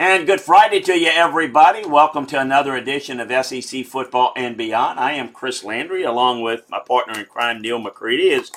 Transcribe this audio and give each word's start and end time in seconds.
And 0.00 0.26
good 0.26 0.40
Friday 0.40 0.80
to 0.80 0.98
you, 0.98 1.10
everybody. 1.12 1.84
Welcome 1.84 2.24
to 2.28 2.40
another 2.40 2.74
edition 2.74 3.20
of 3.20 3.30
SEC 3.44 3.84
Football 3.84 4.32
and 4.34 4.56
Beyond. 4.56 4.98
I 4.98 5.12
am 5.12 5.30
Chris 5.30 5.62
Landry, 5.62 6.04
along 6.04 6.40
with 6.40 6.64
my 6.70 6.80
partner 6.80 7.20
in 7.20 7.26
crime, 7.26 7.60
Neal 7.60 7.78
McCready. 7.78 8.30
It's 8.30 8.50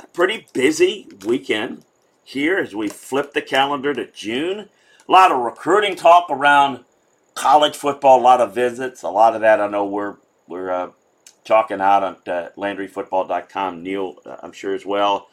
a 0.00 0.06
pretty 0.06 0.46
busy 0.52 1.08
weekend 1.26 1.84
here 2.22 2.58
as 2.58 2.76
we 2.76 2.86
flip 2.88 3.32
the 3.32 3.42
calendar 3.42 3.92
to 3.92 4.08
June. 4.12 4.68
A 5.08 5.10
lot 5.10 5.32
of 5.32 5.40
recruiting 5.40 5.96
talk 5.96 6.30
around 6.30 6.84
college 7.34 7.74
football, 7.74 8.20
a 8.20 8.22
lot 8.22 8.40
of 8.40 8.54
visits. 8.54 9.02
A 9.02 9.08
lot 9.10 9.34
of 9.34 9.40
that 9.40 9.60
I 9.60 9.66
know 9.66 9.84
we're 9.84 10.14
we're 10.46 10.70
uh, 10.70 10.90
talking 11.44 11.80
out 11.80 12.04
at 12.04 12.28
uh, 12.28 12.50
LandryFootball.com. 12.56 13.82
Neil, 13.82 14.18
uh, 14.24 14.36
I'm 14.44 14.52
sure 14.52 14.76
as 14.76 14.86
well. 14.86 15.27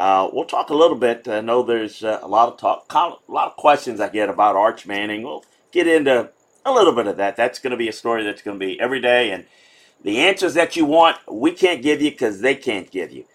Uh, 0.00 0.30
we'll 0.32 0.46
talk 0.46 0.70
a 0.70 0.74
little 0.74 0.96
bit. 0.96 1.28
I 1.28 1.42
know 1.42 1.62
there's 1.62 2.02
uh, 2.02 2.20
a 2.22 2.26
lot 2.26 2.48
of 2.48 2.56
talk, 2.56 2.90
a 2.90 3.30
lot 3.30 3.48
of 3.48 3.56
questions 3.56 4.00
I 4.00 4.08
get 4.08 4.30
about 4.30 4.56
Arch 4.56 4.86
Manning. 4.86 5.22
We'll 5.22 5.44
get 5.72 5.86
into 5.86 6.30
a 6.64 6.72
little 6.72 6.94
bit 6.94 7.06
of 7.06 7.18
that. 7.18 7.36
That's 7.36 7.58
going 7.58 7.72
to 7.72 7.76
be 7.76 7.86
a 7.86 7.92
story 7.92 8.24
that's 8.24 8.40
going 8.40 8.58
to 8.58 8.66
be 8.66 8.80
every 8.80 9.02
day, 9.02 9.30
and 9.30 9.44
the 10.02 10.20
answers 10.20 10.54
that 10.54 10.74
you 10.74 10.86
want, 10.86 11.18
we 11.30 11.52
can't 11.52 11.82
give 11.82 12.00
you 12.00 12.10
because 12.10 12.40
they 12.40 12.54
can't 12.54 12.90
give 12.90 13.12
you. 13.12 13.26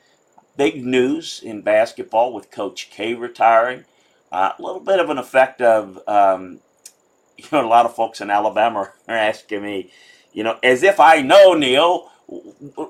Big 0.57 0.83
news 0.83 1.39
in 1.43 1.61
basketball 1.61 2.33
with 2.33 2.49
Coach 2.49 2.89
K 2.89 3.13
retiring. 3.13 3.85
Uh, 4.31 4.53
a 4.57 4.59
little 4.59 4.81
bit 4.81 4.99
of 4.99 5.11
an 5.11 5.19
effect 5.19 5.61
of, 5.61 5.99
um, 6.07 6.61
you 7.37 7.45
know, 7.51 7.63
a 7.63 7.69
lot 7.69 7.85
of 7.85 7.95
folks 7.95 8.21
in 8.21 8.31
Alabama 8.31 8.91
are 9.07 9.15
asking 9.15 9.61
me, 9.61 9.91
you 10.33 10.43
know, 10.43 10.57
as 10.63 10.81
if 10.81 10.99
I 10.99 11.21
know 11.21 11.53
Neal 11.53 12.09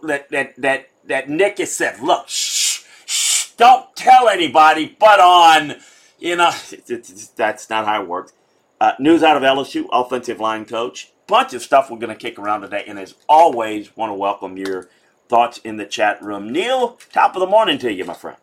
that 0.04 0.30
that 0.30 0.56
that 0.62 0.90
that 1.08 1.30
Nick 1.30 1.58
has 1.58 1.76
said, 1.76 2.00
look, 2.00 2.30
shh, 2.30 2.34
shh, 2.34 2.65
don't 3.58 3.96
tell 3.96 4.30
anybody, 4.30 4.96
but 5.00 5.20
on, 5.20 5.76
you 6.20 6.36
know, 6.36 6.52
that's 7.36 7.70
not 7.70 7.86
how 7.86 8.02
it 8.02 8.08
works. 8.08 8.34
Uh, 8.82 8.94
news 9.00 9.24
out 9.24 9.38
of 9.38 9.44
LSU, 9.44 9.86
offensive 9.92 10.40
line 10.40 10.66
coach. 10.66 11.12
Bunch 11.28 11.54
of 11.54 11.62
stuff 11.62 11.90
we're 11.90 11.98
going 11.98 12.16
to 12.16 12.20
kick 12.20 12.38
around 12.38 12.62
today, 12.62 12.84
and 12.88 13.00
as 13.00 13.16
always, 13.28 13.96
want 13.98 14.12
to 14.12 14.14
welcome 14.14 14.58
your 14.58 14.90
thoughts 15.28 15.58
in 15.60 15.78
the 15.78 15.86
chat 15.86 16.22
room. 16.22 16.52
Neal, 16.52 17.00
top 17.12 17.36
of 17.36 17.40
the 17.40 17.48
morning 17.48 17.80
to 17.80 17.92
you, 17.92 18.06
my 18.06 18.14
friend. 18.14 18.38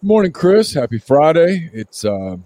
Morning, 0.00 0.32
Chris. 0.32 0.72
Happy 0.72 0.98
Friday. 0.98 1.70
It's 1.72 2.04
uh, 2.04 2.36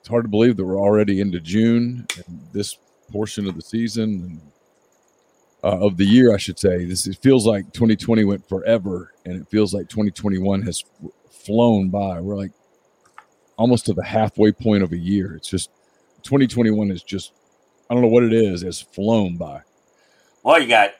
it's 0.00 0.08
hard 0.08 0.24
to 0.24 0.28
believe 0.28 0.56
that 0.56 0.64
we're 0.64 0.78
already 0.80 1.20
into 1.20 1.40
June 1.40 2.06
and 2.26 2.48
this 2.52 2.78
portion 3.10 3.48
of 3.48 3.56
the 3.56 3.62
season 3.62 4.02
and 4.04 4.51
uh, 5.64 5.78
of 5.86 5.96
the 5.96 6.04
year, 6.04 6.34
I 6.34 6.38
should 6.38 6.58
say. 6.58 6.84
This 6.84 7.06
it 7.06 7.18
feels 7.22 7.46
like 7.46 7.72
2020 7.72 8.24
went 8.24 8.48
forever, 8.48 9.12
and 9.24 9.40
it 9.40 9.48
feels 9.48 9.72
like 9.74 9.88
2021 9.88 10.62
has 10.62 10.84
flown 11.30 11.88
by. 11.90 12.20
We're 12.20 12.36
like 12.36 12.52
almost 13.56 13.86
to 13.86 13.92
the 13.94 14.04
halfway 14.04 14.52
point 14.52 14.82
of 14.82 14.92
a 14.92 14.98
year. 14.98 15.34
It's 15.36 15.48
just 15.48 15.70
2021 16.24 16.90
is 16.90 17.02
just 17.02 17.32
I 17.90 17.94
don't 17.94 18.02
know 18.02 18.08
what 18.08 18.24
it 18.24 18.32
is. 18.32 18.62
Has 18.62 18.80
flown 18.80 19.36
by. 19.36 19.62
Well, 20.42 20.60
you 20.60 20.68
got 20.68 20.94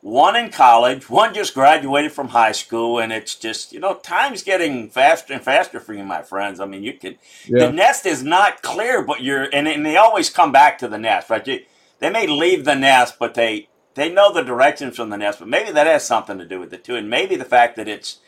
one 0.00 0.34
in 0.34 0.50
college, 0.50 1.08
one 1.08 1.32
just 1.32 1.54
graduated 1.54 2.10
from 2.10 2.28
high 2.28 2.50
school, 2.52 2.98
and 2.98 3.12
it's 3.12 3.36
just 3.36 3.72
you 3.72 3.78
know 3.78 3.94
time's 3.94 4.42
getting 4.42 4.90
faster 4.90 5.32
and 5.32 5.42
faster 5.42 5.78
for 5.78 5.94
you, 5.94 6.02
my 6.04 6.22
friends. 6.22 6.58
I 6.58 6.66
mean, 6.66 6.82
you 6.82 6.94
can 6.94 7.18
Yeah. 7.46 7.66
the 7.66 7.72
nest 7.72 8.04
is 8.06 8.22
not 8.24 8.62
clear, 8.62 9.02
but 9.02 9.22
you're 9.22 9.44
and, 9.52 9.68
and 9.68 9.86
they 9.86 9.96
always 9.96 10.28
come 10.30 10.50
back 10.50 10.78
to 10.78 10.88
the 10.88 10.98
nest, 10.98 11.30
right? 11.30 11.46
You, 11.46 11.60
they 12.00 12.10
may 12.10 12.26
leave 12.26 12.64
the 12.64 12.74
nest, 12.74 13.14
but 13.20 13.34
they 13.34 13.68
they 13.94 14.12
know 14.12 14.32
the 14.32 14.42
directions 14.42 14.96
from 14.96 15.10
the 15.10 15.16
nest, 15.16 15.38
but 15.38 15.48
maybe 15.48 15.70
that 15.72 15.86
has 15.86 16.06
something 16.06 16.38
to 16.38 16.46
do 16.46 16.58
with 16.58 16.72
it 16.72 16.84
too, 16.84 16.96
and 16.96 17.08
maybe 17.10 17.36
the 17.36 17.44
fact 17.44 17.76
that 17.76 17.88
it's 17.88 18.18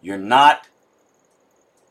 you're 0.00 0.18
not. 0.18 0.68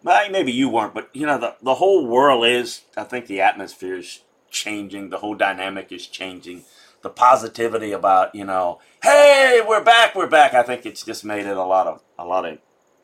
Well, 0.04 0.30
maybe 0.30 0.52
you 0.52 0.70
weren't, 0.70 0.94
but 0.94 1.10
you 1.14 1.26
know 1.26 1.38
the 1.38 1.56
the 1.62 1.76
whole 1.76 2.06
world 2.06 2.46
is. 2.46 2.82
I 2.96 3.04
think 3.04 3.28
the 3.28 3.42
atmosphere 3.42 3.96
is 3.96 4.22
changing. 4.52 5.10
The 5.10 5.18
whole 5.18 5.36
dynamic 5.36 5.92
is 5.92 6.08
changing. 6.08 6.64
The 7.02 7.10
positivity 7.10 7.92
about 7.92 8.34
you 8.36 8.46
know, 8.46 8.80
hey, 9.02 9.62
we're 9.68 9.84
back, 9.84 10.16
we're 10.16 10.28
back. 10.28 10.54
I 10.54 10.64
think 10.64 10.86
it's 10.86 11.04
just 11.04 11.26
made 11.26 11.46
it 11.46 11.58
a 11.58 11.64
lot 11.66 11.88
of 11.88 12.02
a 12.18 12.26
lot 12.26 12.46
of 12.46 12.60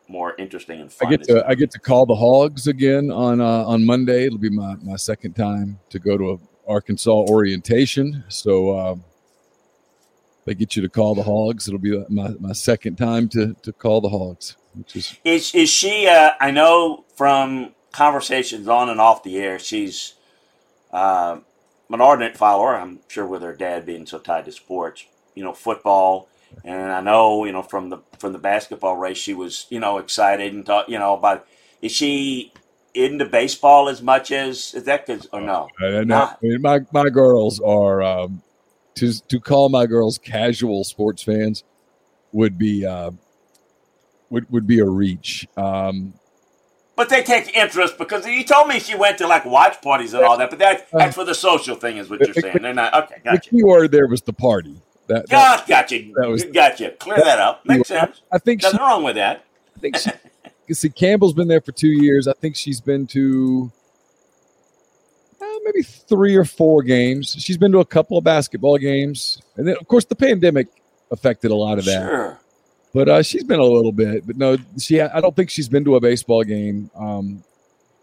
more 0.07 0.35
interesting 0.37 0.81
and 0.81 0.91
fun. 0.91 1.07
I 1.07 1.11
get 1.11 1.23
to 1.23 1.45
I 1.47 1.55
get 1.55 1.71
to 1.71 1.79
call 1.79 2.05
the 2.05 2.15
Hogs 2.15 2.67
again 2.67 3.11
on 3.11 3.41
uh, 3.41 3.65
on 3.65 3.85
Monday. 3.85 4.25
It'll 4.25 4.37
be 4.37 4.49
my, 4.49 4.75
my 4.83 4.97
second 4.97 5.35
time 5.35 5.79
to 5.89 5.99
go 5.99 6.17
to 6.17 6.31
a 6.31 6.37
Arkansas 6.67 7.11
orientation. 7.11 8.23
So 8.27 8.77
um, 8.77 9.03
they 10.45 10.55
get 10.55 10.75
you 10.75 10.81
to 10.81 10.89
call 10.89 11.15
the 11.15 11.23
Hogs. 11.23 11.67
It'll 11.67 11.79
be 11.79 12.03
my, 12.09 12.29
my 12.39 12.53
second 12.53 12.97
time 12.97 13.29
to 13.29 13.55
to 13.61 13.73
call 13.73 14.01
the 14.01 14.09
Hogs, 14.09 14.55
which 14.73 14.95
is 14.95 15.15
Is 15.23 15.53
is 15.53 15.69
she? 15.69 16.07
Uh, 16.07 16.31
I 16.39 16.51
know 16.51 17.05
from 17.15 17.73
conversations 17.91 18.67
on 18.67 18.89
and 18.89 18.99
off 18.99 19.23
the 19.23 19.37
air, 19.37 19.59
she's 19.59 20.13
uh, 20.91 21.39
an 21.89 22.01
ardent 22.01 22.37
follower. 22.37 22.75
I'm 22.75 22.99
sure 23.07 23.25
with 23.25 23.41
her 23.41 23.55
dad 23.55 23.85
being 23.85 24.05
so 24.05 24.19
tied 24.19 24.45
to 24.45 24.51
sports, 24.51 25.05
you 25.35 25.43
know, 25.43 25.53
football, 25.53 26.29
and 26.63 26.91
I 26.91 27.01
know 27.01 27.45
you 27.45 27.51
know 27.51 27.63
from 27.63 27.89
the 27.89 27.99
from 28.17 28.33
the 28.33 28.39
basketball 28.39 28.97
race, 28.97 29.17
she 29.17 29.33
was 29.33 29.67
you 29.69 29.79
know 29.79 29.97
excited 29.97 30.53
and 30.53 30.65
thought 30.65 30.89
you 30.89 30.99
know 30.99 31.13
about. 31.13 31.47
Is 31.81 31.91
she 31.91 32.53
into 32.93 33.25
baseball 33.25 33.89
as 33.89 34.01
much 34.01 34.31
as 34.31 34.73
is 34.73 34.83
that? 34.83 35.05
Cause 35.05 35.27
or 35.31 35.41
no? 35.41 35.67
I, 35.81 35.85
I 35.85 35.89
know 35.89 36.03
Not. 36.03 36.39
I 36.43 36.47
mean, 36.47 36.61
my 36.61 36.79
my 36.91 37.09
girls 37.09 37.59
are 37.59 38.01
um, 38.01 38.41
to 38.95 39.13
to 39.27 39.39
call 39.39 39.69
my 39.69 39.85
girls 39.85 40.17
casual 40.17 40.83
sports 40.83 41.23
fans 41.23 41.63
would 42.31 42.57
be 42.57 42.85
uh, 42.85 43.11
would 44.29 44.49
would 44.51 44.67
be 44.67 44.79
a 44.79 44.85
reach. 44.85 45.47
Um, 45.57 46.13
But 46.95 47.09
they 47.09 47.23
take 47.23 47.55
interest 47.55 47.97
because 47.97 48.25
you 48.27 48.43
told 48.43 48.67
me 48.67 48.79
she 48.79 48.95
went 48.95 49.17
to 49.19 49.27
like 49.27 49.45
watch 49.45 49.81
parties 49.81 50.13
and 50.13 50.23
all 50.23 50.37
that. 50.37 50.49
But 50.49 50.59
that, 50.59 50.87
that's 50.91 51.15
for 51.15 51.23
the 51.25 51.33
social 51.35 51.75
thing, 51.75 51.97
is 51.97 52.09
what 52.09 52.19
you're 52.19 52.33
saying. 52.33 52.59
They're 52.61 52.73
not 52.73 52.93
okay. 53.05 53.15
the 53.23 53.31
Gotcha. 53.31 53.49
key 53.49 53.63
word 53.63 53.91
there 53.91 54.07
was 54.07 54.21
the 54.21 54.33
party. 54.33 54.75
That, 55.07 55.27
that 55.29 55.67
gotcha. 55.67 56.11
that 56.15 56.29
was- 56.29 56.43
gotcha. 56.45 56.91
Clear 56.91 57.17
that 57.17 57.39
up. 57.39 57.65
Makes 57.65 57.87
sense. 57.89 58.21
I 58.31 58.37
think 58.37 58.61
she, 58.61 58.67
Nothing 58.67 58.79
wrong 58.79 59.03
with 59.03 59.15
that. 59.15 59.43
I 59.75 59.79
think 59.79 59.97
she, 59.97 60.11
you 60.67 60.75
see, 60.75 60.89
Campbell's 60.89 61.33
been 61.33 61.47
there 61.49 61.59
for 61.59 61.71
two 61.73 61.89
years. 61.89 62.27
I 62.27 62.33
think 62.33 62.55
she's 62.55 62.79
been 62.79 63.07
to 63.07 63.71
uh, 63.73 63.80
maybe 65.63 65.83
three 65.83 66.35
or 66.35 66.45
four 66.45 66.83
games. 66.83 67.35
She's 67.37 67.57
been 67.57 67.71
to 67.71 67.79
a 67.79 67.85
couple 67.85 68.17
of 68.17 68.23
basketball 68.23 68.77
games, 68.77 69.41
and 69.57 69.67
then 69.67 69.75
of 69.79 69.87
course 69.87 70.05
the 70.05 70.15
pandemic 70.15 70.67
affected 71.11 71.51
a 71.51 71.55
lot 71.55 71.77
of 71.77 71.85
that. 71.85 72.07
Sure. 72.07 72.39
But 72.93 73.09
uh, 73.09 73.23
she's 73.23 73.43
been 73.43 73.59
a 73.59 73.65
little 73.65 73.91
bit. 73.91 74.27
But 74.27 74.37
no, 74.37 74.57
she. 74.77 74.99
I 74.99 75.21
don't 75.21 75.35
think 75.35 75.49
she's 75.49 75.69
been 75.69 75.85
to 75.85 75.95
a 75.95 76.01
baseball 76.01 76.43
game. 76.43 76.91
Um, 76.95 77.43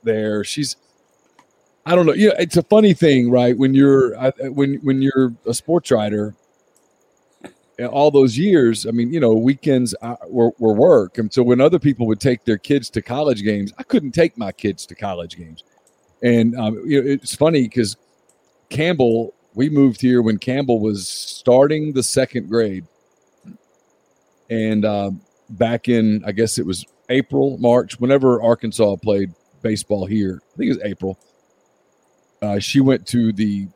there, 0.03 0.45
she's. 0.45 0.77
I 1.85 1.95
don't 1.95 2.07
know. 2.07 2.15
You 2.15 2.29
know, 2.29 2.35
it's 2.39 2.57
a 2.57 2.63
funny 2.63 2.95
thing, 2.95 3.31
right? 3.31 3.57
When 3.57 3.75
you're 3.75 4.17
when 4.41 4.75
when 4.77 5.03
you're 5.03 5.35
a 5.47 5.53
sports 5.53 5.91
writer, 5.91 6.35
all 7.87 8.11
those 8.11 8.37
years, 8.37 8.87
I 8.87 8.91
mean, 8.91 9.13
you 9.13 9.21
know, 9.21 9.35
weekends 9.35 9.95
uh, 10.03 10.17
were, 10.29 10.51
were 10.59 10.73
work. 10.73 11.19
And 11.19 11.33
so 11.33 11.43
when 11.43 11.61
other 11.61 11.79
people 11.79 12.07
would 12.09 12.21
take 12.21 12.45
their 12.45 12.59
kids 12.59 12.91
to 12.91 13.03
college 13.03 13.45
games, 13.45 13.73
I 13.79 13.85
couldn't 13.85 14.13
take 14.13 14.37
my 14.37 14.51
kids 14.53 14.85
to 14.87 14.95
college 14.95 15.37
games. 15.37 15.63
And 16.23 16.57
um, 16.57 16.83
you 16.87 17.03
know, 17.03 17.09
it's 17.09 17.35
funny 17.35 17.63
because 17.63 17.97
Campbell, 18.71 19.35
we 19.55 19.69
moved 19.69 20.01
here 20.01 20.23
when 20.23 20.39
Campbell 20.39 20.81
was 20.81 21.07
starting 21.09 21.93
the 21.93 22.03
second 22.03 22.49
grade. 22.49 22.87
And 24.51 24.85
um, 24.85 25.21
back 25.51 25.89
in, 25.89 26.23
I 26.25 26.33
guess 26.33 26.59
it 26.59 26.67
was 26.67 26.85
April, 27.09 27.59
March, 27.59 28.01
whenever 28.01 28.43
Arkansas 28.43 28.97
played 28.97 29.33
baseball 29.63 30.07
here. 30.07 30.41
I 30.55 30.57
think 30.57 30.71
it 30.71 30.77
was 30.77 30.85
April. 30.85 31.19
Uh, 32.41 32.59
she 32.59 32.81
went 32.81 33.07
to 33.09 33.33
the 33.33 33.69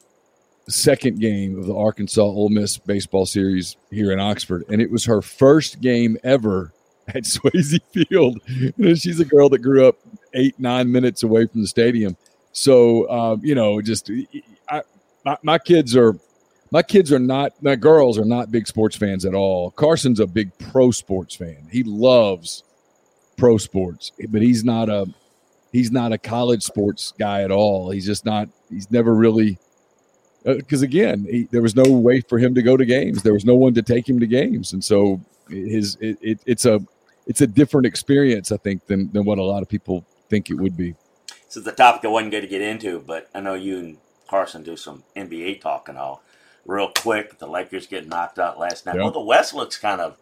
second 0.69 1.21
game 1.21 1.59
of 1.59 1.67
the 1.67 1.75
Arkansas 1.75 2.23
Ole 2.23 2.49
Miss 2.49 2.79
baseball 2.79 3.27
series 3.27 3.77
here 3.91 4.12
in 4.12 4.21
Oxford, 4.21 4.65
and 4.69 4.81
it 4.81 4.91
was 4.91 5.05
her 5.05 5.21
first 5.21 5.81
game 5.81 6.17
ever 6.23 6.73
at 7.09 7.23
Swayze 7.25 7.81
Field. 7.93 8.41
She's 8.99 9.21
a 9.21 9.25
girl 9.25 9.49
that 9.49 9.59
grew 9.59 9.87
up 9.87 9.97
eight 10.35 10.59
nine 10.59 10.91
minutes 10.91 11.23
away 11.23 11.47
from 11.47 11.62
the 11.62 11.67
stadium, 11.67 12.17
so 12.53 13.11
um, 13.11 13.41
you 13.45 13.55
know, 13.55 13.81
just 13.81 14.11
I, 14.69 14.83
my, 15.25 15.37
my 15.43 15.59
kids 15.59 15.97
are 15.97 16.15
my 16.71 16.83
kids 16.83 17.13
are 17.13 17.19
not 17.19 17.53
my 17.63 17.77
girls 17.77 18.19
are 18.19 18.25
not 18.25 18.51
big 18.51 18.67
sports 18.67 18.97
fans 18.97 19.25
at 19.25 19.35
all. 19.35 19.71
Carson's 19.73 20.21
a 20.21 20.27
big 20.27 20.57
pro 20.59 20.91
sports 20.91 21.35
fan. 21.35 21.67
He 21.71 21.83
loves 21.83 22.65
pro 23.37 23.59
sports, 23.59 24.13
but 24.29 24.43
he's 24.43 24.65
not 24.65 24.89
a 24.89 25.07
he's 25.73 25.91
not 25.91 26.13
a 26.13 26.19
college 26.19 26.63
sports 26.63 27.13
guy 27.19 27.43
at 27.43 27.51
all. 27.51 27.91
He's 27.91 28.07
just 28.07 28.25
not. 28.25 28.49
He's 28.71 28.91
never 28.91 29.15
really 29.15 29.59
because 30.45 30.83
uh, 30.83 30.87
again, 30.87 31.27
he, 31.31 31.49
there 31.51 31.63
was 31.63 31.77
no 31.77 31.85
way 31.85 32.21
for 32.21 32.39
him 32.39 32.55
to 32.55 32.63
go 32.63 32.77
to 32.77 32.85
games. 32.85 33.23
There 33.23 33.33
was 33.33 33.45
no 33.45 33.55
one 33.55 33.75
to 33.75 33.83
take 33.83 34.09
him 34.09 34.19
to 34.21 34.27
games, 34.27 34.73
and 34.73 34.83
so 34.83 35.21
his 35.49 35.97
it, 36.01 36.19
it, 36.21 36.41
it's 36.47 36.65
a 36.65 36.81
it's 37.27 37.41
a 37.41 37.47
different 37.47 37.87
experience, 37.87 38.51
I 38.53 38.57
think, 38.57 38.87
than 38.87 39.11
than 39.13 39.25
what 39.25 39.39
a 39.39 39.43
lot 39.43 39.63
of 39.63 39.69
people 39.69 40.05
think 40.29 40.51
it 40.51 40.55
would 40.55 40.77
be. 40.77 40.95
This 41.53 41.59
is 41.59 41.65
the 41.65 41.73
topic 41.73 42.03
I 42.07 42.09
wasn't 42.09 42.33
going 42.33 42.45
to 42.45 42.49
get 42.49 42.63
into, 42.63 42.99
but 43.01 43.29
I 43.35 43.43
know 43.43 43.53
you 43.53 43.79
and 43.79 43.99
Carson 44.27 44.63
do 44.63 44.75
some 44.75 45.05
NBA 45.15 45.61
talk 45.61 45.91
and 45.91 45.99
all. 45.99 46.23
Real 46.65 46.91
quick, 46.97 47.39
the 47.41 47.47
Lakers 47.47 47.87
get 47.87 48.09
knocked 48.09 48.39
out 48.39 48.59
last 48.59 48.87
night. 48.87 48.95
Yep. 48.95 49.03
Well, 49.03 49.11
the 49.11 49.21
West 49.21 49.53
looks 49.53 49.77
kind 49.77 50.01
of 50.01 50.17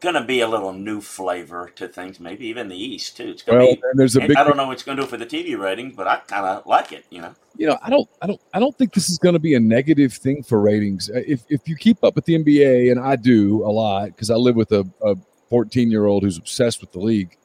going 0.00 0.16
to 0.16 0.24
be 0.24 0.40
a 0.40 0.48
little 0.48 0.72
new 0.72 1.00
flavor 1.00 1.70
to 1.76 1.86
things. 1.86 2.18
Maybe 2.18 2.48
even 2.48 2.66
the 2.66 2.76
East 2.76 3.16
too. 3.16 3.28
It's 3.28 3.44
going 3.44 3.60
to 3.60 3.64
well, 3.64 3.74
be. 3.76 3.82
there's 3.94 4.16
a 4.16 4.22
big. 4.22 4.36
I 4.36 4.42
don't 4.42 4.56
know 4.56 4.66
what 4.66 4.72
it's 4.72 4.82
going 4.82 4.96
to 4.96 5.04
do 5.04 5.08
for 5.08 5.16
the 5.16 5.24
TV 5.24 5.56
ratings, 5.56 5.94
but 5.94 6.08
I 6.08 6.16
kind 6.16 6.46
of 6.46 6.66
like 6.66 6.90
it. 6.90 7.04
You 7.10 7.20
know. 7.20 7.34
You 7.56 7.68
know, 7.68 7.78
I 7.80 7.88
don't, 7.88 8.08
I 8.20 8.26
don't, 8.26 8.40
I 8.52 8.58
don't 8.58 8.76
think 8.76 8.92
this 8.92 9.08
is 9.08 9.18
going 9.18 9.34
to 9.34 9.38
be 9.38 9.54
a 9.54 9.60
negative 9.60 10.12
thing 10.14 10.42
for 10.42 10.60
ratings. 10.60 11.08
Uh, 11.08 11.22
if 11.24 11.44
if 11.48 11.68
you 11.68 11.76
keep 11.76 12.02
up 12.02 12.16
with 12.16 12.24
the 12.24 12.34
NBA, 12.34 12.90
and 12.90 12.98
I 12.98 13.14
do 13.14 13.64
a 13.64 13.70
lot 13.70 14.06
because 14.06 14.30
I 14.30 14.34
live 14.34 14.56
with 14.56 14.72
a, 14.72 14.84
a 15.00 15.14
14 15.48 15.92
year 15.92 16.06
old 16.06 16.24
who's 16.24 16.38
obsessed 16.38 16.80
with 16.80 16.90
the 16.90 16.98
league. 16.98 17.36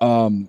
Um, 0.00 0.48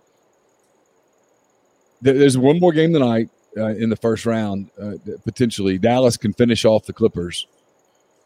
there's 2.02 2.38
one 2.38 2.60
more 2.60 2.72
game 2.72 2.94
tonight 2.94 3.30
uh, 3.58 3.68
in 3.68 3.90
the 3.90 3.96
first 3.96 4.26
round. 4.26 4.70
Uh, 4.82 4.94
potentially, 5.24 5.78
Dallas 5.78 6.18
can 6.18 6.34
finish 6.34 6.66
off 6.66 6.86
the 6.86 6.94
Clippers. 6.94 7.48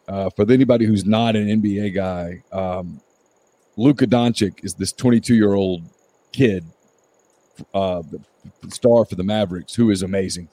Uh, 0.08 0.30
for 0.30 0.50
anybody 0.52 0.86
who's 0.86 1.04
not 1.06 1.36
an 1.36 1.48
NBA 1.48 1.96
guy, 1.96 2.44
um, 2.52 3.02
Luka 3.76 4.06
Doncic 4.06 4.64
is 4.64 4.76
this 4.76 4.94
22 4.94 5.36
year 5.36 5.54
old 5.54 5.84
kid, 6.32 6.64
uh, 7.74 8.04
star 8.70 9.06
for 9.06 9.16
the 9.16 9.24
Mavericks, 9.24 9.74
who 9.74 9.90
is 9.90 10.04
amazing. 10.04 10.50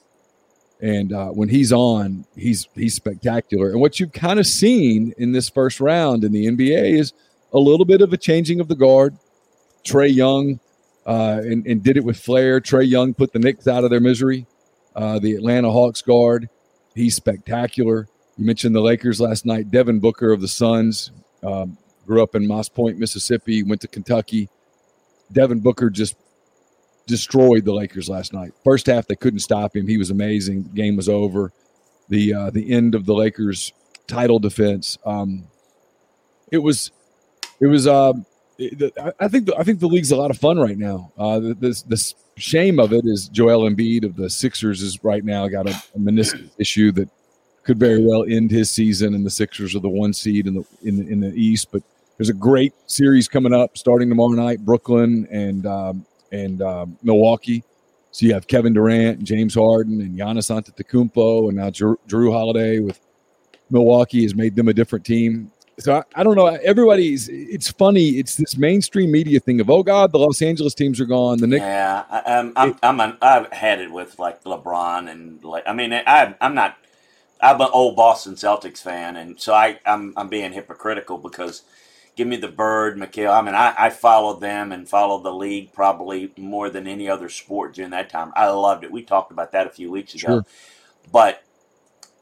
And 0.81 1.13
uh, 1.13 1.29
when 1.29 1.49
he's 1.49 1.71
on, 1.71 2.25
he's 2.35 2.67
he's 2.75 2.95
spectacular. 2.95 3.69
And 3.69 3.79
what 3.79 3.99
you've 3.99 4.11
kind 4.11 4.39
of 4.39 4.47
seen 4.47 5.13
in 5.17 5.31
this 5.31 5.49
first 5.49 5.79
round 5.79 6.23
in 6.23 6.31
the 6.31 6.47
NBA 6.47 6.97
is 6.97 7.13
a 7.53 7.59
little 7.59 7.85
bit 7.85 8.01
of 8.01 8.11
a 8.11 8.17
changing 8.17 8.59
of 8.59 8.67
the 8.67 8.75
guard. 8.75 9.15
Trae 9.85 10.13
Young 10.13 10.59
uh, 11.05 11.41
and, 11.43 11.65
and 11.65 11.83
did 11.83 11.97
it 11.97 12.03
with 12.03 12.17
flair. 12.17 12.59
Trae 12.59 12.87
Young 12.87 13.13
put 13.13 13.33
the 13.33 13.39
Knicks 13.39 13.67
out 13.67 13.83
of 13.83 13.89
their 13.89 13.99
misery. 13.99 14.45
Uh, 14.95 15.19
the 15.19 15.33
Atlanta 15.33 15.71
Hawks 15.71 16.01
guard, 16.01 16.49
he's 16.95 17.15
spectacular. 17.15 18.07
You 18.37 18.45
mentioned 18.45 18.75
the 18.75 18.81
Lakers 18.81 19.19
last 19.19 19.45
night. 19.45 19.71
Devin 19.71 19.99
Booker 19.99 20.31
of 20.31 20.41
the 20.41 20.47
Suns, 20.47 21.11
um, 21.43 21.77
grew 22.05 22.21
up 22.21 22.35
in 22.35 22.47
Moss 22.47 22.69
Point, 22.69 22.97
Mississippi, 22.99 23.63
went 23.63 23.81
to 23.81 23.87
Kentucky. 23.87 24.49
Devin 25.31 25.59
Booker 25.59 25.89
just 25.89 26.15
destroyed 27.07 27.65
the 27.65 27.73
Lakers 27.73 28.09
last 28.09 28.33
night. 28.33 28.53
First 28.63 28.87
half 28.87 29.07
they 29.07 29.15
couldn't 29.15 29.39
stop 29.39 29.75
him. 29.75 29.87
He 29.87 29.97
was 29.97 30.09
amazing. 30.09 30.63
Game 30.73 30.95
was 30.95 31.09
over. 31.09 31.51
The 32.09 32.33
uh, 32.33 32.49
the 32.49 32.71
end 32.71 32.95
of 32.95 33.05
the 33.05 33.13
Lakers 33.13 33.73
title 34.07 34.39
defense. 34.39 34.97
Um, 35.05 35.47
it 36.51 36.59
was 36.59 36.91
it 37.59 37.67
was 37.67 37.87
uh, 37.87 38.13
I 39.19 39.27
think 39.27 39.47
the, 39.47 39.55
I 39.57 39.63
think 39.63 39.79
the 39.79 39.87
league's 39.87 40.11
a 40.11 40.15
lot 40.15 40.31
of 40.31 40.37
fun 40.37 40.59
right 40.59 40.77
now. 40.77 41.11
Uh, 41.17 41.39
the, 41.39 41.83
the, 41.87 42.13
shame 42.35 42.79
of 42.79 42.91
it 42.93 43.05
is 43.05 43.27
Joel 43.27 43.69
Embiid 43.69 44.03
of 44.03 44.15
the 44.15 44.27
Sixers 44.27 44.81
is 44.81 45.03
right 45.03 45.23
now 45.23 45.47
got 45.47 45.69
a, 45.69 45.71
a 45.95 45.99
meniscus 45.99 46.49
issue 46.57 46.91
that 46.93 47.07
could 47.63 47.79
very 47.79 48.03
well 48.03 48.25
end 48.27 48.51
his 48.51 48.71
season, 48.71 49.13
and 49.13 49.25
the 49.25 49.29
Sixers 49.29 49.75
are 49.75 49.79
the 49.79 49.89
one 49.89 50.13
seed 50.13 50.47
in 50.47 50.55
the 50.55 50.65
in 50.81 50.97
the, 50.97 51.07
in 51.07 51.19
the 51.19 51.33
East. 51.33 51.69
But 51.71 51.83
there's 52.17 52.29
a 52.29 52.33
great 52.33 52.73
series 52.87 53.27
coming 53.27 53.53
up 53.53 53.77
starting 53.77 54.09
tomorrow 54.09 54.29
night, 54.29 54.65
Brooklyn 54.65 55.27
and 55.31 55.65
um, 55.65 56.05
and 56.31 56.61
um, 56.61 56.97
Milwaukee. 57.03 57.63
So 58.11 58.25
you 58.27 58.33
have 58.33 58.47
Kevin 58.47 58.73
Durant, 58.73 59.19
and 59.19 59.25
James 59.25 59.55
Harden, 59.55 60.01
and 60.01 60.17
Giannis 60.17 60.51
Antetokounmpo, 60.51 61.47
and 61.47 61.57
now 61.57 61.69
Drew, 61.69 61.97
Jrue 62.07 62.31
Holiday 62.31 62.79
with 62.79 62.99
Milwaukee 63.71 64.21
has 64.23 64.35
made 64.35 64.55
them 64.55 64.67
a 64.67 64.73
different 64.73 65.05
team. 65.05 65.51
So 65.79 65.95
I, 65.95 66.03
I, 66.15 66.23
don't 66.23 66.35
know. 66.35 66.45
Everybody's. 66.45 67.29
It's 67.29 67.71
funny. 67.71 68.09
It's 68.19 68.35
this 68.35 68.57
mainstream 68.57 69.11
media 69.11 69.39
thing 69.39 69.59
of 69.59 69.69
oh 69.69 69.83
god, 69.83 70.11
the 70.11 70.19
Los 70.19 70.41
Angeles 70.41 70.73
teams 70.73 70.99
are 70.99 71.05
gone. 71.05 71.39
The 71.39 71.47
Knicks. 71.47 71.61
Yeah, 71.61 72.03
I, 72.09 72.21
am 72.25 72.53
I'm, 72.55 72.77
I'm 72.83 72.99
an, 72.99 73.17
I've 73.21 73.51
had 73.51 73.79
it 73.79 73.91
with 73.91 74.19
like 74.19 74.43
LeBron 74.43 75.09
and 75.09 75.43
like 75.43 75.63
I 75.65 75.73
mean 75.73 75.91
I 75.93 76.35
I'm 76.39 76.53
not 76.53 76.77
I'm 77.41 77.59
an 77.59 77.69
old 77.73 77.95
Boston 77.95 78.35
Celtics 78.35 78.79
fan, 78.79 79.15
and 79.17 79.39
so 79.39 79.53
I 79.53 79.79
I'm 79.85 80.13
I'm 80.15 80.29
being 80.29 80.53
hypocritical 80.53 81.17
because 81.17 81.63
give 82.15 82.27
me 82.27 82.37
the 82.37 82.47
bird, 82.47 82.97
McHale. 82.97 83.31
I 83.31 83.41
mean, 83.41 83.55
I, 83.55 83.73
I 83.77 83.89
followed 83.89 84.39
them 84.39 84.71
and 84.71 84.87
followed 84.87 85.23
the 85.23 85.33
league 85.33 85.73
probably 85.73 86.31
more 86.37 86.69
than 86.69 86.87
any 86.87 87.09
other 87.09 87.29
sport 87.29 87.73
during 87.73 87.91
that 87.91 88.09
time. 88.09 88.31
I 88.35 88.49
loved 88.49 88.83
it. 88.83 88.91
We 88.91 89.03
talked 89.03 89.31
about 89.31 89.51
that 89.53 89.67
a 89.67 89.71
few 89.71 89.91
weeks 89.91 90.13
ago. 90.13 90.27
Sure. 90.27 90.45
But, 91.11 91.43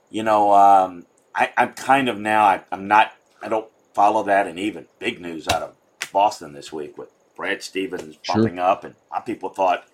you 0.09 0.23
know, 0.23 0.53
um, 0.53 1.05
I, 1.35 1.51
I'm 1.57 1.73
kind 1.73 2.09
of 2.09 2.17
now, 2.17 2.45
I, 2.45 2.61
I'm 2.71 2.87
not, 2.87 3.13
I 3.41 3.49
don't 3.49 3.67
follow 3.93 4.23
that. 4.23 4.47
And 4.47 4.59
even 4.59 4.87
big 4.99 5.21
news 5.21 5.47
out 5.47 5.61
of 5.61 5.75
Boston 6.11 6.53
this 6.53 6.71
week 6.71 6.97
with 6.97 7.09
Brad 7.35 7.61
Stevens 7.63 8.17
bumping 8.27 8.55
sure. 8.55 8.63
up. 8.63 8.83
And 8.83 8.95
a 9.09 9.13
lot 9.13 9.19
of 9.21 9.25
people 9.25 9.49
thought, 9.49 9.85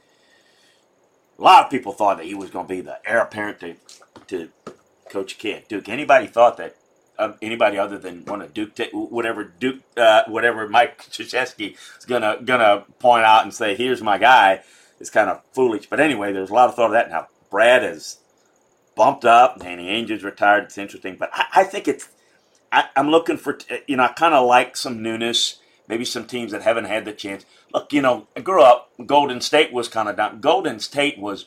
a 1.38 1.42
lot 1.42 1.66
of 1.66 1.72
people 1.72 1.94
thought 1.94 2.18
that 2.18 2.26
he 2.26 2.34
was 2.34 2.50
going 2.50 2.68
to 2.68 2.74
be 2.74 2.82
the 2.82 3.00
heir 3.08 3.20
apparent 3.22 3.60
to, 3.60 3.76
to 4.28 4.50
Coach 5.10 5.38
Kidd. 5.38 5.68
Duke, 5.68 5.90
anybody 5.90 6.28
thought 6.28 6.58
that 6.58 6.76
um, 7.20 7.36
anybody 7.42 7.78
other 7.78 7.98
than 7.98 8.26
one 8.26 8.42
of 8.42 8.54
Duke, 8.54 8.76
t- 8.76 8.90
whatever 8.92 9.44
Duke, 9.44 9.82
uh, 9.96 10.24
whatever 10.28 10.68
Mike 10.68 11.02
Krzyzewski 11.12 11.76
is 11.98 12.06
gonna 12.06 12.38
gonna 12.44 12.86
point 13.00 13.24
out 13.24 13.44
and 13.44 13.54
say, 13.54 13.76
"Here's 13.76 14.02
my 14.02 14.18
guy," 14.18 14.62
is 15.00 15.10
kind 15.10 15.30
of 15.30 15.42
foolish. 15.54 15.88
But 15.90 16.00
anyway, 16.00 16.32
there's 16.32 16.50
a 16.50 16.54
lot 16.54 16.70
of 16.70 16.76
thought 16.76 16.88
of 16.88 16.92
that. 16.92 17.10
Now 17.10 17.28
Brad 17.50 17.84
is 17.84 18.20
bumped 18.96 19.26
up. 19.26 19.60
Danny 19.60 19.88
Ainge's 19.90 20.24
retired. 20.24 20.66
It's 20.66 20.78
interesting, 20.78 21.16
but 21.18 21.30
I, 21.34 21.46
I 21.56 21.64
think 21.64 21.88
it's. 21.88 22.10
I, 22.72 22.90
am 22.96 23.10
looking 23.10 23.38
for 23.38 23.58
you 23.88 23.98
know 23.98 24.04
I 24.04 24.10
kind 24.10 24.34
of 24.34 24.46
like 24.46 24.78
some 24.78 25.02
newness. 25.02 25.60
Maybe 25.88 26.04
some 26.04 26.26
teams 26.26 26.52
that 26.52 26.64
haven't 26.64 26.86
had 26.86 27.06
the 27.06 27.14
chance. 27.14 27.46
Look, 27.74 27.94
you 27.94 28.02
know, 28.02 28.28
I 28.36 28.42
grew 28.42 28.62
up. 28.62 28.92
Golden 29.06 29.40
State 29.40 29.72
was 29.72 29.88
kind 29.88 30.10
of 30.10 30.18
down. 30.18 30.42
Golden 30.42 30.80
State 30.80 31.18
was. 31.18 31.46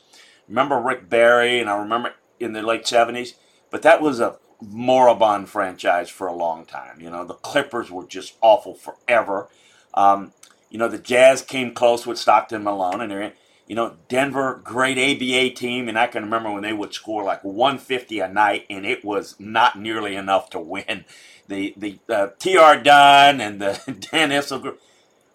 Remember 0.48 0.80
Rick 0.80 1.08
Barry, 1.08 1.60
and 1.60 1.68
I 1.68 1.76
remember 1.76 2.14
in 2.38 2.54
the 2.54 2.62
late 2.62 2.84
'70s. 2.84 3.34
But 3.70 3.82
that 3.82 4.00
was 4.00 4.18
a 4.18 4.38
moribund 4.60 5.48
franchise 5.48 6.08
for 6.08 6.26
a 6.26 6.34
long 6.34 6.64
time. 6.64 7.00
You 7.00 7.10
know, 7.10 7.24
the 7.24 7.34
Clippers 7.34 7.90
were 7.90 8.04
just 8.04 8.36
awful 8.40 8.74
forever. 8.74 9.48
Um, 9.94 10.32
you 10.70 10.78
know, 10.78 10.88
the 10.88 10.98
Jazz 10.98 11.42
came 11.42 11.74
close 11.74 12.06
with 12.06 12.18
Stockton 12.18 12.64
Malone, 12.64 13.00
and 13.00 13.32
you 13.70 13.76
know, 13.76 13.94
Denver, 14.08 14.60
great 14.64 14.98
ABA 14.98 15.54
team, 15.54 15.88
and 15.88 15.96
I 15.96 16.08
can 16.08 16.24
remember 16.24 16.50
when 16.50 16.64
they 16.64 16.72
would 16.72 16.92
score 16.92 17.22
like 17.22 17.44
150 17.44 18.18
a 18.18 18.26
night, 18.26 18.66
and 18.68 18.84
it 18.84 19.04
was 19.04 19.36
not 19.38 19.78
nearly 19.78 20.16
enough 20.16 20.50
to 20.50 20.58
win. 20.58 21.04
The 21.46 21.72
the 21.76 22.00
uh, 22.08 22.30
T.R. 22.40 22.82
Dunn 22.82 23.40
and 23.40 23.60
the 23.60 23.80
Dan 24.10 24.30
Issel 24.30 24.60
group. 24.60 24.80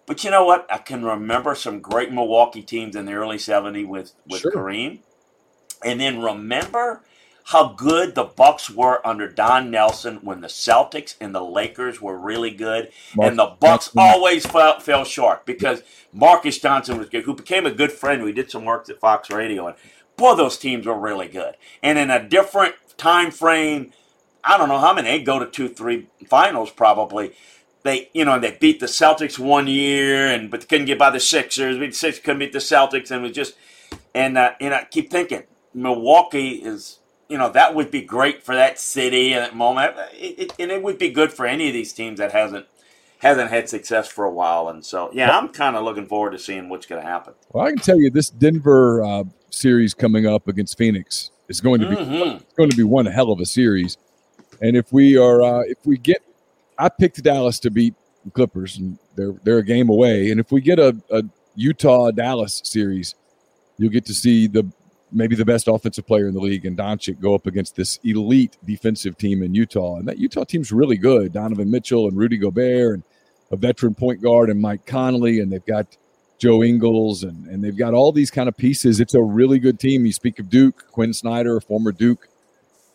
But 0.04 0.22
you 0.22 0.30
know 0.30 0.44
what? 0.44 0.66
I 0.70 0.76
can 0.76 1.02
remember 1.02 1.54
some 1.54 1.80
great 1.80 2.12
Milwaukee 2.12 2.60
teams 2.60 2.94
in 2.94 3.06
the 3.06 3.14
early 3.14 3.38
70s 3.38 3.88
with, 3.88 4.12
with 4.28 4.42
sure. 4.42 4.52
Kareem. 4.52 4.98
And 5.82 5.98
then 5.98 6.20
remember– 6.20 7.04
how 7.46 7.68
good 7.68 8.16
the 8.16 8.24
Bucks 8.24 8.68
were 8.68 9.06
under 9.06 9.28
Don 9.28 9.70
Nelson 9.70 10.16
when 10.16 10.40
the 10.40 10.48
Celtics 10.48 11.14
and 11.20 11.32
the 11.32 11.44
Lakers 11.44 12.00
were 12.00 12.18
really 12.18 12.50
good, 12.50 12.90
Mark, 13.14 13.30
and 13.30 13.38
the 13.38 13.54
Bucks 13.60 13.88
always 13.96 14.44
fell, 14.44 14.80
fell 14.80 15.04
short 15.04 15.46
because 15.46 15.82
Marques 16.12 16.58
Johnson 16.58 16.98
was 16.98 17.08
good, 17.08 17.22
who 17.22 17.34
became 17.34 17.64
a 17.64 17.70
good 17.70 17.92
friend. 17.92 18.24
We 18.24 18.32
did 18.32 18.50
some 18.50 18.64
work 18.64 18.88
at 18.88 18.98
Fox 18.98 19.30
Radio, 19.30 19.68
and 19.68 19.76
boy, 20.16 20.34
those 20.34 20.58
teams 20.58 20.86
were 20.86 20.98
really 20.98 21.28
good. 21.28 21.54
And 21.84 22.00
in 22.00 22.10
a 22.10 22.28
different 22.28 22.74
time 22.96 23.30
frame, 23.30 23.92
I 24.42 24.58
don't 24.58 24.68
know 24.68 24.80
how 24.80 24.92
many 24.92 25.08
they 25.08 25.22
go 25.22 25.38
to 25.38 25.46
two, 25.46 25.68
three 25.68 26.08
finals 26.26 26.72
probably. 26.72 27.32
They, 27.84 28.10
you 28.12 28.24
know, 28.24 28.40
they 28.40 28.56
beat 28.60 28.80
the 28.80 28.86
Celtics 28.86 29.38
one 29.38 29.68
year, 29.68 30.26
and 30.26 30.50
but 30.50 30.68
couldn't 30.68 30.86
get 30.86 30.98
by 30.98 31.10
the 31.10 31.20
Sixers. 31.20 31.78
The 31.78 31.92
Sixers, 31.92 32.24
couldn't 32.24 32.40
beat 32.40 32.52
the 32.52 32.58
Celtics, 32.58 33.12
and 33.12 33.20
it 33.20 33.28
was 33.28 33.36
just, 33.36 33.54
and 34.16 34.36
uh, 34.36 34.54
and 34.60 34.74
I 34.74 34.84
keep 34.90 35.12
thinking 35.12 35.44
Milwaukee 35.72 36.54
is 36.54 36.98
you 37.28 37.38
know 37.38 37.50
that 37.50 37.74
would 37.74 37.90
be 37.90 38.02
great 38.02 38.42
for 38.42 38.54
that 38.54 38.78
city 38.78 39.34
at 39.34 39.40
that 39.40 39.56
moment, 39.56 39.94
it, 40.12 40.38
it, 40.38 40.52
and 40.58 40.70
it 40.70 40.82
would 40.82 40.98
be 40.98 41.10
good 41.10 41.32
for 41.32 41.46
any 41.46 41.68
of 41.68 41.72
these 41.74 41.92
teams 41.92 42.18
that 42.18 42.32
hasn't 42.32 42.66
hasn't 43.18 43.50
had 43.50 43.68
success 43.68 44.06
for 44.08 44.24
a 44.24 44.30
while, 44.30 44.68
and 44.68 44.84
so 44.84 45.10
yeah, 45.12 45.36
I'm 45.36 45.48
kind 45.48 45.76
of 45.76 45.84
looking 45.84 46.06
forward 46.06 46.32
to 46.32 46.38
seeing 46.38 46.68
what's 46.68 46.86
going 46.86 47.00
to 47.02 47.06
happen. 47.06 47.34
Well, 47.52 47.66
I 47.66 47.70
can 47.70 47.78
tell 47.78 48.00
you 48.00 48.10
this 48.10 48.30
Denver 48.30 49.02
uh, 49.02 49.24
series 49.50 49.94
coming 49.94 50.26
up 50.26 50.48
against 50.48 50.76
Phoenix 50.76 51.30
is 51.48 51.60
going 51.60 51.80
to 51.80 51.88
be 51.88 51.96
Mhm. 51.96 52.40
it's 52.40 52.54
going 52.54 52.70
to 52.70 52.76
be 52.76 52.82
one 52.82 53.06
hell 53.06 53.30
of 53.32 53.40
a 53.40 53.46
series. 53.46 53.96
And 54.60 54.76
if 54.76 54.92
we 54.92 55.16
are 55.16 55.42
uh, 55.42 55.60
if 55.66 55.78
we 55.84 55.96
get, 55.98 56.22
I 56.78 56.88
picked 56.88 57.22
Dallas 57.22 57.58
to 57.60 57.70
beat 57.70 57.94
the 58.24 58.30
Clippers, 58.30 58.78
and 58.78 58.98
they're 59.16 59.34
they're 59.44 59.58
a 59.58 59.64
game 59.64 59.88
away. 59.88 60.30
And 60.30 60.40
if 60.40 60.50
we 60.52 60.60
get 60.60 60.78
a, 60.78 60.96
a 61.10 61.22
Utah 61.54 62.10
Dallas 62.10 62.60
series, 62.64 63.14
you'll 63.78 63.92
get 63.92 64.04
to 64.06 64.14
see 64.14 64.46
the 64.46 64.70
maybe 65.16 65.34
the 65.34 65.44
best 65.44 65.66
offensive 65.66 66.06
player 66.06 66.28
in 66.28 66.34
the 66.34 66.40
league 66.40 66.66
and 66.66 66.76
Doncic 66.76 67.18
go 67.18 67.34
up 67.34 67.46
against 67.46 67.74
this 67.74 67.98
elite 68.04 68.56
defensive 68.64 69.16
team 69.16 69.42
in 69.42 69.54
Utah. 69.54 69.96
And 69.96 70.06
that 70.06 70.18
Utah 70.18 70.44
team's 70.44 70.70
really 70.70 70.98
good. 70.98 71.32
Donovan 71.32 71.70
Mitchell 71.70 72.06
and 72.06 72.16
Rudy 72.16 72.36
Gobert 72.36 72.94
and 72.94 73.02
a 73.50 73.56
veteran 73.56 73.94
point 73.94 74.20
guard 74.20 74.50
and 74.50 74.60
Mike 74.60 74.84
Conley, 74.84 75.40
and 75.40 75.50
they've 75.50 75.64
got 75.64 75.96
Joe 76.38 76.62
Ingles 76.62 77.22
and, 77.22 77.46
and 77.46 77.64
they've 77.64 77.76
got 77.76 77.94
all 77.94 78.12
these 78.12 78.30
kind 78.30 78.48
of 78.48 78.56
pieces. 78.56 79.00
It's 79.00 79.14
a 79.14 79.22
really 79.22 79.58
good 79.58 79.80
team. 79.80 80.04
You 80.04 80.12
speak 80.12 80.38
of 80.38 80.50
Duke, 80.50 80.84
Quin 80.92 81.14
Snyder, 81.14 81.60
former 81.60 81.92
Duke 81.92 82.28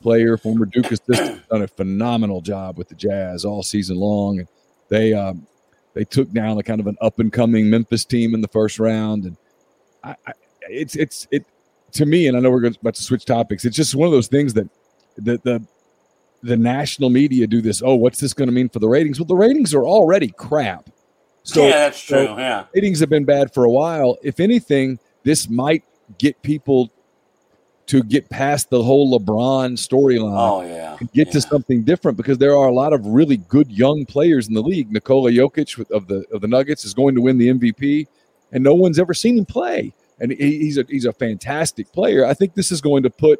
player, 0.01 0.37
former 0.37 0.65
Duke 0.65 0.91
assistant, 0.91 1.47
done 1.49 1.63
a 1.63 1.67
phenomenal 1.67 2.41
job 2.41 2.77
with 2.77 2.89
the 2.89 2.95
Jazz 2.95 3.45
all 3.45 3.63
season 3.63 3.97
long. 3.97 4.39
And 4.39 4.47
they 4.89 5.13
um, 5.13 5.47
they 5.95 6.03
took 6.03 6.31
down 6.31 6.59
a 6.59 6.63
kind 6.63 6.79
of 6.79 6.87
an 6.87 6.97
up 7.01 7.19
and 7.19 7.33
coming 7.33 7.69
Memphis 7.69 8.05
team 8.05 8.35
in 8.35 8.41
the 8.41 8.47
first 8.47 8.77
round. 8.77 9.25
And 9.25 9.37
I, 10.03 10.15
I, 10.27 10.33
it's 10.69 10.95
it's 10.95 11.27
it 11.31 11.45
to 11.93 12.05
me, 12.05 12.27
and 12.27 12.37
I 12.37 12.39
know 12.39 12.49
we're 12.51 12.65
about 12.67 12.95
to 12.95 13.03
switch 13.03 13.25
topics. 13.25 13.65
It's 13.65 13.75
just 13.75 13.95
one 13.95 14.05
of 14.05 14.11
those 14.11 14.27
things 14.27 14.53
that 14.53 14.69
the 15.17 15.37
the 15.43 15.65
the 16.43 16.57
national 16.57 17.09
media 17.09 17.47
do 17.47 17.61
this. 17.61 17.81
Oh, 17.83 17.95
what's 17.95 18.19
this 18.19 18.33
going 18.33 18.47
to 18.47 18.53
mean 18.53 18.69
for 18.69 18.79
the 18.79 18.87
ratings? 18.87 19.19
Well, 19.19 19.27
the 19.27 19.35
ratings 19.35 19.73
are 19.73 19.85
already 19.85 20.29
crap. 20.29 20.89
So 21.43 21.63
yeah, 21.63 21.71
that's 21.71 22.01
true. 22.01 22.25
so 22.25 22.37
yeah, 22.37 22.65
ratings 22.73 22.99
have 22.99 23.09
been 23.09 23.25
bad 23.25 23.53
for 23.53 23.63
a 23.63 23.69
while. 23.69 24.17
If 24.23 24.39
anything, 24.39 24.99
this 25.23 25.49
might 25.49 25.83
get 26.17 26.41
people 26.41 26.91
to 27.87 28.03
get 28.03 28.29
past 28.29 28.69
the 28.69 28.81
whole 28.81 29.19
LeBron 29.19 29.73
storyline 29.73 30.37
oh 30.37 30.61
yeah, 30.61 30.95
and 30.99 31.11
get 31.11 31.31
to 31.31 31.41
something 31.41 31.83
different 31.83 32.15
because 32.15 32.37
there 32.37 32.55
are 32.55 32.67
a 32.67 32.73
lot 32.73 32.93
of 32.93 33.05
really 33.05 33.37
good 33.37 33.71
young 33.71 34.05
players 34.05 34.47
in 34.47 34.53
the 34.53 34.61
league. 34.61 34.91
Nikola 34.91 35.31
Jokic 35.31 35.77
with- 35.77 35.91
of 35.91 36.07
the 36.07 36.23
of 36.31 36.41
the 36.41 36.47
Nuggets 36.47 36.85
is 36.85 36.93
going 36.93 37.15
to 37.15 37.21
win 37.21 37.37
the 37.37 37.49
MVP, 37.49 38.07
and 38.51 38.63
no 38.63 38.75
one's 38.75 38.99
ever 38.99 39.13
seen 39.13 39.37
him 39.37 39.45
play. 39.45 39.93
And 40.21 40.31
he, 40.31 40.59
he's 40.59 40.77
a 40.77 40.85
he's 40.87 41.05
a 41.05 41.11
fantastic 41.11 41.91
player. 41.91 42.25
I 42.25 42.33
think 42.33 42.53
this 42.53 42.71
is 42.71 42.79
going 42.79 43.03
to 43.03 43.09
put 43.09 43.39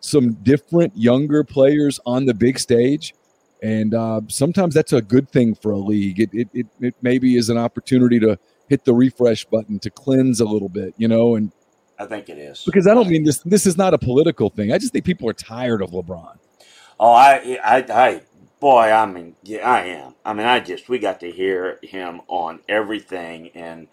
some 0.00 0.32
different 0.42 0.96
younger 0.96 1.44
players 1.44 2.00
on 2.04 2.26
the 2.26 2.34
big 2.34 2.58
stage, 2.58 3.14
and 3.62 3.94
uh, 3.94 4.22
sometimes 4.28 4.74
that's 4.74 4.92
a 4.92 5.02
good 5.02 5.30
thing 5.30 5.54
for 5.54 5.70
a 5.70 5.78
league. 5.78 6.18
It, 6.18 6.30
it 6.32 6.48
it 6.52 6.66
it 6.80 6.94
maybe 7.02 7.36
is 7.36 7.50
an 7.50 7.58
opportunity 7.58 8.18
to 8.20 8.38
hit 8.68 8.84
the 8.84 8.94
refresh 8.94 9.44
button 9.44 9.78
to 9.80 9.90
cleanse 9.90 10.40
a 10.40 10.44
little 10.44 10.68
bit, 10.68 10.94
you 10.96 11.06
know, 11.06 11.36
and 11.36 11.52
I 11.98 12.06
think 12.06 12.28
it 12.28 12.38
is 12.38 12.62
because 12.64 12.86
I 12.86 12.94
don't 12.94 13.08
mean 13.08 13.24
this. 13.24 13.38
This 13.44 13.66
is 13.66 13.76
not 13.76 13.94
a 13.94 13.98
political 13.98 14.50
thing. 14.50 14.72
I 14.72 14.78
just 14.78 14.92
think 14.92 15.04
people 15.04 15.28
are 15.28 15.34
tired 15.34 15.82
of 15.82 15.90
LeBron. 15.90 16.38
Oh, 16.98 17.12
I, 17.12 17.58
I, 17.64 17.84
I, 17.92 18.22
boy, 18.60 18.90
I 18.90 19.06
mean, 19.06 19.36
yeah, 19.42 19.68
I 19.68 19.80
am. 19.86 20.14
I 20.24 20.32
mean, 20.32 20.46
I 20.46 20.60
just 20.60 20.88
we 20.88 20.98
got 20.98 21.20
to 21.20 21.30
hear 21.30 21.78
him 21.82 22.22
on 22.28 22.60
everything, 22.68 23.50
and 23.54 23.88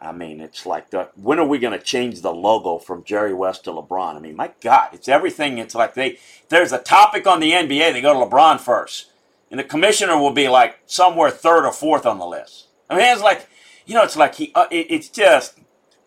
I 0.00 0.12
mean, 0.12 0.40
it's 0.40 0.64
like 0.64 0.90
the 0.90 1.08
when 1.16 1.38
are 1.38 1.46
we 1.46 1.58
going 1.58 1.76
to 1.76 1.84
change 1.84 2.20
the 2.22 2.32
logo 2.32 2.78
from 2.78 3.02
Jerry 3.04 3.34
West 3.34 3.64
to 3.64 3.70
LeBron? 3.70 4.16
I 4.16 4.20
mean, 4.20 4.36
my 4.36 4.52
God, 4.60 4.90
it's 4.92 5.08
everything. 5.08 5.58
It's 5.58 5.74
like 5.74 5.94
they 5.94 6.18
there's 6.50 6.72
a 6.72 6.78
topic 6.78 7.26
on 7.26 7.40
the 7.40 7.50
NBA, 7.52 7.92
they 7.92 8.00
go 8.00 8.12
to 8.14 8.30
LeBron 8.30 8.60
first, 8.60 9.06
and 9.50 9.58
the 9.58 9.64
commissioner 9.64 10.16
will 10.16 10.32
be 10.32 10.48
like 10.48 10.78
somewhere 10.86 11.30
third 11.30 11.66
or 11.66 11.72
fourth 11.72 12.06
on 12.06 12.18
the 12.18 12.26
list. 12.26 12.66
I 12.88 12.96
mean, 12.96 13.12
it's 13.12 13.22
like 13.22 13.48
you 13.86 13.94
know, 13.94 14.04
it's 14.04 14.16
like 14.16 14.34
he, 14.36 14.52
uh, 14.54 14.66
it, 14.70 14.86
it's 14.90 15.08
just. 15.08 15.58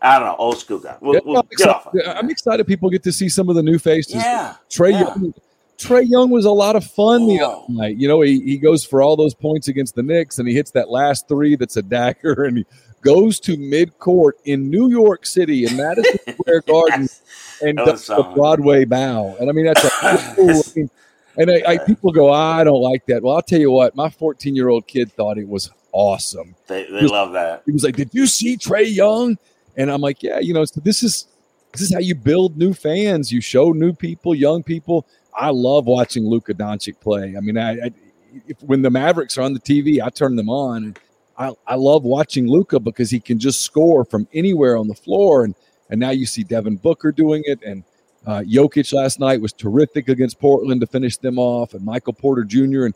I 0.04 0.18
don't 0.18 0.26
know, 0.26 0.34
old 0.36 0.58
school 0.58 0.80
guy. 0.80 0.96
We'll, 1.00 1.14
Yeah, 1.14 1.20
we'll 1.24 1.36
I'm, 1.36 1.42
get 1.42 1.52
excited, 1.52 1.70
off. 1.76 1.86
of 1.86 1.94
it. 1.94 2.08
I'm 2.08 2.28
excited 2.28 2.66
people 2.66 2.90
get 2.90 3.04
to 3.04 3.12
see 3.12 3.28
some 3.28 3.48
of 3.48 3.54
the 3.54 3.62
new 3.62 3.78
faces. 3.78 4.16
Yeah, 4.16 4.56
Trae 4.68 4.90
yeah. 4.90 5.00
Young. 5.02 5.32
Trae 5.78 6.02
Young 6.10 6.28
was 6.28 6.44
a 6.44 6.50
lot 6.50 6.74
of 6.74 6.84
fun 6.84 7.28
the 7.28 7.40
Oh. 7.40 7.62
other 7.68 7.72
night. 7.72 7.96
You 7.98 8.08
know, 8.08 8.20
he, 8.20 8.40
he 8.40 8.58
goes 8.58 8.84
for 8.84 9.00
all 9.00 9.14
those 9.14 9.32
points 9.32 9.68
against 9.68 9.94
the 9.94 10.02
Knicks 10.02 10.40
and 10.40 10.48
he 10.48 10.54
hits 10.54 10.72
that 10.72 10.90
last 10.90 11.28
three 11.28 11.54
that's 11.54 11.76
a 11.76 11.82
dagger 11.82 12.42
and 12.46 12.58
he 12.58 12.66
goes 13.02 13.38
to 13.40 13.56
mid 13.56 13.98
court 13.98 14.38
in 14.44 14.70
New 14.70 14.88
York 14.88 15.26
City 15.26 15.66
in 15.66 15.76
Madison 15.76 16.18
Square 16.34 16.62
Garden 16.62 17.08
and 17.60 17.78
That 17.78 17.86
was 17.86 18.06
does 18.06 18.16
the. 18.16 18.22
Broadway 18.34 18.84
bow. 18.84 19.36
And 19.38 19.50
I 19.50 19.52
mean, 19.52 19.66
that's 19.66 19.84
a 19.84 20.34
cool 20.36 20.62
And 21.36 21.50
I, 21.50 21.62
I, 21.66 21.78
people 21.78 22.12
go, 22.12 22.32
I 22.32 22.64
don't 22.64 22.80
like 22.80 23.06
that. 23.06 23.22
Well, 23.22 23.34
I'll 23.34 23.42
tell 23.42 23.60
you 23.60 23.70
what, 23.70 23.94
my 23.94 24.08
14 24.08 24.56
year 24.56 24.68
old 24.68 24.86
kid 24.86 25.12
thought 25.12 25.38
it 25.38 25.48
was 25.48 25.70
awesome. 25.92 26.54
They, 26.66 26.84
they 26.84 27.02
love 27.02 27.32
that. 27.32 27.62
He 27.66 27.72
was 27.72 27.84
like, 27.84 27.96
"Did 27.96 28.10
you 28.12 28.26
see 28.26 28.56
Trae 28.56 28.92
Young?" 28.92 29.38
And 29.76 29.90
I'm 29.90 30.00
like, 30.00 30.22
"Yeah, 30.22 30.40
you 30.40 30.54
know, 30.54 30.64
so 30.64 30.80
this 30.80 31.02
is 31.02 31.28
this 31.72 31.82
is 31.82 31.92
how 31.92 32.00
you 32.00 32.14
build 32.14 32.56
new 32.56 32.74
fans. 32.74 33.32
You 33.32 33.40
show 33.40 33.72
new 33.72 33.92
people, 33.92 34.34
young 34.34 34.62
people. 34.62 35.06
I 35.34 35.50
love 35.50 35.86
watching 35.86 36.26
Luka 36.26 36.54
Doncic 36.54 37.00
play. 37.00 37.34
I 37.36 37.40
mean, 37.40 37.56
I, 37.56 37.72
I 37.72 37.90
if, 38.46 38.62
when 38.62 38.82
the 38.82 38.90
Mavericks 38.90 39.38
are 39.38 39.42
on 39.42 39.54
the 39.54 39.60
TV, 39.60 40.02
I 40.02 40.10
turn 40.10 40.36
them 40.36 40.48
on, 40.48 40.84
and 40.84 40.98
I, 41.42 41.52
I 41.66 41.74
love 41.74 42.04
watching 42.04 42.48
Luka 42.48 42.78
because 42.78 43.10
he 43.10 43.18
can 43.18 43.38
just 43.38 43.62
score 43.62 44.04
from 44.04 44.28
anywhere 44.32 44.76
on 44.76 44.88
the 44.88 44.94
floor. 44.94 45.44
And 45.44 45.54
and 45.90 46.00
now 46.00 46.10
you 46.10 46.24
see 46.24 46.42
Devin 46.42 46.76
Booker 46.76 47.12
doing 47.12 47.42
it, 47.44 47.62
and 47.62 47.84
uh, 48.26 48.40
Jokic 48.40 48.92
last 48.94 49.20
night 49.20 49.42
was 49.42 49.52
terrific 49.52 50.08
against 50.08 50.40
Portland 50.40 50.80
to 50.80 50.86
finish 50.86 51.18
them 51.18 51.38
off, 51.38 51.74
and 51.74 51.84
Michael 51.84 52.14
Porter 52.14 52.44
Jr. 52.44 52.86
and 52.86 52.94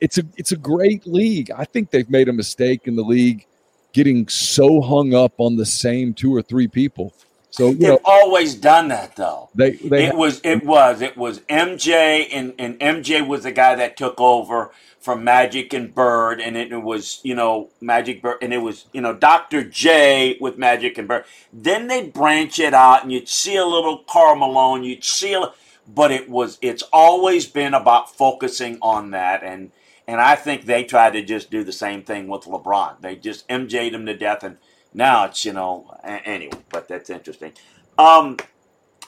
it's 0.00 0.18
a 0.18 0.24
it's 0.36 0.52
a 0.52 0.56
great 0.56 1.06
league. 1.06 1.50
I 1.52 1.64
think 1.64 1.90
they've 1.90 2.10
made 2.10 2.28
a 2.28 2.32
mistake 2.32 2.88
in 2.88 2.96
the 2.96 3.04
league 3.04 3.46
getting 3.92 4.26
so 4.28 4.80
hung 4.80 5.14
up 5.14 5.34
on 5.38 5.56
the 5.56 5.66
same 5.66 6.14
two 6.14 6.34
or 6.34 6.42
three 6.42 6.66
people. 6.66 7.12
So 7.56 7.70
you 7.70 7.78
They've 7.80 7.88
know 7.88 8.00
always 8.04 8.54
done 8.56 8.88
that 8.88 9.16
though. 9.16 9.50
they 9.54 9.72
they 9.72 10.06
it 10.06 10.14
was 10.14 10.40
it 10.44 10.64
was 10.64 11.02
it 11.02 11.16
was 11.16 11.40
MJ 11.42 12.28
and 12.32 12.54
and 12.58 12.78
MJ 12.80 13.26
was 13.26 13.44
the 13.44 13.52
guy 13.52 13.74
that 13.76 13.96
took 13.96 14.20
over 14.20 14.72
from 15.00 15.24
Magic 15.24 15.72
and 15.72 15.94
Bird 15.94 16.40
and 16.40 16.56
it 16.56 16.82
was 16.82 17.20
you 17.24 17.34
know 17.34 17.70
Magic 17.80 18.22
Bird 18.22 18.38
and 18.42 18.52
it 18.54 18.58
was 18.58 18.86
you 18.92 19.00
know 19.00 19.14
Dr. 19.14 19.64
J 19.64 20.38
with 20.40 20.58
Magic 20.58 20.98
and 20.98 21.08
Bird. 21.08 21.24
Then 21.52 21.88
they'd 21.88 22.12
branch 22.12 22.58
it 22.58 22.74
out 22.74 23.04
and 23.04 23.12
you'd 23.12 23.28
see 23.28 23.56
a 23.56 23.66
little 23.66 24.04
Karl 24.08 24.36
Malone, 24.36 24.84
you'd 24.84 25.04
see 25.04 25.34
a 25.34 25.52
but 25.88 26.12
it 26.12 26.28
was 26.28 26.58
it's 26.62 26.84
always 26.92 27.46
been 27.46 27.74
about 27.74 28.14
focusing 28.14 28.78
on 28.82 29.12
that 29.12 29.42
and 29.44 29.72
and 30.08 30.20
I 30.20 30.36
think 30.36 30.66
they 30.66 30.84
tried 30.84 31.14
to 31.14 31.22
just 31.22 31.50
do 31.50 31.64
the 31.64 31.72
same 31.72 32.02
thing 32.02 32.28
with 32.28 32.42
LeBron. 32.42 33.00
They 33.00 33.16
just 33.16 33.48
MJ'd 33.48 33.94
him 33.94 34.06
to 34.06 34.16
death 34.16 34.44
and 34.44 34.58
now 34.96 35.26
it's 35.26 35.44
you 35.44 35.52
know 35.52 35.94
a- 36.02 36.26
anyway, 36.26 36.58
but 36.70 36.88
that's 36.88 37.10
interesting. 37.10 37.52
Um 37.98 38.36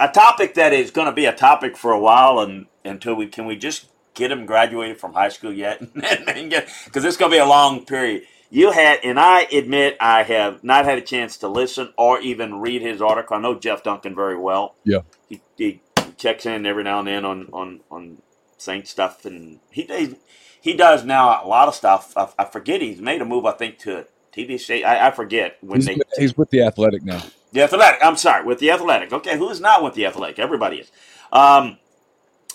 a 0.00 0.08
topic 0.08 0.54
that 0.54 0.72
is 0.72 0.90
going 0.90 1.06
to 1.06 1.12
be 1.12 1.24
a 1.26 1.34
topic 1.34 1.76
for 1.76 1.92
a 1.92 1.98
while 2.00 2.38
and 2.40 2.66
until 2.84 3.14
we 3.14 3.26
can 3.26 3.46
we 3.46 3.56
just 3.56 3.86
get 4.14 4.30
him 4.30 4.46
graduated 4.46 4.98
from 5.00 5.12
high 5.14 5.28
school 5.28 5.52
yet? 5.52 5.80
And 5.94 6.26
then 6.26 6.48
get 6.48 6.68
because 6.84 7.04
it's 7.04 7.16
going 7.16 7.32
to 7.32 7.36
be 7.36 7.40
a 7.40 7.46
long 7.46 7.84
period. 7.84 8.22
You 8.50 8.70
had 8.70 9.00
and 9.04 9.20
i 9.20 9.42
admit 9.52 9.96
i 10.00 10.22
have 10.22 10.64
not 10.64 10.84
had 10.86 10.98
a 10.98 11.02
chance 11.02 11.36
to 11.38 11.48
listen 11.48 11.92
or 11.98 12.20
even 12.20 12.60
read 12.60 12.82
his 12.82 13.02
article. 13.02 13.36
I 13.36 13.40
know 13.40 13.58
jeff 13.58 13.82
duncan 13.82 14.14
very 14.14 14.38
well. 14.38 14.76
Yeah. 14.84 15.00
he, 15.28 15.40
he 15.56 15.80
checks 16.16 16.46
in 16.46 16.64
every 16.66 16.84
now 16.84 17.00
and 17.00 17.08
then 17.08 17.24
on 17.24 17.48
on 17.52 17.80
on 17.90 18.18
saint 18.56 18.88
stuff 18.88 19.24
and 19.24 19.60
he 19.70 19.82
he, 19.82 20.16
he 20.60 20.74
does 20.74 21.04
now 21.04 21.44
a 21.44 21.46
lot 21.46 21.68
of 21.68 21.74
stuff. 21.74 22.12
I, 22.16 22.28
I 22.38 22.44
forget 22.44 22.80
he's 22.82 23.00
made 23.00 23.20
a 23.22 23.24
move 23.24 23.44
i 23.46 23.52
think 23.52 23.78
to 23.80 24.06
tv 24.38 24.58
state 24.60 24.84
i, 24.84 25.08
I 25.08 25.10
forget 25.10 25.58
when 25.60 25.80
he's, 25.80 25.86
they 25.86 25.98
he's 26.16 26.36
with 26.36 26.50
the 26.50 26.62
Athletic 26.62 27.04
now. 27.04 27.22
the 27.52 27.62
Athletic. 27.62 28.00
I'm 28.02 28.16
sorry, 28.16 28.44
with 28.44 28.58
the 28.58 28.70
Athletic. 28.70 29.12
Okay, 29.12 29.36
who's 29.38 29.60
not 29.60 29.82
with 29.82 29.94
the 29.94 30.06
Athletic? 30.06 30.38
Everybody 30.38 30.78
is. 30.78 30.90
Um, 31.32 31.78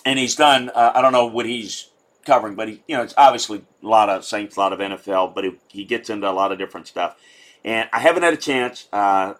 and 0.04 0.18
he's 0.18 0.36
done. 0.36 0.70
Uh, 0.70 0.92
I 0.94 1.02
don't 1.02 1.12
know 1.12 1.26
what 1.26 1.46
he's 1.46 1.90
covering, 2.24 2.54
but 2.54 2.68
he, 2.68 2.82
you 2.86 2.96
know, 2.96 3.02
it's 3.02 3.14
obviously 3.16 3.64
a 3.82 3.86
lot 3.86 4.08
of 4.08 4.24
Saints, 4.24 4.56
a 4.56 4.60
lot 4.60 4.72
of 4.72 4.78
NFL, 4.78 5.34
but 5.34 5.44
he, 5.44 5.52
he 5.68 5.84
gets 5.84 6.10
into 6.10 6.28
a 6.28 6.32
lot 6.32 6.52
of 6.52 6.58
different 6.58 6.86
stuff. 6.86 7.16
And 7.64 7.88
I 7.94 7.98
haven't 7.98 8.24
had 8.24 8.34
a 8.34 8.38
chance. 8.38 8.88
Uh, 8.92 9.34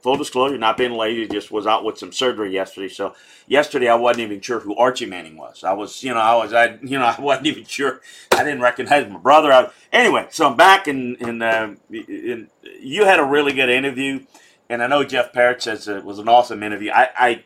full 0.00 0.16
disclosure, 0.16 0.56
not 0.56 0.78
being 0.78 0.92
lazy, 0.92 1.28
just 1.28 1.50
was 1.50 1.66
out 1.66 1.84
with 1.84 1.98
some 1.98 2.10
surgery 2.10 2.50
yesterday. 2.52 2.88
So 2.88 3.14
yesterday, 3.46 3.88
I 3.88 3.96
wasn't 3.96 4.22
even 4.22 4.40
sure 4.40 4.60
who 4.60 4.74
Archie 4.76 5.04
Manning 5.04 5.36
was. 5.36 5.62
I 5.62 5.74
was, 5.74 6.02
you 6.02 6.14
know, 6.14 6.20
I 6.20 6.34
was, 6.36 6.54
I, 6.54 6.78
you 6.82 6.98
know, 6.98 7.04
I 7.18 7.20
wasn't 7.20 7.48
even 7.48 7.64
sure. 7.64 8.00
I 8.32 8.44
didn't 8.44 8.62
recognize 8.62 9.10
my 9.10 9.18
brother. 9.18 9.52
I, 9.52 9.70
anyway, 9.92 10.26
so 10.30 10.48
I'm 10.48 10.56
back, 10.56 10.86
and 10.86 11.20
and, 11.20 11.42
uh, 11.42 11.68
you 11.90 13.04
had 13.04 13.18
a 13.20 13.24
really 13.24 13.52
good 13.52 13.68
interview, 13.68 14.24
and 14.70 14.82
I 14.82 14.86
know 14.86 15.04
Jeff 15.04 15.34
Parrott 15.34 15.62
says 15.62 15.86
it 15.86 16.04
was 16.04 16.18
an 16.18 16.28
awesome 16.28 16.62
interview. 16.62 16.90
I, 16.92 17.10
I 17.18 17.44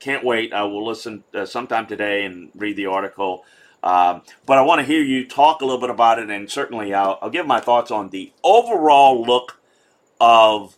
can't 0.00 0.24
wait. 0.24 0.52
I 0.52 0.64
will 0.64 0.84
listen 0.84 1.22
uh, 1.32 1.46
sometime 1.46 1.86
today 1.86 2.24
and 2.24 2.50
read 2.56 2.76
the 2.76 2.86
article. 2.86 3.44
Um, 3.82 4.22
but 4.46 4.58
I 4.58 4.62
want 4.62 4.80
to 4.80 4.86
hear 4.86 5.00
you 5.02 5.26
talk 5.26 5.62
a 5.62 5.64
little 5.64 5.80
bit 5.80 5.90
about 5.90 6.18
it, 6.18 6.28
and 6.28 6.50
certainly 6.50 6.92
I'll, 6.92 7.18
I'll 7.22 7.30
give 7.30 7.46
my 7.46 7.60
thoughts 7.60 7.90
on 7.90 8.10
the 8.10 8.32
overall 8.42 9.22
look 9.24 9.59
of 10.20 10.76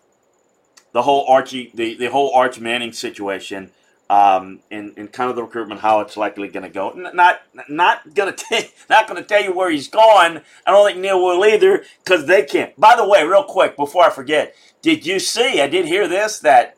the 0.92 1.02
whole 1.02 1.26
Archie, 1.28 1.70
the, 1.74 1.94
the 1.94 2.06
whole 2.06 2.34
Arch 2.34 2.60
Manning 2.60 2.92
situation 2.92 3.70
um, 4.10 4.60
in, 4.70 4.92
in 4.96 5.08
kind 5.08 5.30
of 5.30 5.36
the 5.36 5.42
recruitment, 5.42 5.80
how 5.80 6.00
it's 6.00 6.16
likely 6.18 6.48
going 6.48 6.64
to 6.64 6.68
go. 6.68 6.90
N- 6.90 7.16
not 7.16 7.40
not 7.68 8.14
going 8.14 8.34
to 8.36 8.68
not 8.90 9.08
to 9.08 9.22
tell 9.22 9.42
you 9.42 9.54
where 9.54 9.70
he's 9.70 9.88
going. 9.88 10.40
I 10.66 10.70
don't 10.70 10.86
think 10.86 10.98
Neal 10.98 11.22
will 11.22 11.44
either 11.46 11.84
because 12.04 12.26
they 12.26 12.44
can't. 12.44 12.78
By 12.78 12.96
the 12.96 13.08
way, 13.08 13.24
real 13.24 13.44
quick 13.44 13.76
before 13.76 14.04
I 14.04 14.10
forget, 14.10 14.54
did 14.82 15.06
you 15.06 15.18
see? 15.18 15.60
I 15.62 15.66
did 15.66 15.86
hear 15.86 16.06
this 16.06 16.40
that 16.40 16.76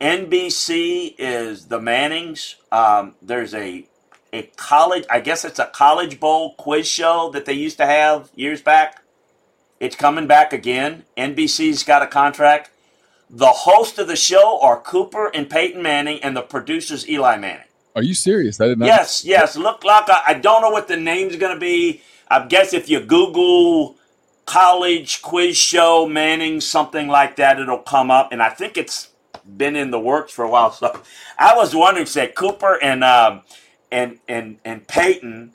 NBC 0.00 1.14
is 1.18 1.66
the 1.68 1.80
Mannings. 1.80 2.56
Um, 2.70 3.14
there's 3.22 3.54
a 3.54 3.86
a 4.32 4.42
college. 4.56 5.04
I 5.10 5.20
guess 5.20 5.44
it's 5.44 5.58
a 5.58 5.66
college 5.66 6.20
bowl 6.20 6.54
quiz 6.56 6.86
show 6.86 7.30
that 7.32 7.46
they 7.46 7.54
used 7.54 7.78
to 7.78 7.86
have 7.86 8.30
years 8.34 8.60
back. 8.60 9.03
It's 9.84 9.96
coming 9.96 10.26
back 10.26 10.54
again. 10.54 11.04
NBC's 11.16 11.82
got 11.84 12.02
a 12.02 12.06
contract. 12.06 12.70
The 13.28 13.48
host 13.48 13.98
of 13.98 14.08
the 14.08 14.16
show 14.16 14.58
are 14.62 14.80
Cooper 14.80 15.30
and 15.34 15.50
Peyton 15.50 15.82
Manning, 15.82 16.22
and 16.22 16.36
the 16.36 16.42
producers 16.42 17.06
Eli 17.08 17.36
Manning. 17.36 17.66
Are 17.94 18.02
you 18.02 18.14
serious? 18.14 18.60
I 18.60 18.68
did 18.68 18.78
not. 18.78 18.86
Yes, 18.86 19.24
yes. 19.24 19.56
Look 19.56 19.84
like 19.84 20.08
I, 20.08 20.22
I 20.28 20.34
don't 20.34 20.62
know 20.62 20.70
what 20.70 20.88
the 20.88 20.96
name's 20.96 21.36
going 21.36 21.54
to 21.54 21.60
be. 21.60 22.02
I 22.28 22.46
guess 22.46 22.72
if 22.72 22.88
you 22.88 23.00
Google 23.00 23.96
college 24.46 25.20
quiz 25.22 25.56
show 25.56 26.06
Manning, 26.06 26.60
something 26.60 27.08
like 27.08 27.36
that, 27.36 27.60
it'll 27.60 27.78
come 27.78 28.10
up. 28.10 28.32
And 28.32 28.42
I 28.42 28.48
think 28.50 28.76
it's 28.76 29.10
been 29.56 29.76
in 29.76 29.90
the 29.90 30.00
works 30.00 30.32
for 30.32 30.44
a 30.44 30.50
while. 30.50 30.72
So 30.72 31.00
I 31.38 31.54
was 31.56 31.74
wondering, 31.74 32.06
said 32.06 32.34
Cooper 32.34 32.78
and 32.82 33.04
um, 33.04 33.42
and 33.92 34.18
and 34.28 34.58
and 34.64 34.86
Peyton 34.88 35.53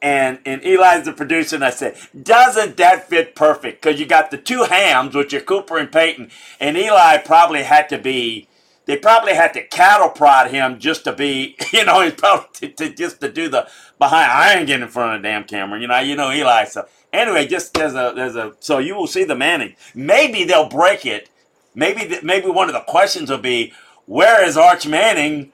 and 0.00 0.38
and 0.44 0.62
Eli's 0.64 1.04
the 1.04 1.12
producer, 1.12 1.56
and 1.56 1.64
I 1.64 1.70
said, 1.70 1.96
doesn't 2.22 2.76
that 2.76 3.08
fit 3.08 3.34
perfect? 3.34 3.82
Because 3.82 3.98
you 3.98 4.06
got 4.06 4.30
the 4.30 4.38
two 4.38 4.64
hams, 4.64 5.14
which 5.14 5.34
are 5.34 5.40
Cooper 5.40 5.78
and 5.78 5.90
Peyton, 5.90 6.30
and 6.60 6.76
Eli 6.76 7.18
probably 7.18 7.62
had 7.64 7.88
to 7.90 7.98
be. 7.98 8.48
They 8.86 8.96
probably 8.96 9.34
had 9.34 9.52
to 9.52 9.62
cattle 9.66 10.08
prod 10.08 10.50
him 10.50 10.78
just 10.78 11.04
to 11.04 11.12
be, 11.12 11.56
you 11.74 11.84
know, 11.84 12.00
he's 12.00 12.14
probably 12.14 12.70
to, 12.70 12.88
to 12.88 12.94
just 12.94 13.20
to 13.20 13.30
do 13.30 13.48
the 13.48 13.68
behind. 13.98 14.30
I 14.30 14.54
ain't 14.54 14.66
getting 14.66 14.84
in 14.84 14.88
front 14.88 15.16
of 15.16 15.22
the 15.22 15.28
damn 15.28 15.44
camera, 15.44 15.80
you 15.80 15.86
know. 15.86 15.98
You 15.98 16.16
know 16.16 16.32
Eli. 16.32 16.64
So 16.64 16.86
anyway, 17.12 17.46
just 17.46 17.74
there's 17.74 17.94
a 17.94 18.12
there's 18.14 18.36
a 18.36 18.54
so 18.60 18.78
you 18.78 18.94
will 18.94 19.06
see 19.06 19.24
the 19.24 19.34
Manning. 19.36 19.74
Maybe 19.94 20.44
they'll 20.44 20.68
break 20.68 21.04
it. 21.04 21.28
Maybe 21.74 22.18
maybe 22.22 22.48
one 22.48 22.68
of 22.68 22.74
the 22.74 22.80
questions 22.80 23.30
will 23.30 23.38
be, 23.38 23.72
where 24.06 24.44
is 24.44 24.56
Arch 24.56 24.86
Manning 24.86 25.52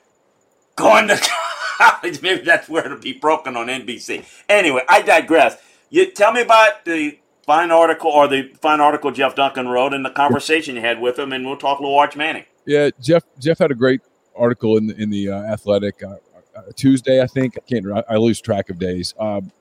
going 0.76 1.08
to? 1.08 1.20
maybe 2.02 2.42
that's 2.42 2.68
where 2.68 2.84
it'll 2.86 2.98
be 2.98 3.12
broken 3.12 3.56
on 3.56 3.66
NBC. 3.66 4.24
Anyway, 4.48 4.82
I 4.88 5.02
digress. 5.02 5.56
You 5.90 6.10
tell 6.10 6.32
me 6.32 6.42
about 6.42 6.84
the 6.84 7.18
fine 7.44 7.70
article 7.70 8.10
or 8.10 8.26
the 8.26 8.52
fine 8.60 8.80
article 8.80 9.10
Jeff 9.10 9.34
Duncan 9.34 9.68
wrote 9.68 9.94
and 9.94 10.04
the 10.04 10.10
conversation 10.10 10.76
you 10.76 10.80
had 10.80 11.00
with 11.00 11.18
him, 11.18 11.32
and 11.32 11.44
we'll 11.46 11.56
talk 11.56 11.78
a 11.78 11.82
little 11.82 11.98
Arch 11.98 12.16
Manning. 12.16 12.44
Yeah, 12.66 12.90
Jeff. 13.00 13.22
Jeff 13.38 13.58
had 13.58 13.70
a 13.70 13.74
great 13.74 14.00
article 14.34 14.76
in 14.76 14.86
the, 14.86 14.96
in 15.00 15.10
the 15.10 15.30
uh, 15.30 15.42
Athletic 15.42 16.02
uh, 16.02 16.16
uh, 16.56 16.62
Tuesday. 16.74 17.20
I 17.22 17.26
think 17.26 17.56
I 17.56 17.60
can't. 17.68 17.86
I, 18.08 18.16
lose 18.16 18.40
track 18.40 18.70
of 18.70 18.78
days. 18.78 19.14
Um, 19.18 19.52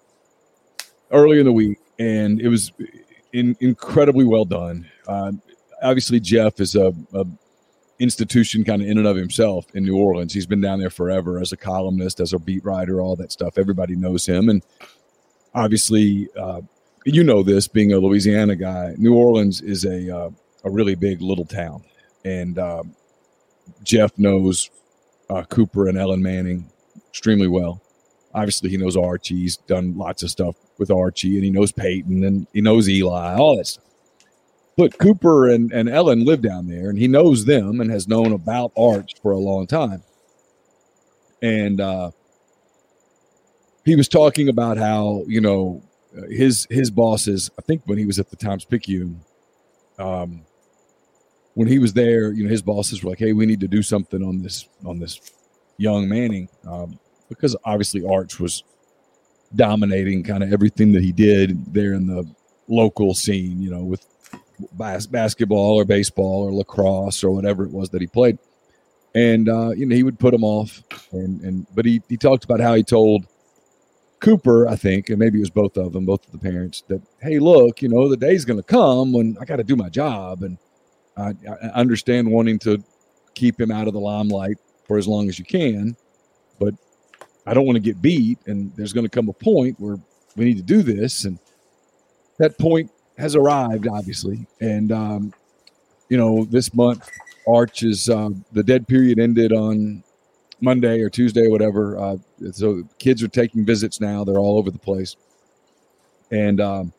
early 1.11 1.39
in 1.39 1.45
the 1.45 1.51
week, 1.51 1.79
and 1.99 2.39
it 2.41 2.47
was 2.47 2.71
in, 3.33 3.55
incredibly 3.59 4.25
well 4.25 4.45
done. 4.45 4.89
Um, 5.07 5.41
obviously, 5.81 6.19
Jeff 6.19 6.59
is 6.59 6.75
a, 6.75 6.93
a 7.13 7.25
institution 8.03 8.63
kind 8.63 8.81
of 8.81 8.87
in 8.87 8.97
and 8.97 9.07
of 9.07 9.15
himself 9.15 9.65
in 9.73 9.83
New 9.83 9.97
Orleans. 9.97 10.33
He's 10.33 10.45
been 10.45 10.61
down 10.61 10.79
there 10.79 10.89
forever 10.89 11.39
as 11.39 11.53
a 11.53 11.57
columnist, 11.57 12.19
as 12.19 12.33
a 12.33 12.39
beat 12.39 12.63
writer, 12.65 13.01
all 13.01 13.15
that 13.15 13.31
stuff. 13.31 13.57
Everybody 13.57 13.95
knows 13.95 14.25
him, 14.25 14.49
and 14.49 14.61
obviously, 15.55 16.27
uh, 16.37 16.61
you 17.05 17.23
know 17.23 17.41
this 17.43 17.67
being 17.67 17.93
a 17.93 17.97
Louisiana 17.97 18.55
guy. 18.55 18.93
New 18.97 19.15
Orleans 19.15 19.61
is 19.61 19.85
a 19.85 20.15
uh, 20.15 20.29
a 20.63 20.69
really 20.69 20.95
big 20.95 21.21
little 21.21 21.45
town, 21.45 21.83
and 22.25 22.59
um, 22.59 22.95
Jeff 23.83 24.17
knows 24.17 24.69
uh, 25.29 25.43
Cooper 25.43 25.87
and 25.87 25.97
Ellen 25.97 26.21
Manning 26.21 26.69
extremely 27.09 27.47
well. 27.47 27.81
Obviously, 28.33 28.69
he 28.69 28.77
knows 28.77 28.97
Archie. 28.97 29.37
He's 29.37 29.57
done 29.57 29.97
lots 29.97 30.23
of 30.23 30.29
stuff 30.29 30.55
with 30.77 30.91
Archie, 30.91 31.35
and 31.35 31.43
he 31.43 31.51
knows 31.51 31.71
Peyton, 31.71 32.23
and 32.23 32.47
he 32.53 32.61
knows 32.61 32.89
Eli, 32.89 33.35
all 33.35 33.57
that 33.57 33.67
stuff. 33.67 33.85
But 34.75 34.97
Cooper 34.97 35.49
and, 35.49 35.71
and 35.71 35.87
Ellen 35.87 36.25
live 36.25 36.41
down 36.41 36.67
there, 36.67 36.89
and 36.89 36.97
he 36.97 37.07
knows 37.07 37.45
them 37.45 37.79
and 37.79 37.91
has 37.91 38.07
known 38.07 38.31
about 38.31 38.71
Arch 38.75 39.13
for 39.21 39.31
a 39.31 39.37
long 39.37 39.67
time. 39.67 40.03
And 41.41 41.79
uh, 41.79 42.11
he 43.85 43.95
was 43.95 44.07
talking 44.07 44.49
about 44.49 44.77
how 44.77 45.23
you 45.27 45.41
know 45.41 45.83
his 46.29 46.67
his 46.69 46.89
bosses. 46.89 47.51
I 47.57 47.61
think 47.61 47.83
when 47.85 47.97
he 47.97 48.05
was 48.05 48.17
at 48.17 48.29
the 48.29 48.35
Times 48.35 48.65
Picayune, 48.65 49.21
um, 49.99 50.43
when 51.53 51.67
he 51.67 51.79
was 51.79 51.93
there, 51.93 52.31
you 52.31 52.43
know, 52.43 52.49
his 52.49 52.61
bosses 52.61 53.03
were 53.03 53.11
like, 53.11 53.19
"Hey, 53.19 53.33
we 53.33 53.45
need 53.45 53.59
to 53.59 53.67
do 53.67 53.83
something 53.83 54.23
on 54.23 54.41
this 54.41 54.67
on 54.85 54.99
this 54.99 55.19
young 55.77 56.07
Manning," 56.07 56.49
um, 56.65 56.97
because 57.29 57.55
obviously 57.65 58.03
Arch 58.05 58.39
was 58.39 58.63
dominating 59.55 60.23
kind 60.23 60.43
of 60.43 60.51
everything 60.51 60.91
that 60.93 61.03
he 61.03 61.11
did 61.11 61.73
there 61.73 61.93
in 61.93 62.07
the 62.07 62.27
local 62.67 63.13
scene. 63.13 63.61
You 63.61 63.69
know, 63.69 63.83
with 63.83 64.05
bas- 64.71 65.07
basketball 65.07 65.79
or 65.79 65.85
baseball 65.85 66.43
or 66.43 66.53
lacrosse 66.53 67.23
or 67.23 67.31
whatever 67.31 67.65
it 67.65 67.71
was 67.71 67.89
that 67.89 68.01
he 68.01 68.07
played. 68.07 68.37
And 69.15 69.47
uh, 69.47 69.71
you 69.71 69.85
know, 69.85 69.95
he 69.95 70.03
would 70.03 70.17
put 70.17 70.33
him 70.33 70.43
off, 70.43 70.81
and 71.11 71.41
and 71.41 71.67
but 71.75 71.85
he 71.85 72.01
he 72.09 72.17
talked 72.17 72.43
about 72.43 72.59
how 72.59 72.73
he 72.73 72.83
told 72.83 73.27
Cooper, 74.23 74.67
I 74.69 74.75
think, 74.75 75.09
and 75.09 75.19
maybe 75.19 75.37
it 75.37 75.41
was 75.41 75.49
both 75.49 75.77
of 75.77 75.93
them, 75.93 76.05
both 76.05 76.25
of 76.25 76.31
the 76.31 76.39
parents, 76.39 76.81
that 76.87 77.01
hey, 77.21 77.39
look, 77.39 77.81
you 77.81 77.89
know, 77.89 78.07
the 78.07 78.17
day's 78.17 78.45
going 78.45 78.57
to 78.57 78.63
come 78.63 79.11
when 79.11 79.37
I 79.39 79.45
got 79.45 79.57
to 79.57 79.63
do 79.63 79.75
my 79.75 79.89
job, 79.89 80.43
and 80.43 80.57
I, 81.17 81.33
I 81.47 81.67
understand 81.75 82.31
wanting 82.31 82.57
to 82.59 82.81
keep 83.35 83.59
him 83.59 83.69
out 83.69 83.87
of 83.87 83.93
the 83.93 83.99
limelight 83.99 84.57
for 84.87 84.97
as 84.97 85.07
long 85.07 85.27
as 85.27 85.37
you 85.37 85.45
can, 85.45 85.95
but 86.57 86.73
I 87.45 87.53
don't 87.53 87.65
want 87.65 87.75
to 87.75 87.81
get 87.81 88.01
beat, 88.01 88.39
and 88.47 88.73
there's 88.75 88.93
going 88.93 89.05
to 89.05 89.09
come 89.09 89.27
a 89.27 89.33
point 89.33 89.79
where 89.79 89.97
we 90.35 90.45
need 90.45 90.57
to 90.57 90.63
do 90.63 90.81
this, 90.81 91.25
and 91.25 91.37
that 92.39 92.57
point 92.57 92.89
has 93.17 93.35
arrived, 93.35 93.87
obviously, 93.87 94.47
and 94.59 94.91
um, 94.91 95.33
you 96.09 96.17
know, 96.17 96.45
this 96.45 96.73
month 96.73 97.09
Arch 97.47 97.83
is 97.83 98.09
uh, 98.09 98.29
the 98.51 98.63
dead 98.63 98.87
period 98.87 99.19
ended 99.19 99.51
on 99.51 100.03
Monday 100.61 101.01
or 101.01 101.09
Tuesday 101.09 101.47
or 101.47 101.51
whatever. 101.51 101.97
Uh, 101.97 102.17
so 102.51 102.83
kids 102.99 103.21
are 103.23 103.27
taking 103.27 103.65
visits 103.65 103.99
now; 103.99 104.23
they're 104.23 104.37
all 104.37 104.57
over 104.57 104.71
the 104.71 104.79
place, 104.79 105.15
and 106.31 106.61
um, 106.61 106.93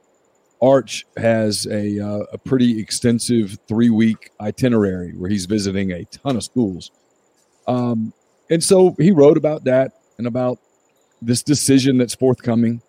Arch 0.61 1.07
has 1.17 1.67
a 1.67 2.01
uh, 2.01 2.25
a 2.33 2.39
pretty 2.39 2.81
extensive 2.81 3.59
three 3.67 3.91
week 3.91 4.31
itinerary 4.41 5.13
where 5.13 5.31
he's 5.31 5.47
visiting 5.47 5.93
a 5.93 6.05
ton 6.07 6.37
of 6.37 6.45
schools, 6.45 6.91
um, 7.67 8.13
and 8.51 8.63
so 8.63 8.95
he 8.99 9.11
wrote 9.11 9.37
about 9.37 9.65
that 9.65 9.93
and 10.19 10.27
about 10.27 10.59
this 11.23 11.43
decision 11.43 11.99
that's 11.99 12.15
forthcoming. 12.15 12.83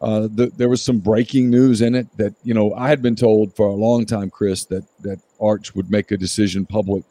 Uh, 0.00 0.28
the, 0.32 0.50
there 0.56 0.68
was 0.68 0.82
some 0.82 0.98
breaking 0.98 1.50
news 1.50 1.82
in 1.82 1.94
it 1.94 2.06
that 2.16 2.34
you 2.42 2.54
know 2.54 2.72
I 2.74 2.88
had 2.88 3.02
been 3.02 3.16
told 3.16 3.54
for 3.54 3.66
a 3.66 3.74
long 3.74 4.06
time, 4.06 4.30
Chris, 4.30 4.64
that 4.66 4.84
that 5.00 5.20
Arch 5.40 5.74
would 5.74 5.90
make 5.90 6.10
a 6.10 6.16
decision 6.16 6.64
public 6.64 7.04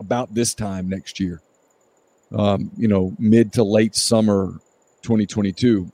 about 0.00 0.34
this 0.34 0.54
time 0.54 0.88
next 0.88 1.20
year. 1.20 1.40
Um, 2.32 2.70
you 2.76 2.88
know, 2.88 3.14
mid 3.18 3.52
to 3.52 3.62
late 3.62 3.94
summer 3.94 4.60
2022. 5.02 5.90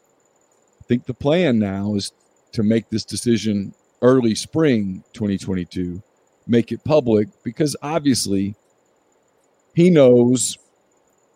I 0.80 0.84
think 0.86 1.04
the 1.04 1.14
plan 1.14 1.58
now 1.58 1.94
is 1.94 2.12
to 2.52 2.62
make 2.62 2.88
this 2.88 3.04
decision 3.04 3.74
early 4.02 4.34
spring 4.34 5.04
2022, 5.12 6.02
make 6.46 6.72
it 6.72 6.82
public 6.84 7.28
because 7.44 7.76
obviously 7.82 8.54
he 9.74 9.90
knows 9.90 10.56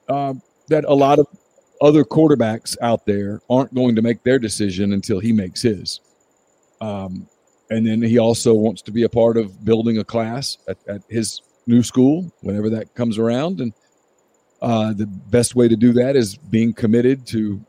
uh, 0.08 0.34
that 0.68 0.84
a 0.84 0.94
lot 0.94 1.18
of 1.18 1.26
other 1.84 2.04
quarterbacks 2.04 2.76
out 2.80 3.04
there 3.04 3.42
aren't 3.50 3.74
going 3.74 3.94
to 3.94 4.02
make 4.02 4.22
their 4.22 4.38
decision 4.38 4.92
until 4.92 5.20
he 5.20 5.32
makes 5.32 5.62
his. 5.62 6.00
Um, 6.80 7.28
and 7.70 7.86
then 7.86 8.02
he 8.02 8.18
also 8.18 8.54
wants 8.54 8.82
to 8.82 8.90
be 8.90 9.02
a 9.02 9.08
part 9.08 9.36
of 9.36 9.64
building 9.64 9.98
a 9.98 10.04
class 10.04 10.58
at, 10.66 10.78
at 10.88 11.02
his 11.08 11.42
new 11.66 11.82
school 11.82 12.32
whenever 12.40 12.70
that 12.70 12.94
comes 12.94 13.18
around. 13.18 13.60
And 13.60 13.72
uh, 14.62 14.94
the 14.94 15.06
best 15.06 15.54
way 15.54 15.68
to 15.68 15.76
do 15.76 15.92
that 15.92 16.16
is 16.16 16.36
being 16.36 16.72
committed 16.72 17.26
to 17.28 17.64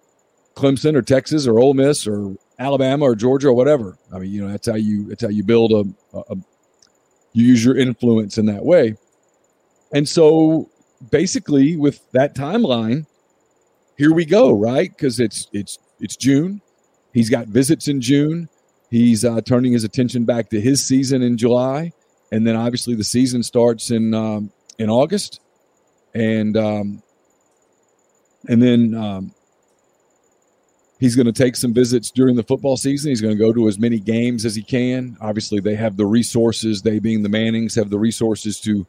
Clemson 0.55 0.95
or 0.95 1.01
Texas 1.01 1.45
or 1.45 1.59
Ole 1.59 1.73
Miss 1.73 2.07
or 2.07 2.35
Alabama 2.57 3.05
or 3.05 3.15
Georgia 3.15 3.49
or 3.49 3.53
whatever. 3.53 3.97
I 4.13 4.19
mean, 4.19 4.31
you 4.31 4.41
know, 4.41 4.49
that's 4.49 4.67
how 4.67 4.75
you 4.75 5.07
that's 5.07 5.21
how 5.23 5.29
you 5.29 5.43
build 5.43 5.73
a, 5.73 6.17
a, 6.17 6.23
a 6.31 6.35
you 7.33 7.45
use 7.45 7.65
your 7.65 7.75
influence 7.77 8.37
in 8.37 8.45
that 8.45 8.63
way. 8.63 8.95
And 9.91 10.07
so 10.07 10.69
basically 11.11 11.75
with 11.75 11.99
that 12.13 12.33
timeline, 12.33 13.05
here 13.97 14.13
we 14.13 14.25
go, 14.25 14.51
right? 14.51 14.89
Because 14.89 15.19
it's 15.19 15.47
it's 15.53 15.79
it's 15.99 16.15
June. 16.15 16.61
He's 17.13 17.29
got 17.29 17.47
visits 17.47 17.87
in 17.87 18.01
June. 18.01 18.49
He's 18.89 19.25
uh, 19.25 19.41
turning 19.41 19.73
his 19.73 19.83
attention 19.83 20.25
back 20.25 20.49
to 20.49 20.61
his 20.61 20.83
season 20.83 21.21
in 21.21 21.37
July, 21.37 21.91
and 22.31 22.45
then 22.45 22.55
obviously 22.55 22.95
the 22.95 23.03
season 23.03 23.43
starts 23.43 23.91
in 23.91 24.13
um, 24.13 24.51
in 24.77 24.89
August, 24.89 25.39
and 26.13 26.57
um, 26.57 27.01
and 28.47 28.61
then 28.61 28.93
um, 28.95 29.33
he's 30.99 31.15
going 31.15 31.25
to 31.25 31.31
take 31.31 31.55
some 31.55 31.73
visits 31.73 32.11
during 32.11 32.35
the 32.35 32.43
football 32.43 32.77
season. 32.77 33.09
He's 33.09 33.21
going 33.21 33.35
to 33.35 33.43
go 33.43 33.53
to 33.53 33.67
as 33.67 33.79
many 33.79 33.99
games 33.99 34.45
as 34.45 34.55
he 34.55 34.63
can. 34.63 35.17
Obviously, 35.21 35.59
they 35.59 35.75
have 35.75 35.97
the 35.97 36.05
resources. 36.05 36.81
They 36.81 36.99
being 36.99 37.23
the 37.23 37.29
Mannings 37.29 37.75
have 37.75 37.89
the 37.89 37.99
resources 37.99 38.59
to, 38.61 38.85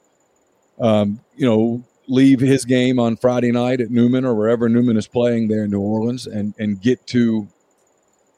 um, 0.80 1.20
you 1.36 1.46
know, 1.46 1.84
leave 2.08 2.40
his 2.40 2.64
game 2.64 2.98
on 2.98 3.16
Friday 3.16 3.52
night 3.52 3.80
at 3.80 3.90
Newman 3.90 4.24
or 4.24 4.34
wherever 4.34 4.68
Newman 4.68 4.96
is 4.96 5.08
playing 5.08 5.48
there 5.48 5.64
in 5.64 5.70
New 5.70 5.80
Orleans 5.80 6.26
and 6.26 6.54
and 6.58 6.80
get 6.80 7.06
to 7.08 7.48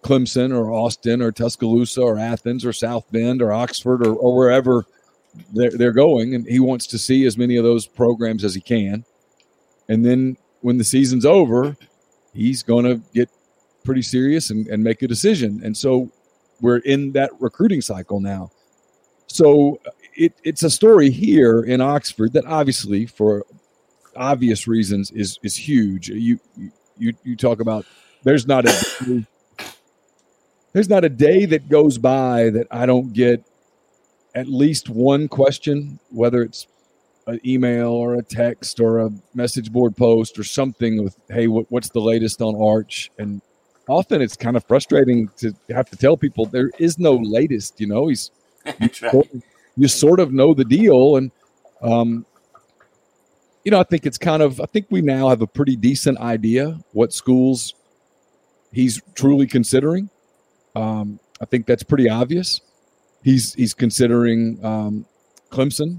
Clemson 0.02 0.56
or 0.56 0.72
Austin 0.72 1.20
or 1.20 1.32
Tuscaloosa 1.32 2.00
or 2.00 2.18
Athens 2.18 2.64
or 2.64 2.72
South 2.72 3.10
Bend 3.10 3.42
or 3.42 3.52
Oxford 3.52 4.06
or, 4.06 4.14
or 4.14 4.36
wherever 4.36 4.86
they're, 5.52 5.70
they're 5.70 5.92
going. 5.92 6.34
And 6.34 6.46
he 6.46 6.60
wants 6.60 6.86
to 6.88 6.98
see 6.98 7.26
as 7.26 7.36
many 7.36 7.56
of 7.56 7.64
those 7.64 7.86
programs 7.86 8.44
as 8.44 8.54
he 8.54 8.60
can. 8.60 9.04
And 9.88 10.04
then 10.04 10.36
when 10.60 10.78
the 10.78 10.84
season's 10.84 11.26
over, 11.26 11.76
he's 12.32 12.62
going 12.62 12.84
to 12.84 13.02
get 13.12 13.28
pretty 13.84 14.02
serious 14.02 14.50
and, 14.50 14.66
and 14.68 14.82
make 14.82 15.02
a 15.02 15.08
decision. 15.08 15.60
And 15.64 15.76
so 15.76 16.10
we're 16.60 16.78
in 16.78 17.12
that 17.12 17.30
recruiting 17.40 17.80
cycle 17.80 18.20
now. 18.20 18.50
So 19.26 19.80
it, 20.14 20.34
it's 20.42 20.62
a 20.62 20.70
story 20.70 21.10
here 21.10 21.62
in 21.62 21.80
Oxford 21.80 22.32
that 22.32 22.44
obviously, 22.46 23.06
for 23.06 23.44
obvious 24.18 24.66
reasons, 24.68 25.10
is 25.10 25.38
is 25.42 25.56
huge. 25.56 26.08
You 26.08 26.38
you 26.98 27.14
you 27.24 27.36
talk 27.36 27.60
about 27.60 27.86
there's 28.24 28.46
not 28.46 28.66
a 28.66 29.24
there's 30.72 30.88
not 30.88 31.04
a 31.04 31.08
day 31.08 31.46
that 31.46 31.68
goes 31.68 31.98
by 31.98 32.50
that 32.50 32.66
I 32.70 32.86
don't 32.86 33.12
get 33.12 33.44
at 34.34 34.48
least 34.48 34.88
one 34.88 35.28
question, 35.28 35.98
whether 36.10 36.42
it's 36.42 36.66
an 37.26 37.40
email 37.44 37.88
or 37.90 38.14
a 38.14 38.22
text 38.22 38.80
or 38.80 39.00
a 39.00 39.10
message 39.34 39.72
board 39.72 39.96
post 39.96 40.38
or 40.38 40.44
something 40.44 41.02
with, 41.02 41.16
"Hey, 41.30 41.46
what, 41.46 41.66
what's 41.70 41.90
the 41.90 42.00
latest 42.00 42.40
on 42.42 42.54
Arch?" 42.60 43.10
And 43.18 43.40
often 43.88 44.20
it's 44.22 44.36
kind 44.36 44.56
of 44.56 44.64
frustrating 44.64 45.28
to 45.38 45.54
have 45.70 45.88
to 45.90 45.96
tell 45.96 46.16
people 46.16 46.46
there 46.46 46.70
is 46.78 46.98
no 46.98 47.14
latest. 47.16 47.80
You 47.80 47.86
know, 47.88 48.08
he's 48.08 48.30
right. 48.80 48.94
sort 48.94 49.34
of- 49.34 49.42
you 49.76 49.86
sort 49.86 50.18
of 50.18 50.32
know 50.32 50.54
the 50.54 50.64
deal, 50.64 51.14
and 51.16 51.30
um, 51.82 52.26
you 53.68 53.70
know, 53.70 53.80
I 53.80 53.84
think 53.84 54.06
it's 54.06 54.16
kind 54.16 54.42
of. 54.42 54.62
I 54.62 54.64
think 54.64 54.86
we 54.88 55.02
now 55.02 55.28
have 55.28 55.42
a 55.42 55.46
pretty 55.46 55.76
decent 55.76 56.16
idea 56.20 56.80
what 56.92 57.12
schools 57.12 57.74
he's 58.72 59.02
truly 59.14 59.46
considering. 59.46 60.08
Um, 60.74 61.20
I 61.38 61.44
think 61.44 61.66
that's 61.66 61.82
pretty 61.82 62.08
obvious. 62.08 62.62
He's 63.22 63.52
he's 63.52 63.74
considering 63.74 64.58
um, 64.64 65.04
Clemson 65.50 65.98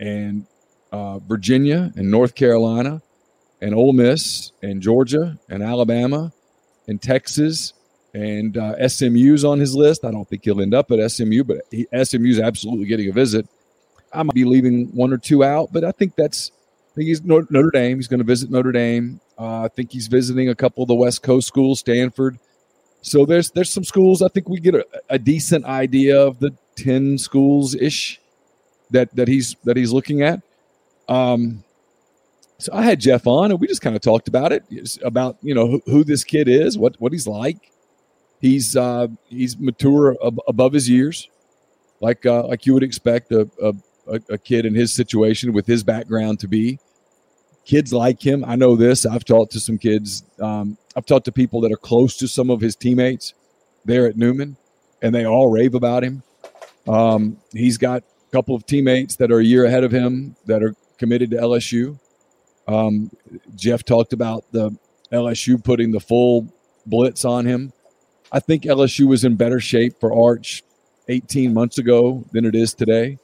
and 0.00 0.44
uh, 0.90 1.20
Virginia 1.20 1.92
and 1.94 2.10
North 2.10 2.34
Carolina 2.34 3.00
and 3.62 3.76
Ole 3.76 3.92
Miss 3.92 4.50
and 4.60 4.82
Georgia 4.82 5.38
and 5.48 5.62
Alabama 5.62 6.32
and 6.88 7.00
Texas 7.00 7.74
and 8.12 8.58
uh, 8.58 8.88
SMU's 8.88 9.44
on 9.44 9.60
his 9.60 9.76
list. 9.76 10.04
I 10.04 10.10
don't 10.10 10.28
think 10.28 10.42
he'll 10.44 10.60
end 10.60 10.74
up 10.74 10.90
at 10.90 11.12
SMU, 11.12 11.44
but 11.44 11.58
he, 11.70 11.86
SMU's 12.02 12.40
absolutely 12.40 12.86
getting 12.86 13.08
a 13.08 13.12
visit. 13.12 13.46
I 14.12 14.24
might 14.24 14.34
be 14.34 14.44
leaving 14.44 14.88
one 14.96 15.12
or 15.12 15.18
two 15.18 15.44
out, 15.44 15.68
but 15.72 15.84
I 15.84 15.92
think 15.92 16.16
that's. 16.16 16.50
Think 16.94 17.08
he's 17.08 17.22
Notre 17.22 17.48
Notre 17.50 17.70
Dame. 17.70 17.96
He's 17.96 18.08
going 18.08 18.18
to 18.18 18.24
visit 18.24 18.50
Notre 18.50 18.72
Dame. 18.72 19.20
Uh, 19.38 19.62
I 19.62 19.68
think 19.68 19.90
he's 19.90 20.06
visiting 20.06 20.48
a 20.48 20.54
couple 20.54 20.82
of 20.82 20.88
the 20.88 20.94
West 20.94 21.22
Coast 21.22 21.48
schools, 21.48 21.80
Stanford. 21.80 22.38
So 23.02 23.26
there's 23.26 23.50
there's 23.50 23.70
some 23.70 23.84
schools. 23.84 24.22
I 24.22 24.28
think 24.28 24.48
we 24.48 24.60
get 24.60 24.74
a, 24.76 24.86
a 25.10 25.18
decent 25.18 25.64
idea 25.64 26.20
of 26.20 26.38
the 26.38 26.52
ten 26.76 27.18
schools 27.18 27.74
ish 27.74 28.20
that 28.90 29.14
that 29.16 29.28
he's 29.28 29.56
that 29.64 29.76
he's 29.76 29.92
looking 29.92 30.22
at. 30.22 30.40
Um, 31.08 31.64
so 32.58 32.72
I 32.72 32.82
had 32.82 33.00
Jeff 33.00 33.26
on, 33.26 33.50
and 33.50 33.60
we 33.60 33.66
just 33.66 33.82
kind 33.82 33.96
of 33.96 34.02
talked 34.02 34.28
about 34.28 34.52
it, 34.52 34.64
about 35.02 35.36
you 35.42 35.54
know 35.54 35.66
who, 35.66 35.82
who 35.86 36.04
this 36.04 36.22
kid 36.22 36.48
is, 36.48 36.78
what 36.78 36.94
what 37.00 37.12
he's 37.12 37.26
like. 37.26 37.72
He's 38.40 38.76
uh, 38.76 39.08
he's 39.28 39.58
mature 39.58 40.16
ab- 40.24 40.40
above 40.46 40.72
his 40.72 40.88
years, 40.88 41.28
like 42.00 42.24
uh, 42.24 42.46
like 42.46 42.66
you 42.66 42.74
would 42.74 42.84
expect 42.84 43.32
a, 43.32 43.48
a 43.60 43.74
a 44.08 44.20
a 44.30 44.38
kid 44.38 44.66
in 44.66 44.74
his 44.74 44.92
situation 44.92 45.52
with 45.52 45.66
his 45.66 45.82
background 45.82 46.40
to 46.40 46.48
be. 46.48 46.78
Kids 47.64 47.92
like 47.92 48.20
him. 48.20 48.44
I 48.44 48.56
know 48.56 48.76
this. 48.76 49.06
I've 49.06 49.24
talked 49.24 49.52
to 49.52 49.60
some 49.60 49.78
kids. 49.78 50.24
Um, 50.38 50.76
I've 50.96 51.06
talked 51.06 51.24
to 51.26 51.32
people 51.32 51.60
that 51.62 51.72
are 51.72 51.78
close 51.78 52.16
to 52.18 52.28
some 52.28 52.50
of 52.50 52.60
his 52.60 52.76
teammates 52.76 53.32
there 53.84 54.06
at 54.06 54.16
Newman, 54.16 54.56
and 55.02 55.14
they 55.14 55.26
all 55.26 55.50
rave 55.50 55.74
about 55.74 56.04
him. 56.04 56.22
Um, 56.86 57.38
he's 57.52 57.78
got 57.78 58.02
a 58.02 58.32
couple 58.32 58.54
of 58.54 58.66
teammates 58.66 59.16
that 59.16 59.32
are 59.32 59.38
a 59.38 59.44
year 59.44 59.64
ahead 59.64 59.84
of 59.84 59.92
him 59.92 60.36
that 60.46 60.62
are 60.62 60.74
committed 60.98 61.30
to 61.30 61.36
LSU. 61.38 61.98
Um, 62.68 63.10
Jeff 63.54 63.84
talked 63.84 64.12
about 64.12 64.44
the 64.52 64.76
LSU 65.12 65.62
putting 65.62 65.90
the 65.90 66.00
full 66.00 66.52
blitz 66.86 67.24
on 67.24 67.46
him. 67.46 67.72
I 68.32 68.40
think 68.40 68.64
LSU 68.64 69.06
was 69.06 69.24
in 69.24 69.36
better 69.36 69.60
shape 69.60 70.00
for 70.00 70.12
Arch 70.12 70.62
18 71.08 71.52
months 71.54 71.78
ago 71.78 72.24
than 72.32 72.44
it 72.44 72.54
is 72.54 72.74
today. 72.74 73.18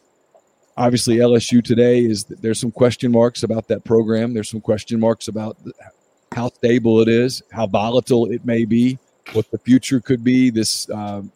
Obviously, 0.77 1.17
LSU 1.17 1.63
today 1.63 2.01
is 2.05 2.25
there's 2.25 2.61
some 2.61 2.71
question 2.71 3.13
marks 3.13 3.43
about 3.43 3.69
that 3.69 3.85
program. 3.85 4.33
There's 4.33 4.51
some 4.51 4.61
question 4.61 4.99
marks 4.99 5.29
about 5.29 5.57
how 6.33 6.49
stable 6.49 7.01
it 7.01 7.09
is, 7.09 7.43
how 7.51 7.67
volatile 7.67 8.31
it 8.31 8.45
may 8.45 8.65
be, 8.65 8.99
what 9.33 9.51
the 9.51 9.59
future 9.59 10.01
could 10.01 10.23
be. 10.23 10.51
This 10.51 10.89
um, 10.91 11.33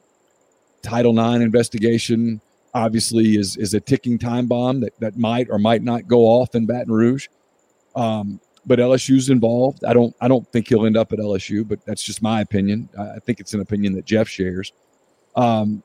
Title 0.83 1.19
IX 1.19 1.43
investigation 1.43 2.41
obviously 2.75 3.37
is 3.37 3.57
is 3.57 3.75
a 3.75 3.81
ticking 3.81 4.19
time 4.19 4.47
bomb 4.47 4.81
that, 4.81 4.99
that 5.01 5.17
might 5.17 5.49
or 5.51 5.59
might 5.59 5.83
not 5.83 6.07
go 6.07 6.21
off 6.23 6.55
in 6.55 6.67
Baton 6.67 6.93
Rouge. 6.93 7.29
Um, 7.95 8.41
but 8.67 8.79
LSU's 8.79 9.31
involved. 9.31 9.85
I 9.85 9.93
don't 9.93 10.15
I 10.21 10.29
don't 10.29 10.51
think 10.53 10.69
he'll 10.69 10.87
end 10.87 10.97
up 10.97 11.13
at 11.13 11.19
LSU, 11.19 11.67
but 11.67 11.85
that's 11.85 12.03
just 12.03 12.23
my 12.23 12.41
opinion. 12.41 12.89
I 12.99 13.19
think 13.19 13.41
it's 13.41 13.55
an 13.55 13.61
opinion 13.61 13.95
that 13.95 14.05
Jeff 14.05 14.29
shares. 14.29 14.73
Um, 15.37 15.83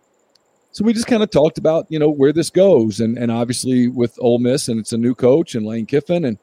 so 0.72 0.84
we 0.86 0.94
just 0.94 1.08
kind 1.08 1.24
of 1.24 1.30
talked 1.30 1.58
about 1.58 1.86
you 1.90 2.00
know 2.00 2.10
where 2.10 2.34
this 2.34 2.50
goes, 2.50 3.00
and 3.00 3.18
and 3.18 3.32
obviously 3.32 3.88
with 3.88 4.18
Ole 4.20 4.40
Miss, 4.40 4.68
and 4.68 4.80
it's 4.80 4.94
a 4.94 4.98
new 4.98 5.16
coach 5.16 5.56
and 5.56 5.66
Lane 5.66 5.86
Kiffin, 5.86 6.26
and 6.26 6.38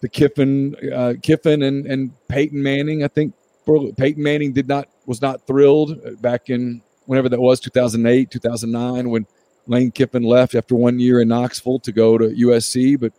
the 0.00 0.08
Kiffin 0.08 0.76
uh, 0.92 1.14
Kiffin 1.22 1.62
and 1.62 1.86
and 1.86 2.12
Peyton 2.28 2.62
Manning. 2.62 3.02
I 3.04 3.08
think 3.08 3.34
for- 3.66 3.92
Peyton 3.92 4.22
Manning 4.22 4.52
did 4.52 4.68
not 4.68 4.88
was 5.06 5.20
not 5.20 5.46
thrilled 5.46 6.20
back 6.22 6.50
in 6.50 6.82
whenever 7.06 7.28
that 7.30 7.40
was 7.40 7.58
2008 7.60 8.30
2009 8.30 9.08
when 9.10 9.26
Lane 9.66 9.90
Kiffin 9.90 10.22
left 10.22 10.54
after 10.54 10.74
one 10.74 10.98
year 11.00 11.20
in 11.20 11.28
Knoxville 11.28 11.80
to 11.80 11.92
go 11.92 12.16
to 12.18 12.28
USC, 12.28 12.98
but 12.98 13.12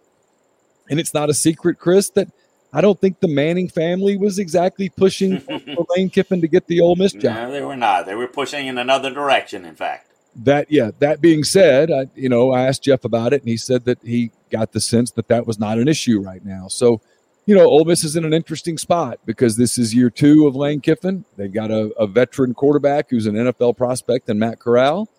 and 0.90 1.00
it's 1.00 1.14
not 1.14 1.30
a 1.30 1.34
secret, 1.34 1.78
Chris, 1.78 2.10
that 2.12 2.30
I 2.74 2.82
don't 2.82 3.00
think 3.00 3.20
the 3.20 3.28
Manning 3.28 3.68
family 3.70 4.18
was 4.18 4.40
exactly 4.40 4.90
pushing 4.90 5.40
for 5.40 5.60
for 5.76 5.86
Lane 5.96 6.10
Kiffin 6.10 6.42
to 6.42 6.48
get 6.48 6.68
the 6.68 6.82
Ole 6.82 6.96
Miss 6.96 7.14
job. 7.14 7.36
No, 7.36 7.52
they 7.52 7.62
were 7.62 7.76
not. 7.76 8.06
They 8.06 8.16
were 8.16 8.28
pushing 8.28 8.68
in 8.68 8.78
another 8.78 9.12
direction, 9.12 9.66
in 9.66 9.76
fact. 9.76 10.09
That 10.36 10.72
yeah. 10.72 10.92
That 11.00 11.22
being 11.22 11.44
said, 11.44 11.92
I, 11.92 12.08
you 12.16 12.30
know, 12.30 12.52
I 12.52 12.68
asked 12.68 12.84
Jeff 12.84 13.04
about 13.04 13.34
it, 13.34 13.42
and 13.42 13.50
he 13.50 13.58
said 13.58 13.86
that 13.86 14.00
he 14.04 14.32
got 14.50 14.72
the 14.72 14.82
sense 14.82 15.12
that 15.12 15.28
that 15.28 15.46
was 15.46 15.60
not 15.60 15.78
an 15.78 15.88
issue 15.88 16.22
right 16.22 16.44
now. 16.44 16.68
So, 16.68 17.02
you 17.46 17.56
know, 17.56 17.66
Ole 17.66 17.86
Miss 17.86 18.04
is 18.04 18.16
in 18.16 18.26
an 18.26 18.34
interesting 18.34 18.78
spot 18.78 19.20
because 19.26 19.58
this 19.58 19.78
is 19.78 19.94
year 19.94 20.10
two 20.10 20.48
of 20.48 20.56
Lane 20.56 20.82
Kiffin. 20.82 21.26
They've 21.36 21.52
got 21.52 21.72
a, 21.72 21.90
a 21.98 22.08
veteran 22.08 22.54
quarterback 22.54 23.10
who's 23.10 23.26
an 23.26 23.36
NFL 23.36 23.78
prospect, 23.78 24.30
and 24.30 24.40
Matt 24.40 24.60
Corral. 24.60 25.10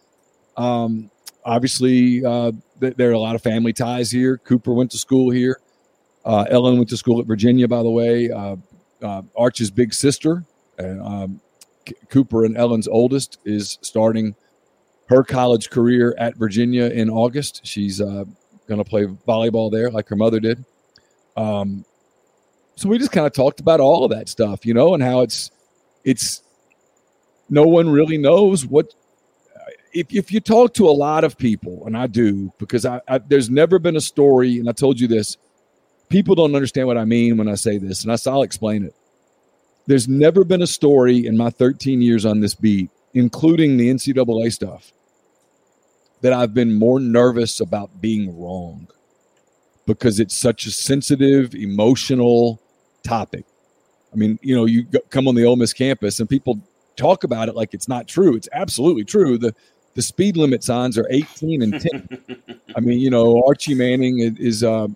Um, 0.57 1.11
obviously, 1.45 2.25
uh, 2.25 2.53
th- 2.81 2.97
there 2.97 3.11
are 3.11 3.15
a 3.15 3.19
lot 3.19 3.35
of 3.35 3.43
family 3.43 3.73
ties 3.73 4.11
here. 4.11 4.39
Cooper 4.39 4.73
went 4.73 4.91
to 4.93 4.99
school 4.99 5.31
here. 5.31 5.61
Uh, 6.25 6.45
Ellen 6.51 6.77
went 6.77 6.89
to 6.91 6.97
school 6.97 7.21
at 7.21 7.27
Virginia, 7.27 7.67
by 7.67 7.83
the 7.83 7.91
way. 7.91 8.31
Uh, 8.31 8.57
uh, 9.03 9.23
Arch's 9.37 9.71
big 9.71 9.95
sister, 9.95 10.45
uh, 10.79 11.03
um, 11.03 11.41
C- 11.89 11.95
Cooper 12.09 12.45
and 12.45 12.57
Ellen's 12.57 12.89
oldest, 12.89 13.39
is 13.45 13.79
starting 13.81 14.35
her 15.11 15.25
college 15.25 15.71
career 15.71 16.15
at 16.19 16.37
Virginia 16.37 16.85
in 16.85 17.11
August. 17.11 17.67
She's 17.67 18.01
uh, 18.01 18.25
going 18.69 18.83
to 18.83 18.89
play 18.89 19.05
volleyball 19.05 19.71
there, 19.71 19.91
like 19.91 20.09
her 20.09 20.17
mother 20.17 20.41
did. 20.41 20.65
Um, 21.37 21.85
so 22.77 22.89
we 22.89 22.97
just 22.97 23.13
kind 23.13 23.27
of 23.27 23.33
talked 23.33 23.61
about 23.61 23.81
all 23.81 24.05
of 24.05 24.13
that 24.13 24.29
stuff, 24.29 24.65
you 24.65 24.73
know, 24.73 24.95
and 24.95 25.03
how 25.03 25.21
it's 25.21 25.51
it's 26.05 26.43
no 27.51 27.65
one 27.65 27.91
really 27.91 28.17
knows 28.17 28.65
what 28.65 28.95
if, 29.93 30.15
if 30.15 30.33
you 30.33 30.39
talk 30.39 30.75
to 30.75 30.89
a 30.89 30.93
lot 30.93 31.25
of 31.25 31.37
people, 31.37 31.85
and 31.87 31.97
I 31.97 32.07
do, 32.07 32.53
because 32.59 32.87
I, 32.87 33.01
I 33.09 33.19
there's 33.19 33.51
never 33.51 33.81
been 33.81 33.97
a 33.97 34.01
story, 34.01 34.59
and 34.59 34.69
I 34.69 34.73
told 34.73 35.01
you 35.01 35.09
this, 35.09 35.37
people 36.09 36.37
don't 36.37 36.55
understand 36.55 36.87
what 36.87 36.97
I 36.97 37.05
mean 37.05 37.37
when 37.37 37.49
I 37.49 37.57
say 37.57 37.79
this, 37.79 38.05
and 38.05 38.13
I, 38.13 38.17
I'll 38.31 38.43
explain 38.43 38.85
it. 38.85 38.95
There's 39.87 40.09
never 40.09 40.45
been 40.45 40.63
a 40.63 40.67
story 40.69 41.27
in 41.27 41.37
my 41.37 41.51
13 41.51 42.01
years 42.01 42.25
on 42.25 42.41
this 42.41 42.55
beat, 42.55 42.91
including 43.15 43.77
the 43.77 43.91
NCAA 43.91 44.53
stuff, 44.53 44.93
that 46.23 46.33
I've 46.33 46.55
been 46.55 46.75
more 46.75 47.01
nervous 47.01 47.61
about 47.61 48.01
being 48.01 48.39
wrong 48.39 48.89
because 49.87 50.21
it's 50.21 50.37
such 50.37 50.67
a 50.67 50.71
sensitive, 50.71 51.55
emotional 51.55 52.61
topic. 53.03 53.45
I 54.13 54.17
mean, 54.17 54.39
you 54.43 54.55
know, 54.55 54.65
you 54.65 54.87
come 55.11 55.29
on 55.29 55.35
the 55.35 55.45
Ole 55.45 55.57
Miss 55.57 55.73
campus 55.73 56.21
and 56.21 56.29
people 56.29 56.61
talk 56.97 57.25
about 57.25 57.49
it 57.49 57.55
like 57.55 57.75
it's 57.75 57.89
not 57.89 58.07
true. 58.09 58.37
It's 58.37 58.49
absolutely 58.53 59.05
true. 59.05 59.39
The 59.39 59.55
the 59.95 60.03
speed 60.03 60.37
limit 60.37 60.63
signs 60.63 60.97
are 60.97 61.07
18 61.11 61.63
and 61.63 61.81
10. 61.81 62.61
I 62.77 62.81
mean, 62.81 63.01
you 63.01 63.11
know, 63.11 63.43
Archie 63.47 63.75
Manning 63.75 64.21
is 64.21 64.39
is, 64.39 64.65
uh, 64.65 64.89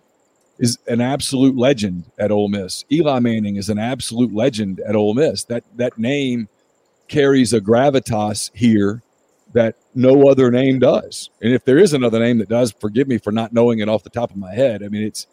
is 0.59 0.79
an 0.87 1.01
absolute 1.01 1.57
legend 1.57 2.05
at 2.19 2.31
Ole 2.31 2.49
Miss. 2.49 2.85
Eli 2.93 3.19
Manning 3.19 3.57
is 3.57 3.69
an 3.69 3.79
absolute 3.79 4.33
legend 4.33 4.81
at 4.81 4.95
Ole 4.95 5.15
Miss. 5.15 5.45
That 5.45 5.65
that 5.77 5.99
name 5.99 6.49
carries 7.09 7.53
a 7.53 7.61
gravitas 7.61 8.51
here 8.55 9.03
that 9.55 9.77
no 9.95 10.29
other 10.29 10.51
name 10.51 10.79
does. 10.79 11.31
And 11.41 11.53
if 11.53 11.65
there 11.65 11.79
is 11.79 11.93
another 11.95 12.21
name 12.21 12.39
that 12.39 12.49
does, 12.49 12.73
forgive 12.73 13.09
me 13.09 13.19
for 13.19 13.33
not 13.33 13.53
knowing 13.53 13.79
it 13.81 13.89
off 13.89 14.03
the 14.05 14.11
top 14.11 14.31
of 14.31 14.37
my 14.37 14.55
head. 14.55 14.83
I 14.83 14.89
mean, 14.89 15.03
it's 15.03 15.27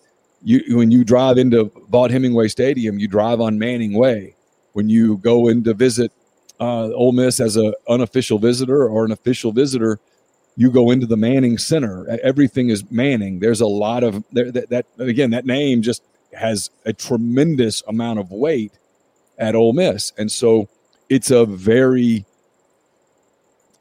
You 0.43 0.77
when 0.77 0.89
you 0.89 1.03
drive 1.03 1.38
into 1.38 1.65
Vaught 1.91 2.12
Hemingway 2.12 2.47
Stadium, 2.47 2.97
you 2.97 3.07
drive 3.07 3.39
on 3.41 3.60
Manning 3.60 3.93
Way. 3.93 4.36
When 4.73 4.89
you 4.89 5.17
go 5.17 5.49
in 5.49 5.63
to 5.65 5.73
visit 5.73 6.12
uh, 6.60 6.89
Ole 6.93 7.12
Miss 7.12 7.39
as 7.39 7.57
an 7.57 7.73
unofficial 7.88 8.39
visitor 8.39 8.88
or 8.88 9.05
an 9.05 9.12
official 9.12 9.51
visitor, 9.51 9.99
you 10.55 10.71
go 10.71 10.91
into 10.91 11.05
the 11.05 11.17
Manning 11.17 11.57
Center. 11.57 12.07
Everything 12.23 12.69
is 12.69 12.89
Manning. 12.89 13.39
There's 13.39 13.62
a 13.62 13.67
lot 13.67 14.03
of 14.03 14.23
that, 14.34 14.69
that 14.69 14.86
again 14.97 15.31
that 15.31 15.45
name 15.45 15.81
just 15.81 16.03
has 16.34 16.69
a 16.86 16.93
tremendous 16.93 17.84
amount 17.88 18.19
of 18.19 18.31
weight 18.31 18.73
at 19.38 19.55
Ole 19.55 19.73
Miss, 19.73 20.13
and 20.17 20.31
so 20.31 20.69
it's 21.10 21.31
a 21.31 21.45
very 21.45 22.25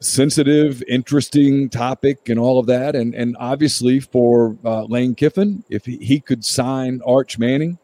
sensitive, 0.01 0.83
interesting 0.87 1.69
topic 1.69 2.27
and 2.27 2.39
all 2.39 2.59
of 2.59 2.65
that. 2.65 2.95
And 2.95 3.15
and 3.15 3.37
obviously 3.39 3.99
for 3.99 4.57
uh, 4.65 4.83
Lane 4.83 5.15
Kiffin, 5.15 5.63
if 5.69 5.85
he, 5.85 5.97
he 5.97 6.19
could 6.19 6.43
sign 6.43 7.01
Arch 7.05 7.39
Manning, 7.39 7.77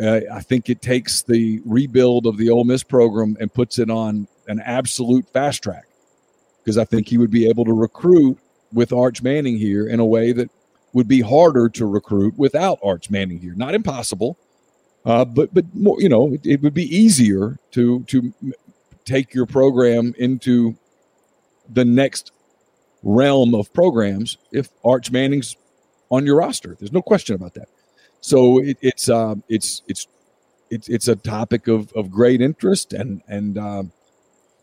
uh, 0.00 0.20
I 0.32 0.40
think 0.40 0.68
it 0.68 0.82
takes 0.82 1.22
the 1.22 1.60
rebuild 1.64 2.26
of 2.26 2.36
the 2.36 2.50
Ole 2.50 2.64
Miss 2.64 2.82
program 2.82 3.36
and 3.40 3.52
puts 3.52 3.78
it 3.78 3.88
on 3.88 4.28
an 4.48 4.60
absolute 4.60 5.28
fast 5.32 5.62
track 5.62 5.86
because 6.62 6.76
I 6.76 6.84
think 6.84 7.08
he 7.08 7.18
would 7.18 7.30
be 7.30 7.48
able 7.48 7.64
to 7.64 7.72
recruit 7.72 8.38
with 8.72 8.92
Arch 8.92 9.22
Manning 9.22 9.56
here 9.56 9.86
in 9.86 10.00
a 10.00 10.04
way 10.04 10.32
that 10.32 10.50
would 10.92 11.08
be 11.08 11.20
harder 11.20 11.68
to 11.68 11.86
recruit 11.86 12.34
without 12.36 12.78
Arch 12.82 13.10
Manning 13.10 13.38
here. 13.38 13.54
Not 13.54 13.74
impossible, 13.74 14.36
uh, 15.04 15.24
but 15.24 15.54
but 15.54 15.72
more 15.72 16.00
you 16.00 16.08
know 16.08 16.32
it, 16.32 16.44
it 16.44 16.62
would 16.62 16.74
be 16.74 16.96
easier 16.96 17.58
to 17.70 18.02
to 18.04 18.34
take 19.04 19.32
your 19.32 19.46
program 19.46 20.12
into 20.18 20.76
the 21.68 21.84
next 21.84 22.32
realm 23.02 23.54
of 23.54 23.72
programs 23.72 24.36
if 24.52 24.68
Arch 24.84 25.10
Manning's 25.10 25.56
on 26.10 26.26
your 26.26 26.36
roster. 26.36 26.76
There's 26.78 26.92
no 26.92 27.02
question 27.02 27.34
about 27.34 27.54
that. 27.54 27.68
So 28.20 28.60
it, 28.62 28.78
it's 28.80 29.08
uh, 29.08 29.36
it's 29.48 29.82
it's 29.86 30.06
it's 30.70 30.88
it's 30.88 31.08
a 31.08 31.16
topic 31.16 31.68
of, 31.68 31.92
of 31.92 32.10
great 32.10 32.40
interest, 32.40 32.92
and 32.92 33.22
and 33.28 33.58
um, 33.58 33.92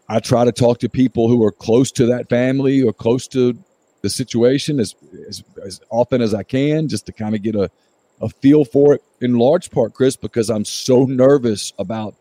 I 0.10 0.20
try 0.20 0.46
to 0.46 0.52
talk 0.52 0.80
to 0.80 0.90
people 0.90 1.28
who 1.28 1.44
are 1.44 1.52
close 1.52 1.92
to 1.94 2.06
that 2.08 2.30
family 2.30 2.82
or 2.82 2.92
close 2.92 3.28
to 3.30 3.58
the 4.02 4.10
situation 4.10 4.80
as 4.80 4.96
as, 5.28 5.44
as 5.64 5.82
often 5.90 6.22
as 6.22 6.34
I 6.34 6.44
can, 6.44 6.88
just 6.88 7.06
to 7.06 7.14
kind 7.14 7.36
of 7.36 7.42
get 7.42 7.56
a 7.56 7.70
a 8.22 8.30
feel 8.30 8.66
for 8.66 8.96
it. 8.96 9.04
In 9.22 9.38
large 9.38 9.72
part, 9.72 9.94
Chris, 9.94 10.16
because 10.16 10.50
I'm 10.50 10.66
so 10.66 11.06
nervous 11.06 11.74
about 11.80 12.16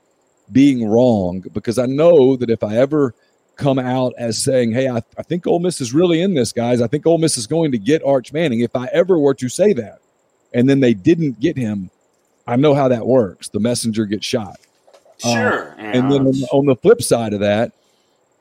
being 0.50 0.86
wrong, 0.86 1.44
because 1.52 1.78
I 1.78 1.86
know 1.86 2.36
that 2.36 2.50
if 2.50 2.62
I 2.62 2.76
ever 2.76 3.14
come 3.56 3.78
out 3.78 4.12
as 4.18 4.38
saying, 4.38 4.72
"Hey, 4.72 4.88
I, 4.88 5.02
I 5.18 5.22
think 5.22 5.46
Ole 5.46 5.60
Miss 5.60 5.80
is 5.80 5.92
really 5.92 6.20
in 6.20 6.34
this, 6.34 6.52
guys. 6.52 6.80
I 6.80 6.86
think 6.86 7.06
Ole 7.06 7.18
Miss 7.18 7.36
is 7.36 7.46
going 7.46 7.72
to 7.72 7.78
get 7.78 8.02
Arch 8.04 8.32
Manning." 8.32 8.60
If 8.60 8.74
I 8.76 8.86
ever 8.92 9.18
were 9.18 9.34
to 9.34 9.48
say 9.48 9.72
that, 9.74 10.00
and 10.54 10.68
then 10.68 10.80
they 10.80 10.94
didn't 10.94 11.40
get 11.40 11.56
him, 11.56 11.90
I 12.46 12.56
know 12.56 12.74
how 12.74 12.88
that 12.88 13.06
works. 13.06 13.48
The 13.48 13.60
messenger 13.60 14.06
gets 14.06 14.26
shot. 14.26 14.56
Sure. 15.18 15.72
Uh, 15.72 15.82
and 15.82 16.10
then 16.10 16.26
on, 16.26 16.34
on, 16.52 16.66
the 16.66 16.76
flip 16.76 17.00
side 17.00 17.32
of 17.32 17.40
that, 17.40 17.72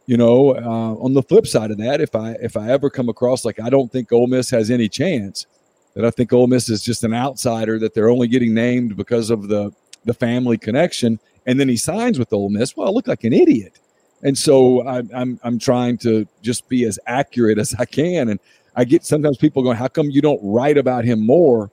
you 0.08 0.18
know, 0.18 0.56
uh, 0.56 0.96
on 1.04 1.14
the 1.14 1.22
flip 1.22 1.46
side 1.46 1.70
of 1.70 1.78
that, 1.78 2.02
if 2.02 2.16
I 2.16 2.32
if 2.42 2.58
I 2.58 2.70
ever 2.70 2.90
come 2.90 3.10
across 3.10 3.46
like 3.46 3.60
I 3.60 3.70
don't 3.70 3.92
think 3.92 4.12
Ole 4.12 4.28
Miss 4.28 4.50
has 4.50 4.72
any 4.72 4.90
chance, 4.90 5.46
that 5.94 6.06
I 6.06 6.12
think 6.12 6.34
Ole 6.34 6.48
Miss 6.48 6.70
is 6.70 6.82
just 6.82 7.04
an 7.04 7.14
outsider, 7.14 7.78
that 7.80 7.94
they're 7.94 8.10
only 8.10 8.28
getting 8.28 8.54
named 8.54 8.98
because 8.98 9.30
of 9.30 9.48
the 9.48 9.72
the 10.06 10.14
family 10.14 10.58
connection, 10.58 11.20
and 11.46 11.60
then 11.60 11.70
he 11.70 11.78
signs 11.78 12.18
with 12.18 12.34
Ole 12.34 12.50
Miss, 12.50 12.76
well, 12.76 12.88
I 12.88 12.92
look 12.92 13.08
like 13.08 13.24
an 13.24 13.34
idiot. 13.34 13.80
And 14.24 14.38
so 14.38 14.86
I, 14.88 15.04
I'm 15.14 15.40
I'm 15.44 15.60
trying 15.60 15.98
to 16.00 16.28
just 16.42 16.68
be 16.70 16.86
as 16.86 17.00
accurate 17.08 17.58
as 17.58 17.76
I 17.78 17.86
can. 17.86 18.30
And 18.30 18.40
I 18.76 18.86
get 18.86 19.04
sometimes 19.06 19.38
people 19.38 19.64
going, 19.64 19.78
"How 19.78 19.88
come 19.88 20.10
you 20.10 20.22
don't 20.22 20.40
write 20.44 20.78
about 20.78 21.06
him 21.06 21.26
more?" 21.26 21.72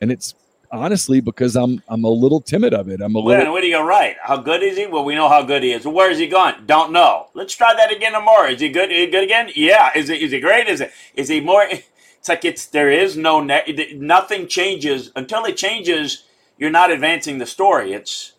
And 0.00 0.12
it's 0.12 0.34
honestly 0.70 1.20
because 1.20 1.56
I'm 1.56 1.82
I'm 1.88 2.04
a 2.04 2.10
little 2.10 2.40
timid 2.40 2.74
of 2.74 2.88
it. 2.88 3.00
I'm 3.00 3.14
a 3.14 3.20
well, 3.20 3.38
little. 3.38 3.52
What 3.52 3.62
do 3.62 3.68
you 3.68 3.80
write? 3.80 4.16
How 4.22 4.36
good 4.36 4.62
is 4.62 4.76
he? 4.76 4.86
Well, 4.86 5.04
we 5.04 5.14
know 5.14 5.28
how 5.28 5.42
good 5.42 5.62
he 5.62 5.72
is. 5.72 5.86
Where 5.86 6.10
is 6.10 6.18
he 6.18 6.26
gone? 6.26 6.64
Don't 6.66 6.92
know. 6.92 7.28
Let's 7.34 7.54
try 7.54 7.74
that 7.74 7.92
again 7.92 8.12
tomorrow. 8.12 8.48
Is 8.50 8.60
he 8.60 8.68
good? 8.68 8.90
Is 8.90 8.98
he 8.98 9.06
good 9.06 9.24
again? 9.24 9.50
Yeah. 9.54 9.90
Is 9.94 10.08
he 10.08 10.22
is 10.22 10.32
he 10.32 10.40
great? 10.40 10.68
Is 10.68 10.80
it 10.80 10.92
is 11.14 11.28
he 11.28 11.40
more? 11.40 11.66
It's 12.18 12.28
like 12.30 12.44
it's 12.44 12.66
there 12.66 12.90
is 12.90 13.16
no 13.16 13.40
ne- 13.40 13.94
nothing 13.94 14.48
changes 14.48 15.12
until 15.14 15.44
it 15.44 15.56
changes. 15.56 16.24
You're 16.58 16.70
not 16.70 16.90
advancing 16.90 17.38
the 17.38 17.46
story. 17.46 17.92
It's 17.92 18.32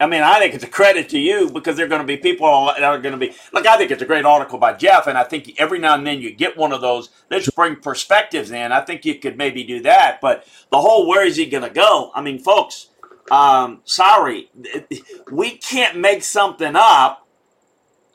I 0.00 0.06
mean, 0.06 0.22
I 0.22 0.38
think 0.38 0.54
it's 0.54 0.64
a 0.64 0.68
credit 0.68 1.08
to 1.10 1.18
you 1.18 1.50
because 1.50 1.76
there 1.76 1.86
are 1.86 1.88
going 1.88 2.00
to 2.00 2.06
be 2.06 2.16
people 2.16 2.66
that 2.66 2.82
are 2.84 3.00
going 3.00 3.18
to 3.18 3.18
be 3.18 3.34
Look, 3.52 3.66
I 3.66 3.76
think 3.76 3.90
it's 3.90 4.02
a 4.02 4.06
great 4.06 4.24
article 4.24 4.58
by 4.58 4.74
Jeff, 4.74 5.08
and 5.08 5.18
I 5.18 5.24
think 5.24 5.54
every 5.58 5.80
now 5.80 5.94
and 5.94 6.06
then 6.06 6.20
you 6.20 6.32
get 6.32 6.56
one 6.56 6.72
of 6.72 6.80
those. 6.80 7.10
Let's 7.30 7.50
bring 7.50 7.76
perspectives 7.76 8.50
in. 8.52 8.70
I 8.70 8.80
think 8.82 9.04
you 9.04 9.16
could 9.16 9.36
maybe 9.36 9.64
do 9.64 9.82
that, 9.82 10.20
but 10.20 10.46
the 10.70 10.80
whole 10.80 11.08
where 11.08 11.26
is 11.26 11.36
he 11.36 11.46
going 11.46 11.64
to 11.64 11.70
go? 11.70 12.12
I 12.14 12.22
mean, 12.22 12.38
folks, 12.38 12.88
um, 13.30 13.80
sorry, 13.84 14.50
we 15.32 15.58
can't 15.58 15.98
make 15.98 16.22
something 16.22 16.74
up 16.76 17.26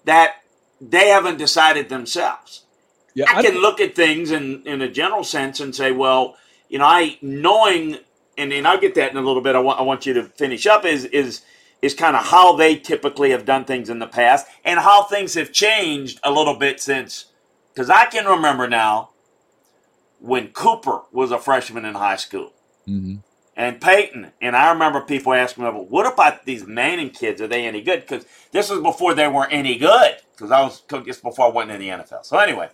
that 0.06 0.36
they 0.80 1.10
haven't 1.10 1.38
decided 1.38 1.90
themselves. 1.90 2.64
Yeah, 3.14 3.26
I, 3.30 3.40
I 3.40 3.44
can 3.44 3.62
look 3.62 3.82
at 3.82 3.94
things 3.96 4.32
in 4.32 4.64
in 4.66 4.82
a 4.82 4.90
general 4.90 5.26
sense 5.26 5.60
and 5.60 5.76
say, 5.76 5.92
well, 5.92 6.38
you 6.70 6.80
know, 6.80 6.86
I 6.86 7.18
knowing, 7.22 7.98
and 8.38 8.54
and 8.54 8.66
I'll 8.66 8.80
get 8.80 8.96
that 8.96 9.12
in 9.12 9.18
a 9.18 9.22
little 9.22 9.42
bit. 9.42 9.56
I 9.56 9.60
want 9.60 9.80
I 9.80 9.84
want 9.84 10.06
you 10.06 10.14
to 10.14 10.24
finish 10.24 10.66
up. 10.66 10.86
Is 10.86 11.06
is 11.06 11.42
is 11.84 11.94
kind 11.94 12.16
of 12.16 12.26
how 12.26 12.56
they 12.56 12.78
typically 12.78 13.32
have 13.32 13.44
done 13.44 13.66
things 13.66 13.90
in 13.90 14.00
the 14.00 14.08
past 14.08 14.48
and 14.64 14.80
how 14.80 15.04
things 15.04 15.34
have 15.34 15.52
changed 15.52 16.18
a 16.24 16.32
little 16.32 16.56
bit 16.56 16.80
since. 16.80 17.26
Because 17.74 17.90
I 17.90 18.06
can 18.06 18.26
remember 18.26 18.70
now 18.70 19.10
when 20.20 20.48
Cooper 20.48 21.02
was 21.12 21.32
a 21.32 21.38
freshman 21.38 21.84
in 21.84 21.96
high 21.96 22.16
school 22.16 22.54
mm-hmm. 22.88 23.16
and 23.58 23.82
Peyton. 23.82 24.32
And 24.40 24.56
I 24.56 24.72
remember 24.72 25.02
people 25.02 25.34
asking 25.34 25.66
me, 25.66 25.72
well, 25.72 25.86
what 25.86 26.12
about 26.12 26.46
these 26.46 26.66
Manning 26.66 27.10
kids? 27.10 27.42
Are 27.42 27.48
they 27.48 27.66
any 27.66 27.82
good? 27.82 28.00
Because 28.00 28.26
this 28.54 28.70
was 28.70 28.80
before 28.80 29.14
they 29.14 29.28
were 29.28 29.48
any 29.48 29.78
good. 29.78 30.16
Because 30.32 30.52
I 30.52 30.62
was 30.62 30.84
just 31.06 31.22
before 31.22 31.48
I 31.48 31.50
went 31.50 31.70
into 31.70 31.84
the 31.84 31.90
NFL. 31.90 32.24
So 32.24 32.38
anyway, 32.38 32.70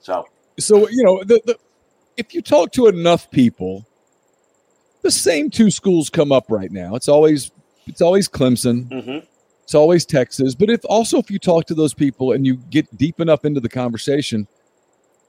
so. 0.00 0.26
So, 0.58 0.88
you 0.88 1.04
know, 1.04 1.22
the, 1.22 1.42
the, 1.44 1.58
if 2.16 2.32
you 2.32 2.40
talk 2.40 2.72
to 2.72 2.86
enough 2.86 3.30
people, 3.30 3.84
the 5.02 5.10
same 5.10 5.50
two 5.50 5.70
schools 5.70 6.08
come 6.08 6.32
up 6.32 6.46
right 6.48 6.72
now. 6.72 6.94
It's 6.94 7.08
always 7.08 7.50
it's 7.86 8.00
always 8.00 8.28
Clemson. 8.28 8.88
Mm-hmm. 8.88 9.26
It's 9.66 9.74
always 9.74 10.06
Texas. 10.06 10.54
But 10.54 10.70
if 10.70 10.80
also 10.84 11.18
if 11.18 11.28
you 11.30 11.40
talk 11.40 11.66
to 11.66 11.74
those 11.74 11.92
people 11.92 12.32
and 12.32 12.46
you 12.46 12.56
get 12.70 12.96
deep 12.96 13.20
enough 13.20 13.44
into 13.44 13.58
the 13.58 13.68
conversation, 13.68 14.46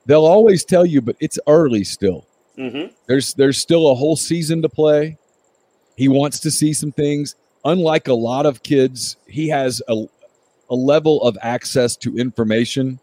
they'll 0.05 0.25
always 0.25 0.63
tell 0.63 0.85
you, 0.85 1.01
but 1.01 1.15
it's 1.19 1.39
early 1.47 1.83
still. 1.83 2.27
Mm-hmm. 2.57 2.93
There's 3.07 3.33
there's 3.33 3.57
still 3.57 3.89
a 3.89 3.95
whole 3.95 4.15
season 4.15 4.61
to 4.61 4.69
play. 4.69 5.17
He 5.95 6.07
wants 6.07 6.39
to 6.41 6.51
see 6.51 6.73
some 6.73 6.91
things. 6.91 7.35
Unlike 7.65 8.07
a 8.07 8.13
lot 8.13 8.45
of 8.45 8.61
kids, 8.61 9.17
he 9.27 9.49
has 9.49 9.81
a 9.87 10.05
a 10.69 10.75
level 10.75 11.21
of 11.23 11.37
access 11.41 11.95
to 11.97 12.17
information 12.17 12.99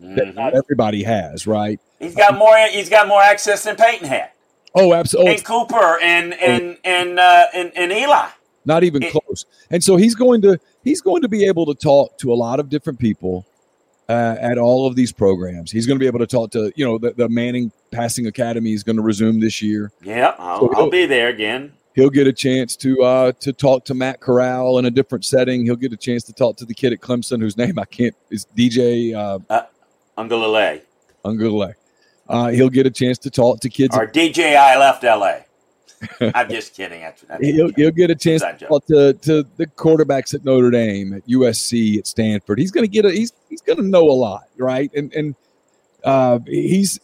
mm-hmm. 0.00 0.16
that 0.16 0.34
not 0.34 0.54
everybody 0.54 1.04
has. 1.04 1.46
Right? 1.46 1.78
He's 2.00 2.16
got 2.16 2.36
more. 2.36 2.56
He's 2.70 2.88
got 2.88 3.06
more 3.06 3.22
access 3.22 3.62
than 3.64 3.76
Peyton 3.76 4.08
had. 4.08 4.30
Oh, 4.74 4.94
absolutely. 4.94 5.34
And 5.34 5.44
Cooper 5.44 6.00
and 6.00 6.34
and 6.34 6.76
oh. 6.76 6.90
and 6.90 7.20
uh, 7.20 7.46
and, 7.54 7.72
and 7.76 7.92
Eli 7.92 8.28
not 8.64 8.84
even 8.84 9.02
close. 9.10 9.46
And 9.70 9.82
so 9.82 9.96
he's 9.96 10.14
going 10.14 10.42
to 10.42 10.58
he's 10.84 11.00
going 11.00 11.22
to 11.22 11.28
be 11.28 11.44
able 11.44 11.66
to 11.66 11.74
talk 11.74 12.18
to 12.18 12.32
a 12.32 12.36
lot 12.36 12.60
of 12.60 12.68
different 12.68 12.98
people 12.98 13.46
uh, 14.08 14.36
at 14.40 14.58
all 14.58 14.86
of 14.86 14.96
these 14.96 15.12
programs. 15.12 15.70
He's 15.70 15.86
going 15.86 15.98
to 15.98 16.00
be 16.00 16.06
able 16.06 16.18
to 16.18 16.26
talk 16.26 16.50
to 16.52 16.72
you 16.76 16.84
know 16.84 16.98
the, 16.98 17.12
the 17.12 17.28
Manning 17.28 17.72
Passing 17.90 18.26
Academy 18.26 18.72
is 18.72 18.82
going 18.82 18.96
to 18.96 19.02
resume 19.02 19.40
this 19.40 19.62
year. 19.62 19.92
Yeah, 20.02 20.34
I'll, 20.38 20.60
so 20.60 20.74
I'll 20.74 20.90
be 20.90 21.06
there 21.06 21.28
again. 21.28 21.72
He'll 21.94 22.10
get 22.10 22.26
a 22.26 22.32
chance 22.32 22.74
to 22.76 23.02
uh, 23.02 23.32
to 23.40 23.52
talk 23.52 23.84
to 23.86 23.94
Matt 23.94 24.20
Corral 24.20 24.78
in 24.78 24.86
a 24.86 24.90
different 24.90 25.24
setting. 25.24 25.64
He'll 25.64 25.76
get 25.76 25.92
a 25.92 25.96
chance 25.96 26.24
to 26.24 26.32
talk 26.32 26.56
to 26.58 26.64
the 26.64 26.74
kid 26.74 26.92
at 26.92 27.00
Clemson 27.00 27.40
whose 27.40 27.56
name 27.56 27.78
I 27.78 27.84
can't 27.84 28.14
is 28.30 28.46
DJ 28.56 29.14
uh, 29.14 29.38
uh, 29.50 29.66
Uiagalelei. 30.16 30.82
Uiagalelei. 31.24 31.74
Uh, 32.28 32.48
he'll 32.48 32.70
get 32.70 32.86
a 32.86 32.90
chance 32.90 33.18
to 33.18 33.30
talk 33.30 33.60
to 33.60 33.68
kids. 33.68 33.96
Or 33.96 34.06
DJ 34.06 34.56
I 34.56 34.78
left 34.78 35.02
LA. 35.02 35.40
I'm 36.34 36.48
just 36.48 36.74
kidding. 36.74 37.02
he'll, 37.40 37.72
he'll 37.74 37.90
get 37.90 38.10
a 38.10 38.14
chance 38.14 38.42
to 38.42 38.80
to, 38.88 39.12
to 39.12 39.46
the 39.56 39.66
quarterbacks 39.66 40.34
at 40.34 40.44
Notre 40.44 40.70
Dame, 40.70 41.14
at 41.14 41.26
USC, 41.26 41.98
at 41.98 42.06
Stanford. 42.06 42.58
He's 42.58 42.70
going 42.70 42.84
to 42.84 42.90
get 42.90 43.04
a 43.04 43.10
he's 43.10 43.32
he's 43.48 43.60
going 43.60 43.78
to 43.78 43.84
know 43.84 44.10
a 44.10 44.12
lot, 44.12 44.48
right? 44.56 44.90
And 44.94 45.12
and 45.14 45.34
uh, 46.04 46.38
he's 46.46 47.00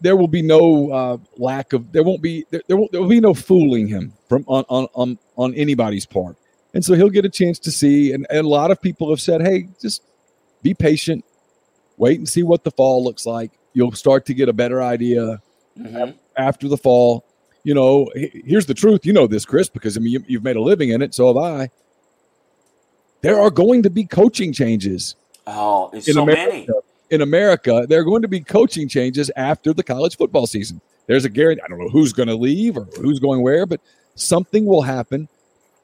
there 0.00 0.16
will 0.16 0.28
be 0.28 0.42
no 0.42 0.90
uh, 0.90 1.16
lack 1.36 1.72
of 1.72 1.92
there 1.92 2.02
won't 2.02 2.22
be 2.22 2.46
there, 2.50 2.62
there, 2.66 2.76
will, 2.76 2.88
there 2.92 3.00
will 3.00 3.08
be 3.08 3.20
no 3.20 3.34
fooling 3.34 3.86
him 3.86 4.12
from 4.28 4.44
on, 4.46 4.64
on 4.68 4.86
on 4.94 5.18
on 5.36 5.54
anybody's 5.54 6.06
part. 6.06 6.36
And 6.74 6.84
so 6.84 6.94
he'll 6.94 7.10
get 7.10 7.24
a 7.24 7.30
chance 7.30 7.58
to 7.60 7.70
see. 7.70 8.12
And, 8.12 8.26
and 8.30 8.40
a 8.44 8.48
lot 8.48 8.70
of 8.70 8.80
people 8.80 9.10
have 9.10 9.20
said, 9.20 9.40
hey, 9.40 9.68
just 9.80 10.02
be 10.62 10.72
patient, 10.72 11.24
wait 11.96 12.18
and 12.18 12.28
see 12.28 12.42
what 12.42 12.64
the 12.64 12.70
fall 12.70 13.02
looks 13.02 13.26
like. 13.26 13.50
You'll 13.72 13.92
start 13.92 14.26
to 14.26 14.34
get 14.34 14.48
a 14.48 14.52
better 14.52 14.82
idea 14.82 15.40
mm-hmm. 15.78 16.12
after 16.36 16.68
the 16.68 16.76
fall 16.76 17.24
you 17.64 17.74
know, 17.74 18.10
here's 18.14 18.66
the 18.66 18.74
truth. 18.74 19.04
You 19.04 19.12
know 19.12 19.26
this, 19.26 19.44
Chris, 19.44 19.68
because 19.68 19.96
I 19.96 20.00
mean, 20.00 20.12
you, 20.12 20.24
you've 20.26 20.44
made 20.44 20.56
a 20.56 20.62
living 20.62 20.90
in 20.90 21.02
it. 21.02 21.14
So 21.14 21.28
have 21.28 21.36
I. 21.36 21.70
There 23.22 23.38
are 23.38 23.50
going 23.50 23.82
to 23.82 23.90
be 23.90 24.04
coaching 24.04 24.52
changes. 24.52 25.16
Oh, 25.46 25.90
in 25.90 26.00
so 26.02 26.22
America. 26.22 26.50
many. 26.50 26.68
In 27.10 27.22
America, 27.22 27.86
there 27.88 28.00
are 28.00 28.04
going 28.04 28.22
to 28.22 28.28
be 28.28 28.40
coaching 28.40 28.88
changes 28.88 29.30
after 29.36 29.72
the 29.72 29.82
college 29.82 30.16
football 30.16 30.46
season. 30.46 30.80
there's 31.06 31.24
a 31.24 31.28
guarantee. 31.28 31.62
I 31.64 31.68
don't 31.68 31.78
know 31.78 31.88
who's 31.88 32.12
going 32.12 32.28
to 32.28 32.36
leave 32.36 32.76
or 32.76 32.84
who's 33.00 33.18
going 33.18 33.42
where, 33.42 33.66
but 33.66 33.80
something 34.14 34.64
will 34.64 34.82
happen 34.82 35.28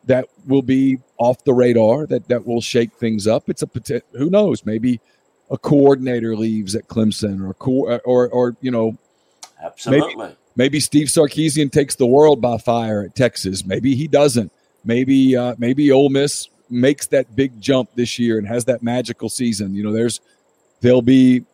that 0.04 0.26
will 0.46 0.62
be 0.62 0.98
off 1.18 1.42
the 1.44 1.52
radar 1.52 2.06
that 2.06 2.28
that 2.28 2.46
will 2.46 2.60
shake 2.60 2.92
things 2.94 3.26
up. 3.26 3.50
It's 3.50 3.62
a. 3.62 4.02
Who 4.12 4.30
knows? 4.30 4.64
Maybe 4.64 5.00
a 5.50 5.58
coordinator 5.58 6.36
leaves 6.36 6.74
at 6.76 6.86
Clemson, 6.86 7.46
or 7.46 7.54
co- 7.54 7.98
or 8.04 8.28
or 8.28 8.56
you 8.60 8.70
know, 8.70 8.96
Absolutely. 9.62 10.36
Maybe, 10.56 10.80
Steve 10.80 11.08
Sarkisian 11.08 11.70
takes 11.70 11.96
the 11.96 12.06
world 12.06 12.40
by 12.40 12.56
fire 12.56 13.02
at 13.02 13.14
Texas. 13.14 13.64
Maybe 13.64 13.94
he 13.94 14.08
doesn't. 14.08 14.50
Maybe 14.84 15.36
uh, 15.36 15.54
maybe 15.58 15.92
Ole 15.92 16.08
Miss 16.08 16.48
makes 16.70 17.06
that 17.08 17.36
big 17.36 17.60
jump 17.60 17.90
this 17.94 18.18
year 18.18 18.38
and 18.38 18.46
has 18.46 18.64
that 18.64 18.82
magical 18.82 19.28
season. 19.28 19.74
You 19.74 19.82
know, 19.82 19.92
there's 19.92 20.20
there'll 20.80 21.02
be 21.02 21.44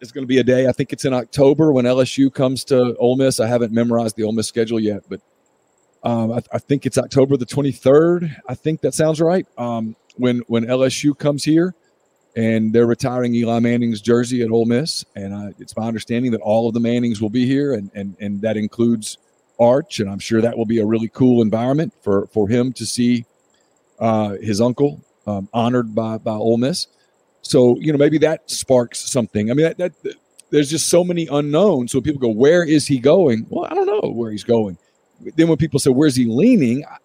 it's 0.00 0.12
going 0.12 0.24
to 0.24 0.28
be 0.28 0.38
a 0.38 0.44
day. 0.44 0.66
I 0.66 0.72
think 0.72 0.92
it's 0.92 1.04
in 1.04 1.12
October 1.14 1.72
when 1.72 1.84
LSU 1.84 2.32
comes 2.32 2.64
to 2.64 2.96
Ole 2.96 3.16
Miss. 3.16 3.40
I 3.40 3.46
haven't 3.46 3.72
memorized 3.72 4.16
the 4.16 4.24
Ole 4.24 4.32
Miss 4.32 4.48
schedule 4.48 4.80
yet, 4.80 5.02
but 5.08 5.20
um, 6.02 6.32
I, 6.32 6.42
I, 6.52 6.58
think 6.58 6.84
it's 6.84 6.98
October 6.98 7.36
the 7.36 7.46
23rd. 7.46 8.34
I 8.48 8.54
think 8.56 8.80
that 8.80 8.92
sounds 8.92 9.20
right. 9.20 9.46
Um, 9.56 9.94
when 10.16 10.40
when 10.48 10.64
LSU 10.66 11.16
comes 11.16 11.44
here, 11.44 11.74
and 12.36 12.72
they're 12.72 12.86
retiring 12.86 13.34
Eli 13.34 13.58
Manning's 13.58 14.00
jersey 14.00 14.42
at 14.42 14.50
Ole 14.50 14.64
Miss, 14.64 15.04
and 15.16 15.54
it's 15.58 15.76
my 15.76 15.86
understanding 15.86 16.32
that 16.32 16.40
all 16.40 16.68
of 16.68 16.74
the 16.74 16.80
Mannings 16.80 17.20
will 17.20 17.30
be 17.30 17.46
here, 17.46 17.74
and 17.74 17.90
and 17.94 18.16
and 18.20 18.40
that 18.42 18.56
includes 18.56 19.18
Arch, 19.58 20.00
and 20.00 20.08
I'm 20.10 20.18
sure 20.18 20.40
that 20.40 20.56
will 20.56 20.66
be 20.66 20.80
a 20.80 20.86
really 20.86 21.08
cool 21.08 21.42
environment 21.42 21.92
for 22.02 22.26
for 22.28 22.48
him 22.48 22.72
to 22.74 22.86
see 22.86 23.24
uh, 23.98 24.36
his 24.40 24.60
uncle 24.60 25.00
um, 25.26 25.48
honored 25.52 25.94
by 25.94 26.18
by 26.18 26.34
Ole 26.34 26.58
Miss. 26.58 26.86
So 27.42 27.78
you 27.78 27.92
know 27.92 27.98
maybe 27.98 28.18
that 28.18 28.50
sparks 28.50 28.98
something. 29.10 29.50
I 29.50 29.54
mean 29.54 29.72
that, 29.76 29.94
that 30.02 30.14
there's 30.50 30.70
just 30.70 30.88
so 30.88 31.02
many 31.04 31.26
unknowns. 31.28 31.92
So 31.92 32.00
people 32.00 32.20
go, 32.20 32.28
where 32.28 32.62
is 32.62 32.86
he 32.86 32.98
going? 32.98 33.46
Well, 33.48 33.64
I 33.64 33.74
don't 33.74 33.86
know 33.86 34.10
where 34.10 34.30
he's 34.30 34.44
going. 34.44 34.76
Then 35.36 35.48
when 35.48 35.56
people 35.56 35.80
say, 35.80 35.90
where's 35.90 36.14
he 36.14 36.26
leaning? 36.26 36.84
I, 36.84 36.98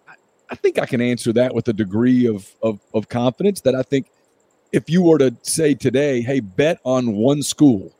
I 0.50 0.54
think 0.54 0.78
I 0.78 0.84
can 0.84 1.00
answer 1.00 1.32
that 1.32 1.54
with 1.54 1.66
a 1.68 1.72
degree 1.72 2.26
of, 2.26 2.48
of 2.62 2.80
of 2.94 3.08
confidence 3.08 3.60
that 3.62 3.74
I 3.74 3.82
think 3.82 4.06
if 4.72 4.90
you 4.90 5.02
were 5.02 5.18
to 5.18 5.34
say 5.42 5.74
today, 5.74 6.20
hey, 6.20 6.40
bet 6.40 6.80
on 6.84 7.12
one 7.12 7.42
school, 7.42 7.94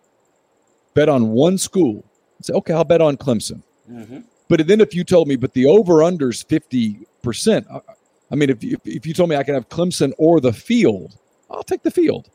bet 0.94 1.08
on 1.08 1.28
one 1.30 1.58
school, 1.58 2.04
say, 2.42 2.52
okay, 2.54 2.72
I'll 2.72 2.84
bet 2.84 3.00
on 3.00 3.16
Clemson. 3.16 3.62
Mm-hmm. 3.90 4.20
But 4.48 4.66
then 4.66 4.80
if 4.80 4.94
you 4.94 5.04
told 5.04 5.28
me, 5.28 5.36
but 5.36 5.52
the 5.52 5.66
over 5.66 5.96
unders 5.96 6.44
50%, 6.44 7.82
I 8.30 8.34
mean, 8.34 8.50
if 8.50 8.62
you, 8.62 8.76
if 8.84 9.06
you 9.06 9.14
told 9.14 9.30
me 9.30 9.36
I 9.36 9.42
can 9.42 9.54
have 9.54 9.68
Clemson 9.68 10.12
or 10.18 10.40
the 10.40 10.52
field, 10.52 11.16
I'll 11.50 11.62
take 11.62 11.82
the 11.82 11.90
field. 11.90 12.28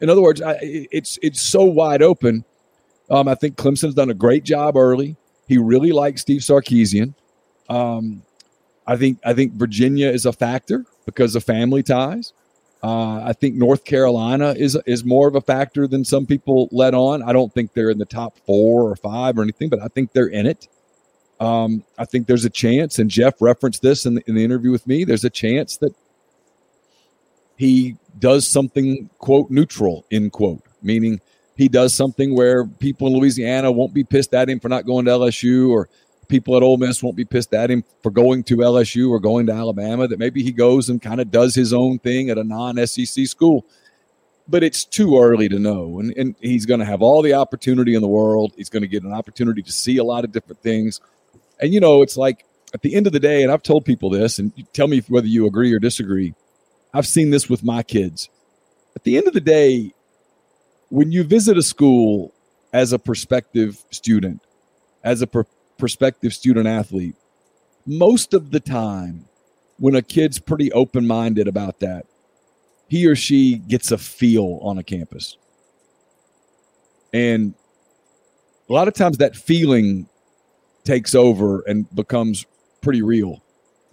In 0.00 0.10
other 0.10 0.22
words, 0.22 0.40
I, 0.40 0.58
it's 0.60 1.18
it's 1.22 1.40
so 1.40 1.64
wide 1.64 2.02
open. 2.02 2.44
Um, 3.10 3.26
I 3.26 3.34
think 3.34 3.56
Clemson's 3.56 3.94
done 3.94 4.10
a 4.10 4.14
great 4.14 4.44
job 4.44 4.76
early. 4.76 5.16
He 5.48 5.58
really 5.58 5.92
likes 5.92 6.20
Steve 6.20 6.42
Sarkisian. 6.42 7.14
Um, 7.68 8.22
I 8.86 8.96
think 8.96 9.18
I 9.24 9.34
think 9.34 9.54
Virginia 9.54 10.08
is 10.08 10.24
a 10.24 10.32
factor 10.32 10.84
because 11.04 11.34
of 11.34 11.42
family 11.42 11.82
ties. 11.82 12.32
Uh, 12.82 13.22
I 13.24 13.32
think 13.32 13.56
North 13.56 13.84
Carolina 13.84 14.54
is 14.56 14.78
is 14.86 15.04
more 15.04 15.26
of 15.26 15.34
a 15.34 15.40
factor 15.40 15.88
than 15.88 16.04
some 16.04 16.26
people 16.26 16.68
let 16.70 16.94
on. 16.94 17.22
I 17.22 17.32
don't 17.32 17.52
think 17.52 17.72
they're 17.72 17.90
in 17.90 17.98
the 17.98 18.04
top 18.04 18.38
four 18.46 18.88
or 18.88 18.94
five 18.94 19.36
or 19.36 19.42
anything, 19.42 19.68
but 19.68 19.80
I 19.82 19.88
think 19.88 20.12
they're 20.12 20.28
in 20.28 20.46
it. 20.46 20.68
Um, 21.40 21.84
I 21.98 22.04
think 22.04 22.26
there's 22.26 22.44
a 22.44 22.50
chance, 22.50 22.98
and 22.98 23.10
Jeff 23.10 23.34
referenced 23.40 23.82
this 23.82 24.06
in 24.06 24.16
the, 24.16 24.22
in 24.28 24.34
the 24.34 24.44
interview 24.44 24.70
with 24.70 24.86
me. 24.86 25.04
There's 25.04 25.24
a 25.24 25.30
chance 25.30 25.76
that 25.78 25.92
he 27.56 27.96
does 28.18 28.46
something 28.46 29.10
quote 29.18 29.50
neutral 29.50 30.04
in 30.10 30.30
quote, 30.30 30.62
meaning 30.82 31.20
he 31.56 31.68
does 31.68 31.94
something 31.94 32.34
where 32.34 32.64
people 32.64 33.08
in 33.08 33.14
Louisiana 33.14 33.72
won't 33.72 33.92
be 33.92 34.04
pissed 34.04 34.34
at 34.34 34.48
him 34.48 34.60
for 34.60 34.68
not 34.68 34.86
going 34.86 35.04
to 35.06 35.10
LSU, 35.10 35.70
or 35.70 35.88
people 36.28 36.56
at 36.56 36.62
Ole 36.62 36.76
Miss 36.76 37.02
won't 37.02 37.16
be 37.16 37.24
pissed 37.24 37.54
at 37.54 37.70
him 37.70 37.84
for 38.02 38.10
going 38.10 38.44
to 38.44 38.56
LSU 38.58 39.10
or 39.10 39.20
going 39.20 39.46
to 39.46 39.52
Alabama. 39.52 40.06
That 40.06 40.18
maybe 40.18 40.42
he 40.42 40.52
goes 40.52 40.88
and 40.88 41.00
kind 41.00 41.20
of 41.20 41.30
does 41.30 41.54
his 41.54 41.72
own 41.72 41.98
thing 41.98 42.30
at 42.30 42.38
a 42.38 42.44
non-SEC 42.44 43.26
school. 43.26 43.66
But 44.46 44.62
it's 44.62 44.84
too 44.84 45.18
early 45.18 45.48
to 45.50 45.58
know, 45.58 46.00
and, 46.00 46.16
and 46.16 46.34
he's 46.40 46.64
going 46.64 46.80
to 46.80 46.86
have 46.86 47.02
all 47.02 47.20
the 47.20 47.34
opportunity 47.34 47.94
in 47.94 48.00
the 48.00 48.08
world. 48.08 48.54
He's 48.56 48.70
going 48.70 48.82
to 48.82 48.88
get 48.88 49.02
an 49.02 49.12
opportunity 49.12 49.62
to 49.62 49.72
see 49.72 49.98
a 49.98 50.04
lot 50.04 50.24
of 50.24 50.32
different 50.32 50.62
things 50.62 51.02
and 51.60 51.74
you 51.74 51.80
know, 51.80 52.02
it's 52.02 52.16
like 52.16 52.44
at 52.74 52.82
the 52.82 52.94
end 52.94 53.06
of 53.06 53.12
the 53.12 53.20
day, 53.20 53.42
and 53.42 53.50
I've 53.50 53.62
told 53.62 53.84
people 53.84 54.10
this, 54.10 54.38
and 54.38 54.52
tell 54.72 54.88
me 54.88 55.02
whether 55.08 55.26
you 55.26 55.46
agree 55.46 55.72
or 55.72 55.78
disagree. 55.78 56.34
I've 56.92 57.06
seen 57.06 57.30
this 57.30 57.48
with 57.48 57.62
my 57.62 57.82
kids. 57.82 58.28
At 58.96 59.04
the 59.04 59.16
end 59.16 59.28
of 59.28 59.34
the 59.34 59.40
day, 59.40 59.94
when 60.88 61.12
you 61.12 61.24
visit 61.24 61.58
a 61.58 61.62
school 61.62 62.32
as 62.72 62.92
a 62.92 62.98
prospective 62.98 63.84
student, 63.90 64.40
as 65.04 65.22
a 65.22 65.26
pr- 65.26 65.42
prospective 65.78 66.34
student 66.34 66.66
athlete, 66.66 67.14
most 67.86 68.34
of 68.34 68.50
the 68.50 68.60
time, 68.60 69.24
when 69.78 69.94
a 69.94 70.02
kid's 70.02 70.38
pretty 70.38 70.70
open 70.72 71.06
minded 71.06 71.48
about 71.48 71.80
that, 71.80 72.06
he 72.88 73.06
or 73.06 73.14
she 73.14 73.56
gets 73.56 73.90
a 73.90 73.98
feel 73.98 74.58
on 74.62 74.78
a 74.78 74.82
campus. 74.82 75.36
And 77.12 77.54
a 78.68 78.72
lot 78.72 78.88
of 78.88 78.94
times 78.94 79.18
that 79.18 79.36
feeling 79.36 80.08
takes 80.84 81.14
over 81.14 81.60
and 81.62 81.92
becomes 81.94 82.44
pretty 82.80 83.02
real. 83.02 83.42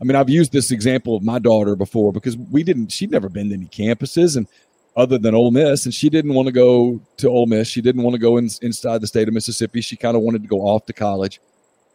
I 0.02 0.04
mean, 0.04 0.16
I've 0.16 0.30
used 0.30 0.52
this 0.52 0.72
example 0.72 1.16
of 1.16 1.24
my 1.24 1.40
daughter 1.40 1.76
before 1.76 2.12
because 2.12 2.36
we 2.36 2.64
didn't, 2.64 2.92
she'd 2.92 3.12
never 3.12 3.30
been 3.30 3.50
to 3.50 3.56
any 3.56 3.68
campuses 3.68 4.36
and 4.36 4.48
other 4.98 5.18
than 5.18 5.36
Ole 5.36 5.52
Miss, 5.52 5.86
and 5.86 5.94
she 5.94 6.10
didn't 6.10 6.34
want 6.34 6.48
to 6.48 6.54
go 6.54 7.02
to 7.18 7.28
Ole 7.28 7.48
Miss. 7.48 7.68
She 7.68 7.82
didn't 7.82 8.04
want 8.04 8.14
to 8.14 8.20
go 8.20 8.38
in, 8.38 8.50
inside 8.62 9.02
the 9.02 9.08
state 9.08 9.28
of 9.28 9.34
Mississippi. 9.34 9.82
She 9.82 9.98
kind 9.98 10.16
of 10.16 10.24
wanted 10.24 10.42
to 10.44 10.48
go 10.48 10.62
off 10.62 10.86
to 10.86 10.94
college. 10.94 11.42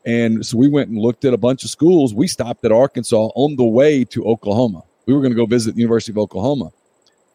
And 0.06 0.44
so 0.44 0.56
we 0.56 0.68
went 0.68 0.88
and 0.88 0.98
looked 0.98 1.24
at 1.24 1.34
a 1.34 1.38
bunch 1.38 1.64
of 1.64 1.70
schools. 1.70 2.14
We 2.14 2.26
stopped 2.26 2.64
at 2.64 2.72
Arkansas 2.72 3.30
on 3.34 3.56
the 3.56 3.64
way 3.64 4.04
to 4.06 4.24
Oklahoma. 4.24 4.82
We 5.06 5.14
were 5.14 5.20
going 5.20 5.32
to 5.32 5.36
go 5.36 5.46
visit 5.46 5.74
the 5.74 5.80
University 5.80 6.12
of 6.12 6.18
Oklahoma. 6.18 6.70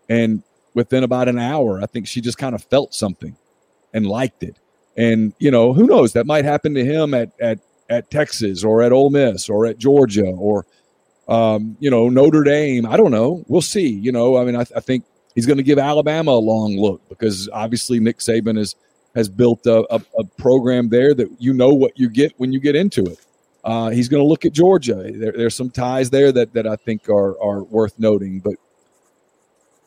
And 0.10 0.44
within 0.74 1.04
about 1.04 1.28
an 1.28 1.40
hour, 1.40 1.82
I 1.82 1.86
think 1.86 2.08
she 2.08 2.22
just 2.22 2.38
kind 2.38 2.56
of 2.56 2.64
felt 2.64 2.94
something 2.94 3.36
and 3.94 4.06
liked 4.08 4.44
it. 4.44 4.60
And 4.98 5.34
you 5.40 5.52
know, 5.52 5.74
who 5.74 5.88
knows? 5.88 6.14
That 6.14 6.26
might 6.26 6.46
happen 6.46 6.74
to 6.76 6.86
him 6.86 7.14
at 7.14 7.32
at 7.40 7.60
at 7.90 8.10
Texas 8.10 8.64
or 8.64 8.82
at 8.82 8.92
Ole 8.92 9.10
Miss 9.10 9.50
or 9.50 9.66
at 9.66 9.78
Georgia 9.78 10.26
or 10.26 10.66
um, 11.28 11.76
you 11.80 11.90
know 11.90 12.10
Notre 12.10 12.44
Dame. 12.44 12.86
I 12.86 12.98
don't 12.98 13.12
know. 13.12 13.44
We'll 13.48 13.62
see. 13.62 13.90
You 13.90 14.12
know, 14.12 14.38
I 14.38 14.46
mean, 14.46 14.56
I, 14.56 14.66
I 14.76 14.80
think 14.80 15.06
he's 15.34 15.46
going 15.46 15.58
to 15.58 15.64
give 15.64 15.80
Alabama 15.80 16.32
a 16.32 16.40
long 16.40 16.78
look 16.78 17.08
because 17.10 17.50
obviously 17.52 18.00
Nick 18.00 18.20
Saban 18.20 18.58
has 18.58 18.76
has 19.16 19.30
built 19.30 19.66
a, 19.66 19.86
a, 19.94 20.02
a, 20.20 20.24
program 20.38 20.90
there 20.90 21.14
that 21.14 21.30
you 21.40 21.54
know 21.54 21.74
what 21.74 21.98
you 21.98 22.10
get 22.10 22.34
when 22.38 22.52
you 22.52 22.60
get 22.60 22.76
into 22.76 23.04
it. 23.06 23.18
Uh, 23.64 23.90
he's 23.90 24.10
going 24.10 24.22
to 24.22 24.28
look 24.28 24.46
at 24.46 24.52
Georgia. 24.52 25.12
There, 25.12 25.32
there's 25.32 25.56
some 25.56 25.72
ties 25.72 26.10
there 26.10 26.32
that 26.34 26.54
that 26.54 26.68
I 26.68 26.76
think 26.76 27.10
are 27.10 27.42
are 27.42 27.64
worth 27.64 27.98
noting, 27.98 28.40
but 28.40 28.56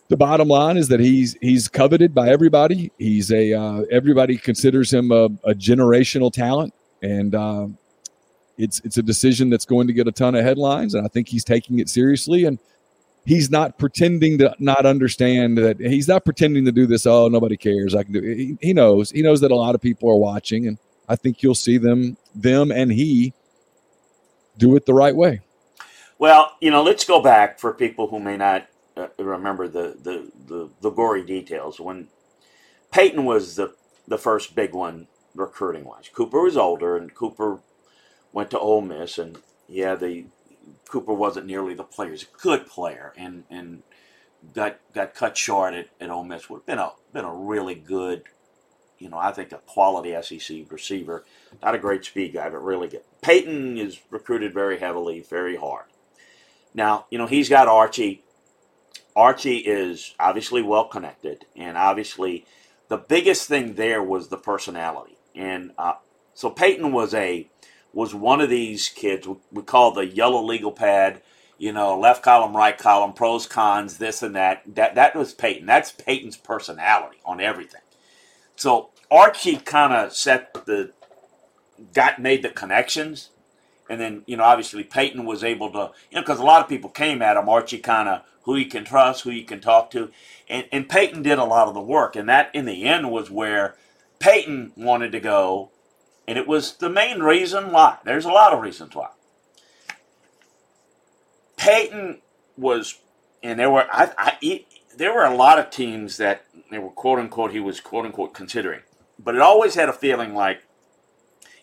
the 0.08 0.16
bottom 0.16 0.48
line 0.48 0.76
is 0.76 0.88
that 0.88 1.00
he's 1.00 1.36
he's 1.40 1.68
coveted 1.68 2.14
by 2.14 2.30
everybody. 2.30 2.90
He's 2.98 3.30
a 3.30 3.52
uh, 3.52 3.82
everybody 3.90 4.38
considers 4.38 4.92
him 4.92 5.12
a, 5.12 5.26
a 5.44 5.54
generational 5.54 6.32
talent, 6.32 6.72
and 7.02 7.34
uh, 7.34 7.68
it's 8.56 8.80
it's 8.80 8.96
a 8.96 9.02
decision 9.02 9.50
that's 9.50 9.66
going 9.66 9.86
to 9.86 9.92
get 9.92 10.08
a 10.08 10.12
ton 10.12 10.34
of 10.34 10.44
headlines. 10.44 10.94
And 10.94 11.04
I 11.04 11.08
think 11.08 11.28
he's 11.28 11.44
taking 11.44 11.78
it 11.78 11.90
seriously, 11.90 12.46
and 12.46 12.58
he's 13.28 13.50
not 13.50 13.78
pretending 13.78 14.38
to 14.38 14.54
not 14.58 14.86
understand 14.86 15.58
that 15.58 15.78
he's 15.78 16.08
not 16.08 16.24
pretending 16.24 16.64
to 16.64 16.72
do 16.72 16.86
this. 16.86 17.06
Oh, 17.06 17.28
nobody 17.28 17.58
cares. 17.58 17.94
I 17.94 18.02
can 18.02 18.14
do. 18.14 18.20
It. 18.20 18.36
He, 18.36 18.58
he 18.60 18.72
knows. 18.72 19.10
He 19.10 19.20
knows 19.20 19.42
that 19.42 19.50
a 19.50 19.54
lot 19.54 19.74
of 19.74 19.82
people 19.82 20.10
are 20.10 20.16
watching, 20.16 20.66
and 20.66 20.78
I 21.08 21.14
think 21.14 21.42
you'll 21.42 21.54
see 21.54 21.76
them 21.76 22.16
them 22.34 22.72
and 22.72 22.90
he 22.90 23.34
do 24.56 24.74
it 24.76 24.86
the 24.86 24.94
right 24.94 25.14
way. 25.14 25.42
Well, 26.18 26.56
you 26.60 26.70
know, 26.70 26.82
let's 26.82 27.04
go 27.04 27.22
back 27.22 27.60
for 27.60 27.72
people 27.74 28.08
who 28.08 28.18
may 28.18 28.36
not 28.36 28.66
uh, 28.96 29.08
remember 29.18 29.68
the, 29.68 29.96
the, 30.02 30.32
the, 30.46 30.70
the, 30.80 30.90
gory 30.90 31.24
details. 31.24 31.78
When 31.78 32.08
Peyton 32.90 33.24
was 33.24 33.54
the, 33.54 33.74
the 34.08 34.18
first 34.18 34.56
big 34.56 34.74
one 34.74 35.06
recruiting 35.36 35.84
wise, 35.84 36.10
Cooper 36.12 36.40
was 36.40 36.56
older, 36.56 36.96
and 36.96 37.14
Cooper 37.14 37.60
went 38.32 38.50
to 38.50 38.58
Ole 38.58 38.80
Miss, 38.80 39.16
and 39.18 39.38
yeah, 39.68 39.94
the 39.94 40.24
Cooper 40.88 41.14
wasn't 41.14 41.46
nearly 41.46 41.74
the 41.74 41.84
player. 41.84 42.10
He's 42.10 42.24
a 42.24 42.42
good 42.42 42.66
player, 42.66 43.12
and 43.16 43.44
and 43.50 43.82
got 44.54 44.78
got 44.92 45.14
cut 45.14 45.36
short 45.36 45.74
at, 45.74 45.88
at 46.00 46.10
Ole 46.10 46.24
Miss. 46.24 46.48
Would 46.48 46.58
have 46.58 46.66
been 46.66 46.78
a 46.78 46.92
been 47.12 47.24
a 47.24 47.34
really 47.34 47.74
good, 47.74 48.24
you 48.98 49.08
know, 49.08 49.18
I 49.18 49.32
think 49.32 49.52
a 49.52 49.58
quality 49.58 50.16
SEC 50.22 50.70
receiver. 50.70 51.24
Not 51.62 51.74
a 51.74 51.78
great 51.78 52.04
speed 52.04 52.34
guy, 52.34 52.48
but 52.48 52.62
really 52.62 52.88
good. 52.88 53.02
Peyton 53.22 53.76
is 53.78 54.00
recruited 54.10 54.54
very 54.54 54.78
heavily, 54.78 55.20
very 55.20 55.56
hard. 55.56 55.86
Now, 56.74 57.06
you 57.10 57.18
know, 57.18 57.26
he's 57.26 57.48
got 57.48 57.68
Archie 57.68 58.22
Archie 59.16 59.58
is 59.58 60.14
obviously 60.20 60.62
well 60.62 60.84
connected, 60.84 61.44
and 61.56 61.76
obviously 61.76 62.46
the 62.88 62.96
biggest 62.96 63.48
thing 63.48 63.74
there 63.74 64.02
was 64.02 64.28
the 64.28 64.36
personality. 64.36 65.18
And 65.34 65.72
uh, 65.76 65.94
so 66.34 66.50
Peyton 66.50 66.92
was 66.92 67.14
a 67.14 67.48
was 67.92 68.14
one 68.14 68.40
of 68.40 68.50
these 68.50 68.88
kids 68.88 69.26
we 69.50 69.62
call 69.62 69.92
the 69.92 70.06
yellow 70.06 70.42
legal 70.42 70.72
pad. 70.72 71.22
You 71.60 71.72
know, 71.72 71.98
left 71.98 72.22
column, 72.22 72.56
right 72.56 72.78
column, 72.78 73.12
pros, 73.12 73.46
cons, 73.46 73.98
this 73.98 74.22
and 74.22 74.36
that. 74.36 74.62
That 74.76 74.94
that 74.94 75.16
was 75.16 75.34
Peyton. 75.34 75.66
That's 75.66 75.90
Peyton's 75.90 76.36
personality 76.36 77.18
on 77.24 77.40
everything. 77.40 77.80
So 78.54 78.90
Archie 79.10 79.56
kind 79.56 79.92
of 79.92 80.12
set 80.12 80.54
the 80.66 80.92
got 81.94 82.20
made 82.20 82.42
the 82.42 82.50
connections. 82.50 83.30
And 83.90 84.00
then, 84.00 84.22
you 84.26 84.36
know, 84.36 84.44
obviously 84.44 84.84
Peyton 84.84 85.24
was 85.24 85.42
able 85.42 85.72
to, 85.72 85.92
you 86.10 86.16
know, 86.16 86.20
because 86.20 86.40
a 86.40 86.44
lot 86.44 86.62
of 86.62 86.68
people 86.68 86.90
came 86.90 87.22
at 87.22 87.36
him, 87.36 87.48
Archie 87.48 87.78
kind 87.78 88.08
of 88.08 88.22
who 88.42 88.56
you 88.56 88.66
can 88.66 88.84
trust, 88.84 89.24
who 89.24 89.30
you 89.30 89.44
can 89.44 89.60
talk 89.60 89.90
to. 89.92 90.10
And, 90.48 90.66
and 90.72 90.88
Peyton 90.88 91.22
did 91.22 91.38
a 91.38 91.44
lot 91.44 91.68
of 91.68 91.74
the 91.74 91.80
work. 91.80 92.16
And 92.16 92.28
that, 92.28 92.50
in 92.54 92.66
the 92.66 92.84
end, 92.84 93.10
was 93.10 93.30
where 93.30 93.76
Peyton 94.18 94.72
wanted 94.76 95.12
to 95.12 95.20
go. 95.20 95.70
And 96.28 96.36
it 96.36 96.46
was 96.46 96.74
the 96.74 96.90
main 96.90 97.20
reason 97.20 97.72
why. 97.72 97.96
There's 98.04 98.26
a 98.26 98.30
lot 98.30 98.52
of 98.52 98.60
reasons 98.60 98.94
why. 98.94 99.08
Peyton 101.56 102.20
was, 102.58 103.00
and 103.42 103.58
there 103.58 103.70
were, 103.70 103.86
I, 103.90 104.12
I, 104.18 104.36
he, 104.38 104.66
there 104.94 105.14
were 105.14 105.24
a 105.24 105.34
lot 105.34 105.58
of 105.58 105.70
teams 105.70 106.18
that 106.18 106.44
they 106.70 106.78
were 106.78 106.90
quote 106.90 107.18
unquote, 107.18 107.52
he 107.52 107.60
was 107.60 107.80
quote 107.80 108.04
unquote 108.04 108.34
considering. 108.34 108.80
But 109.18 109.36
it 109.36 109.40
always 109.40 109.74
had 109.74 109.88
a 109.88 109.92
feeling 109.94 110.34
like 110.34 110.64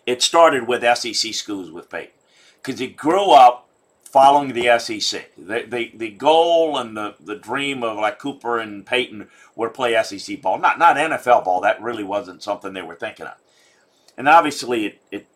it 0.04 0.20
started 0.20 0.66
with 0.66 0.82
SEC 0.98 1.32
schools 1.32 1.70
with 1.70 1.88
Peyton 1.88 2.10
because 2.56 2.80
he 2.80 2.88
grew 2.88 3.30
up 3.30 3.68
following 4.02 4.52
the 4.52 4.80
SEC. 4.80 5.30
The, 5.38 5.64
the, 5.68 5.92
the 5.94 6.10
goal 6.10 6.76
and 6.76 6.96
the, 6.96 7.14
the 7.20 7.36
dream 7.36 7.84
of 7.84 7.98
like 7.98 8.18
Cooper 8.18 8.58
and 8.58 8.84
Peyton 8.84 9.28
were 9.54 9.70
play 9.70 10.02
SEC 10.02 10.42
ball, 10.42 10.58
not 10.58 10.76
not 10.76 10.96
NFL 10.96 11.44
ball. 11.44 11.60
That 11.60 11.80
really 11.80 12.04
wasn't 12.04 12.42
something 12.42 12.72
they 12.72 12.82
were 12.82 12.96
thinking 12.96 13.26
of. 13.26 13.34
And 14.16 14.28
obviously, 14.28 14.86
it, 14.86 15.00
it 15.10 15.26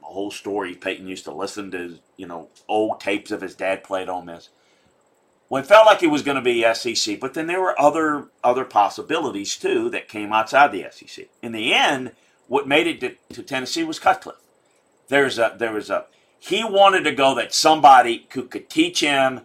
the 0.00 0.06
whole 0.06 0.30
story. 0.30 0.74
Peyton 0.74 1.08
used 1.08 1.24
to 1.24 1.32
listen 1.32 1.70
to 1.72 1.98
you 2.16 2.26
know 2.26 2.48
old 2.68 3.00
tapes 3.00 3.30
of 3.30 3.40
his 3.40 3.54
dad 3.54 3.84
played 3.84 4.08
on 4.08 4.26
this. 4.26 4.50
Well, 5.48 5.62
it 5.62 5.66
felt 5.66 5.86
like 5.86 6.02
it 6.02 6.08
was 6.08 6.22
going 6.22 6.36
to 6.36 6.42
be 6.42 6.74
SEC, 6.74 7.18
but 7.18 7.32
then 7.32 7.46
there 7.46 7.60
were 7.60 7.80
other 7.80 8.28
other 8.44 8.64
possibilities 8.64 9.56
too 9.56 9.88
that 9.90 10.08
came 10.08 10.32
outside 10.32 10.72
the 10.72 10.86
SEC. 10.90 11.26
In 11.42 11.52
the 11.52 11.72
end 11.72 12.12
what 12.48 12.66
made 12.66 12.86
it 12.86 13.00
to, 13.00 13.34
to 13.34 13.42
Tennessee 13.42 13.84
was 13.84 13.98
Cutcliffe. 13.98 14.40
There's 15.08 15.38
a 15.38 15.54
there 15.56 15.72
was 15.72 15.90
a 15.90 16.06
he 16.38 16.64
wanted 16.64 17.04
to 17.04 17.12
go 17.12 17.34
that 17.34 17.54
somebody 17.54 18.26
who 18.32 18.44
could 18.44 18.68
teach 18.68 19.00
him, 19.00 19.42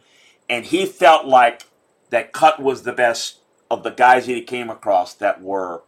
and 0.50 0.66
he 0.66 0.86
felt 0.86 1.26
like 1.26 1.66
that 2.10 2.32
Cut 2.32 2.62
was 2.62 2.84
the 2.84 2.94
best 2.94 3.40
of 3.70 3.84
the 3.84 3.90
guys 3.90 4.26
he 4.26 4.42
came 4.42 4.70
across 4.70 5.14
that 5.16 5.42
were. 5.42 5.84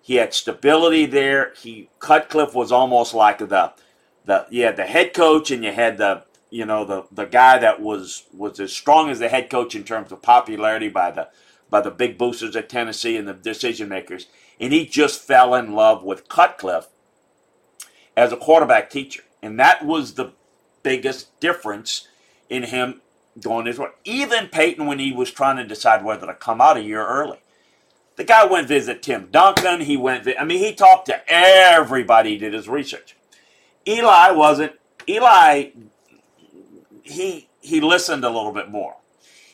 He 0.00 0.16
had 0.16 0.34
stability 0.34 1.06
there. 1.06 1.52
He 1.60 1.90
Cutcliffe 1.98 2.54
was 2.54 2.72
almost 2.72 3.14
like 3.14 3.38
the 3.38 3.72
the 4.24 4.46
had 4.52 4.76
the 4.76 4.86
head 4.86 5.14
coach 5.14 5.50
and 5.50 5.64
you 5.64 5.72
had 5.72 5.98
the 5.98 6.24
you 6.50 6.64
know 6.64 6.84
the 6.84 7.04
the 7.12 7.26
guy 7.26 7.58
that 7.58 7.80
was 7.80 8.24
was 8.32 8.58
as 8.60 8.72
strong 8.72 9.10
as 9.10 9.18
the 9.18 9.28
head 9.28 9.50
coach 9.50 9.74
in 9.74 9.84
terms 9.84 10.12
of 10.12 10.22
popularity 10.22 10.88
by 10.88 11.10
the 11.10 11.28
by 11.70 11.80
the 11.80 11.90
big 11.90 12.16
boosters 12.16 12.56
at 12.56 12.68
Tennessee 12.68 13.16
and 13.16 13.28
the 13.28 13.34
decision 13.34 13.88
makers 13.88 14.26
and 14.60 14.72
he 14.72 14.86
just 14.86 15.20
fell 15.20 15.54
in 15.54 15.72
love 15.72 16.02
with 16.02 16.28
Cutcliffe 16.28 16.88
as 18.16 18.32
a 18.32 18.36
quarterback 18.36 18.90
teacher. 18.90 19.22
And 19.42 19.58
that 19.60 19.84
was 19.84 20.14
the 20.14 20.32
biggest 20.82 21.38
difference 21.40 22.08
in 22.48 22.64
him 22.64 23.00
going 23.40 23.66
his 23.66 23.78
way. 23.78 23.88
Even 24.04 24.48
Peyton, 24.48 24.86
when 24.86 24.98
he 24.98 25.12
was 25.12 25.30
trying 25.30 25.56
to 25.56 25.64
decide 25.64 26.04
whether 26.04 26.26
to 26.26 26.34
come 26.34 26.60
out 26.60 26.76
a 26.76 26.82
year 26.82 27.06
early, 27.06 27.38
the 28.18 28.24
guy 28.24 28.44
went 28.44 28.68
visit 28.68 29.00
Tim 29.00 29.28
Duncan. 29.30 29.80
He 29.80 29.96
went, 29.96 30.28
I 30.38 30.44
mean, 30.44 30.58
he 30.58 30.74
talked 30.74 31.06
to 31.06 31.22
everybody, 31.28 32.30
he 32.30 32.38
did 32.38 32.52
his 32.52 32.68
research. 32.68 33.16
Eli 33.86 34.32
wasn't, 34.32 34.72
Eli, 35.08 35.70
he, 37.02 37.48
he 37.60 37.80
listened 37.80 38.24
a 38.24 38.28
little 38.28 38.52
bit 38.52 38.70
more. 38.70 38.96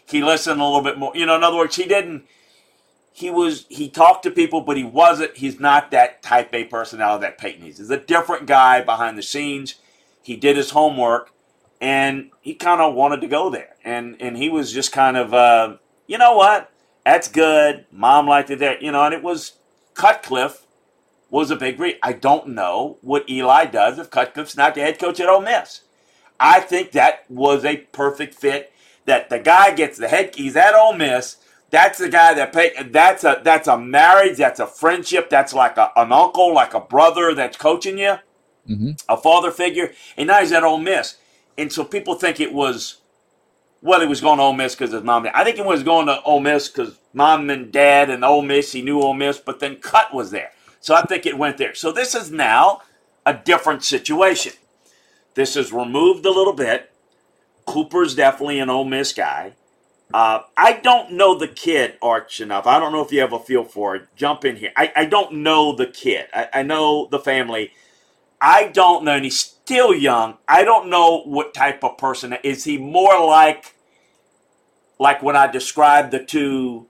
He 0.07 0.23
listened 0.25 0.61
a 0.61 0.65
little 0.65 0.83
bit 0.83 0.99
more. 0.99 1.13
You 1.15 1.27
know, 1.27 1.37
in 1.37 1.45
other 1.45 1.59
words, 1.59 1.77
he 1.77 1.85
didn't, 1.85 2.25
he 3.13 3.31
was 3.31 3.67
he 3.69 3.89
talked 3.89 4.25
to 4.25 4.31
people, 4.31 4.61
but 4.61 4.77
he 4.77 4.83
wasn't. 4.83 5.37
He's 5.37 5.61
not 5.61 5.93
that 5.93 6.21
type 6.21 6.53
A 6.53 6.65
personality 6.65 7.23
that 7.23 7.39
Peyton 7.39 7.65
is. 7.65 7.79
He's 7.79 7.91
a 7.91 7.97
different 7.97 8.47
guy 8.47 8.83
behind 8.83 9.17
the 9.17 9.23
scenes. 9.23 9.77
He 10.21 10.35
did 10.35 10.57
his 10.57 10.71
homework, 10.71 11.31
and 11.81 12.31
he 12.41 12.55
kind 12.55 12.81
of 12.81 12.95
wanted 12.95 13.21
to 13.21 13.29
go 13.29 13.51
there. 13.51 13.77
And 13.85 14.17
and 14.19 14.37
he 14.37 14.49
was 14.49 14.73
just 14.73 14.91
kind 14.91 15.17
of, 15.17 15.33
uh, 15.33 15.77
you 16.09 16.19
know 16.19 16.35
what? 16.35 16.73
That's 17.05 17.29
good. 17.29 17.87
Mom 17.93 18.27
liked 18.27 18.51
it 18.51 18.59
there, 18.59 18.83
you 18.83 18.93
know. 18.93 19.05
And 19.05 19.15
it 19.15 19.23
was 19.23 19.53
Cutcliffe 19.95 20.67
was 21.31 21.51
a 21.51 21.57
big. 21.57 21.81
I 22.03 22.13
don't 22.13 22.49
know 22.49 22.99
what 23.03 23.29
Eli 23.29 23.67
does 23.67 23.99
if 23.99 24.11
Cutcliffe's 24.11 24.57
not 24.57 24.75
the 24.75 24.81
head 24.81 24.99
coach 24.99 25.21
at 25.21 25.29
Ole 25.29 25.43
Miss. 25.43 25.83
I 26.41 26.61
think 26.61 26.93
that 26.93 27.31
was 27.31 27.65
a 27.65 27.77
perfect 27.77 28.35
fit. 28.35 28.73
That 29.07 29.29
the 29.29 29.39
guy 29.39 29.75
gets 29.75 29.99
the 29.99 30.09
head. 30.09 30.35
He's 30.35 30.57
at 30.57 30.75
Ole 30.75 30.95
Miss 30.95 31.37
that's 31.75 31.99
the 31.99 32.09
guy 32.09 32.35
that 32.35 32.53
pay. 32.53 32.73
That's 32.85 33.25
a 33.25 33.41
that's 33.43 33.67
a 33.67 33.77
marriage. 33.77 34.37
That's 34.37 34.61
a 34.61 34.67
friendship. 34.67 35.29
That's 35.29 35.53
like 35.53 35.77
a, 35.77 35.91
an 35.97 36.13
uncle, 36.13 36.55
like 36.55 36.73
a 36.73 36.79
brother 36.79 37.35
that's 37.35 37.57
coaching 37.57 37.99
you, 37.99 38.15
mm-hmm. 38.69 38.91
a 39.09 39.17
father 39.17 39.51
figure. 39.51 39.93
And 40.17 40.29
now 40.29 40.39
he's 40.39 40.53
at 40.53 40.63
Ole 40.63 40.79
Miss, 40.79 41.17
and 41.59 41.73
so 41.73 41.85
people 41.85 42.15
think 42.15 42.39
it 42.39 42.53
was. 42.53 42.99
Well, 43.85 44.01
he 44.01 44.07
was 44.07 44.23
going 44.23 44.39
to 44.39 44.45
Ole 44.45 44.55
Miss 44.55 44.75
because 44.75 44.93
his 44.93 45.03
mom. 45.03 45.29
I 45.35 45.45
think 45.45 45.57
he 45.57 45.63
was 45.63 45.83
going 45.83 46.07
to 46.07 46.23
Ole 46.23 46.41
Miss 46.41 46.69
because 46.69 46.99
mom 47.13 47.51
and 47.51 47.71
dad 47.71 48.09
and 48.09 48.25
Ole 48.25 48.41
Miss. 48.41 48.73
He 48.73 48.81
knew 48.81 48.99
Ole 48.99 49.13
Miss, 49.13 49.39
but 49.39 49.61
then 49.61 49.77
Cut 49.77 50.15
was 50.15 50.31
there, 50.31 50.53
so 50.81 50.95
I 50.95 51.03
think 51.03 51.27
it 51.27 51.37
went 51.37 51.59
there. 51.59 51.75
So 51.75 51.93
this 51.93 52.15
is 52.15 52.31
now 52.31 52.81
a 53.27 53.35
different 53.35 53.85
situation. 53.85 54.55
This 55.35 55.55
is 55.55 55.71
removed 55.71 56.25
a 56.25 56.31
little 56.31 56.55
bit. 56.55 56.93
Cooper's 57.67 58.15
definitely 58.15 58.59
an 58.59 58.71
Ole 58.71 58.87
Miss 58.87 59.13
guy. 59.13 59.53
Uh, 60.15 60.45
I 60.57 60.75
don't 60.75 61.13
know 61.13 61.37
the 61.37 61.49
kid, 61.49 61.99
Arch, 62.01 62.41
enough. 62.41 62.67
I 62.67 62.79
don't 62.79 62.93
know 62.93 63.03
if 63.03 63.13
you 63.13 63.21
have 63.21 63.35
a 63.35 63.39
feel 63.39 63.65
for 63.65 63.97
it. 63.97 64.09
Jump 64.17 64.47
in 64.47 64.57
here. 64.57 64.73
I, 64.79 64.93
I 64.97 65.05
don't 65.05 65.43
know 65.43 65.77
the 65.77 65.87
kid. 65.87 66.29
I, 66.33 66.49
I 66.55 66.63
know 66.63 67.07
the 67.11 67.19
family. 67.19 67.73
I 68.41 68.69
don't 68.69 69.05
know, 69.05 69.13
and 69.13 69.25
he's 69.25 69.39
still 69.39 69.95
young. 69.95 70.39
I 70.49 70.65
don't 70.65 70.89
know 70.89 71.21
what 71.25 71.53
type 71.53 71.85
of 71.85 71.99
person 71.99 72.35
is 72.43 72.65
he 72.65 72.79
more 72.79 73.27
like 73.27 73.74
like 74.99 75.23
when 75.23 75.37
I 75.37 75.47
described 75.47 76.11
the 76.11 76.25
two 76.25 76.87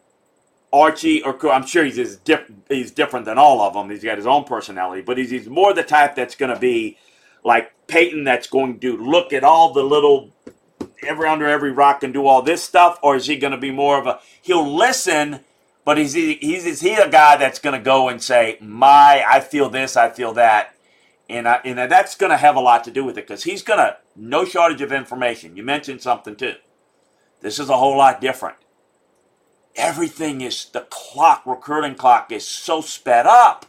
Archie 0.72 1.22
or 1.22 1.38
I'm 1.50 1.66
sure 1.66 1.84
he's 1.84 2.16
diff, 2.16 2.50
he's 2.68 2.90
different 2.90 3.26
than 3.26 3.38
all 3.38 3.60
of 3.62 3.74
them. 3.74 3.90
He's 3.90 4.02
got 4.02 4.18
his 4.18 4.26
own 4.26 4.44
personality, 4.44 5.02
but 5.02 5.18
he's, 5.18 5.30
he's 5.30 5.48
more 5.48 5.72
the 5.72 5.84
type 5.84 6.16
that's 6.16 6.34
going 6.34 6.52
to 6.52 6.58
be 6.58 6.98
like 7.44 7.72
Peyton 7.86 8.24
that's 8.24 8.48
going 8.48 8.80
to 8.80 8.96
look 8.96 9.32
at 9.32 9.44
all 9.44 9.72
the 9.72 9.84
little 9.84 10.32
every 11.06 11.28
under 11.28 11.46
every 11.46 11.70
rock 11.70 12.02
and 12.02 12.12
do 12.12 12.26
all 12.26 12.42
this 12.42 12.62
stuff, 12.62 12.98
or 13.02 13.16
is 13.16 13.26
he 13.26 13.36
going 13.36 13.52
to 13.52 13.58
be 13.58 13.70
more 13.70 13.98
of 13.98 14.06
a 14.06 14.20
he'll 14.42 14.68
listen, 14.68 15.40
but 15.84 15.98
is 15.98 16.14
he 16.14 16.34
he's 16.34 16.66
is 16.66 16.80
he 16.80 16.94
a 16.94 17.08
guy 17.08 17.36
that's 17.36 17.58
going 17.58 17.78
to 17.78 17.84
go 17.84 18.08
and 18.08 18.22
say 18.22 18.58
my 18.60 19.24
I 19.26 19.40
feel 19.40 19.68
this 19.68 19.96
I 19.96 20.10
feel 20.10 20.32
that, 20.34 20.74
and 21.28 21.46
I, 21.46 21.60
and 21.64 21.78
that's 21.90 22.16
going 22.16 22.30
to 22.30 22.36
have 22.36 22.56
a 22.56 22.60
lot 22.60 22.84
to 22.84 22.90
do 22.90 23.04
with 23.04 23.18
it 23.18 23.26
because 23.26 23.44
he's 23.44 23.62
going 23.62 23.78
to 23.78 23.96
no 24.16 24.44
shortage 24.44 24.80
of 24.80 24.92
information. 24.92 25.56
You 25.56 25.62
mentioned 25.62 26.00
something 26.00 26.36
too. 26.36 26.54
This 27.44 27.58
is 27.58 27.68
a 27.68 27.76
whole 27.76 27.98
lot 27.98 28.22
different. 28.22 28.56
Everything 29.76 30.40
is 30.40 30.64
the 30.72 30.86
clock 30.88 31.42
recruiting 31.44 31.94
clock 31.94 32.32
is 32.32 32.48
so 32.48 32.80
sped 32.80 33.26
up. 33.26 33.66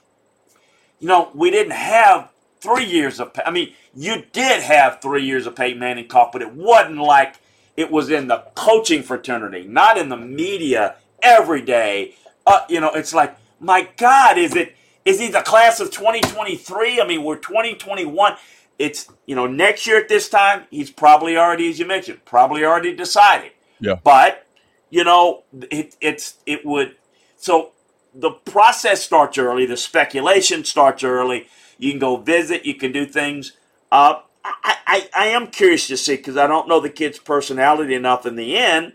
You 0.97 1.09
know 1.09 1.30
we 1.36 1.51
didn't 1.51 1.73
have 1.73 2.30
three 2.61 2.86
years 2.86 3.19
of 3.19 3.38
I 3.45 3.51
mean 3.51 3.73
you 3.93 4.23
did 4.32 4.63
have 4.63 5.01
three 5.01 5.26
years 5.26 5.45
of 5.45 5.57
Peyton 5.57 5.78
Manning 5.78 6.07
talk, 6.07 6.32
but 6.32 6.41
it 6.41 6.53
wasn't 6.53 6.99
like 6.99 7.36
it 7.76 7.91
was 7.91 8.09
in 8.09 8.30
the 8.30 8.45
coaching 8.55 9.03
fraternity, 9.03 9.65
not 9.67 9.97
in 9.97 10.07
the 10.07 10.15
media 10.15 10.95
every 11.21 11.61
day. 11.61 12.15
Uh, 12.47 12.61
you 12.69 12.80
know, 12.80 12.91
it's 12.93 13.13
like, 13.13 13.36
my 13.59 13.89
God, 13.97 14.38
is 14.38 14.55
it 14.55 14.73
is 15.03 15.19
he 15.19 15.28
the 15.28 15.41
class 15.41 15.82
of 15.82 15.91
2023? 15.91 17.01
I 17.01 17.05
mean, 17.05 17.26
we're 17.26 17.36
2021. 17.36 18.38
It's 18.80 19.11
you 19.26 19.36
know, 19.36 19.47
next 19.47 19.86
year 19.86 19.97
at 19.97 20.07
this 20.07 20.30
time, 20.30 20.63
he's 20.71 20.89
probably 20.89 21.36
already, 21.36 21.69
as 21.69 21.78
you 21.78 21.86
mentioned, 21.86 22.23
probably 22.23 22.63
already 22.63 22.95
decided. 22.95 23.51
Yeah. 23.80 23.95
But 24.03 24.47
you 24.89 25.03
know, 25.03 25.43
it, 25.71 25.95
it's 26.01 26.36
it 26.45 26.65
would 26.65 26.95
so 27.38 27.71
the 28.13 28.32
process 28.32 29.03
starts 29.03 29.38
early, 29.38 29.65
the 29.65 29.78
speculation 29.78 30.63
starts 30.65 31.03
early. 31.03 31.47
You 31.78 31.91
can 31.91 31.99
go 31.99 32.17
visit, 32.17 32.65
you 32.65 32.76
can 32.76 32.91
do 32.91 33.05
things 33.05 33.53
uh, 33.91 34.21
I, 34.43 34.78
I, 34.88 35.09
I 35.15 35.28
am 35.28 35.47
curious 35.47 35.88
to 35.88 35.97
see 35.97 36.17
because 36.17 36.38
I 36.38 36.47
don't 36.47 36.67
know 36.67 36.80
the 36.80 36.89
kid's 36.89 37.19
personality 37.19 37.95
enough 37.95 38.26
in 38.26 38.36
the 38.36 38.57
end. 38.57 38.93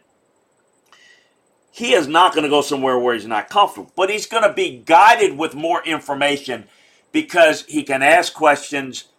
He 1.73 1.95
is 1.95 2.09
not 2.09 2.35
going 2.35 2.45
to 2.45 2.51
go 2.51 2.63
somewhere 2.63 2.99
where 2.99 3.15
he's 3.15 3.27
not 3.27 3.51
comfortable, 3.51 3.93
but 3.97 4.11
he's 4.11 4.27
going 4.27 4.45
to 4.45 4.53
be 4.55 4.79
guided 4.85 5.39
with 5.39 5.55
more 5.55 5.85
information 5.85 6.69
because 7.13 7.67
he 7.67 7.85
can 7.85 8.03
ask 8.03 8.35
questions 8.35 9.10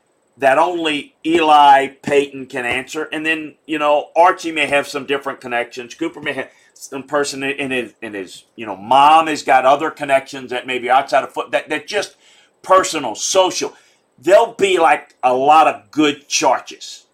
that 0.41 0.57
only 0.57 1.15
Eli 1.25 1.87
Peyton 2.01 2.47
can 2.47 2.65
answer. 2.65 3.03
And 3.03 3.25
then, 3.25 3.55
you 3.65 3.79
know, 3.79 4.09
Archie 4.15 4.51
may 4.51 4.65
have 4.65 4.87
some 4.87 5.05
different 5.05 5.39
connections. 5.39 5.93
Cooper 5.95 6.19
may 6.19 6.33
have 6.33 6.51
some 6.73 7.03
person 7.03 7.43
in 7.43 7.71
his, 7.71 7.93
in 8.01 8.13
his 8.13 8.43
you 8.55 8.65
know, 8.65 8.75
mom 8.75 9.27
has 9.27 9.43
got 9.43 9.65
other 9.65 9.91
connections 9.91 10.49
that 10.49 10.67
maybe 10.67 10.89
outside 10.89 11.23
of 11.23 11.31
foot 11.31 11.51
that, 11.51 11.69
that 11.69 11.87
just 11.87 12.15
personal, 12.63 13.15
social 13.15 13.75
there'll 14.21 14.53
be 14.53 14.77
like 14.79 15.15
a 15.23 15.33
lot 15.33 15.67
of 15.67 15.91
good 15.91 16.27
choices, 16.27 17.07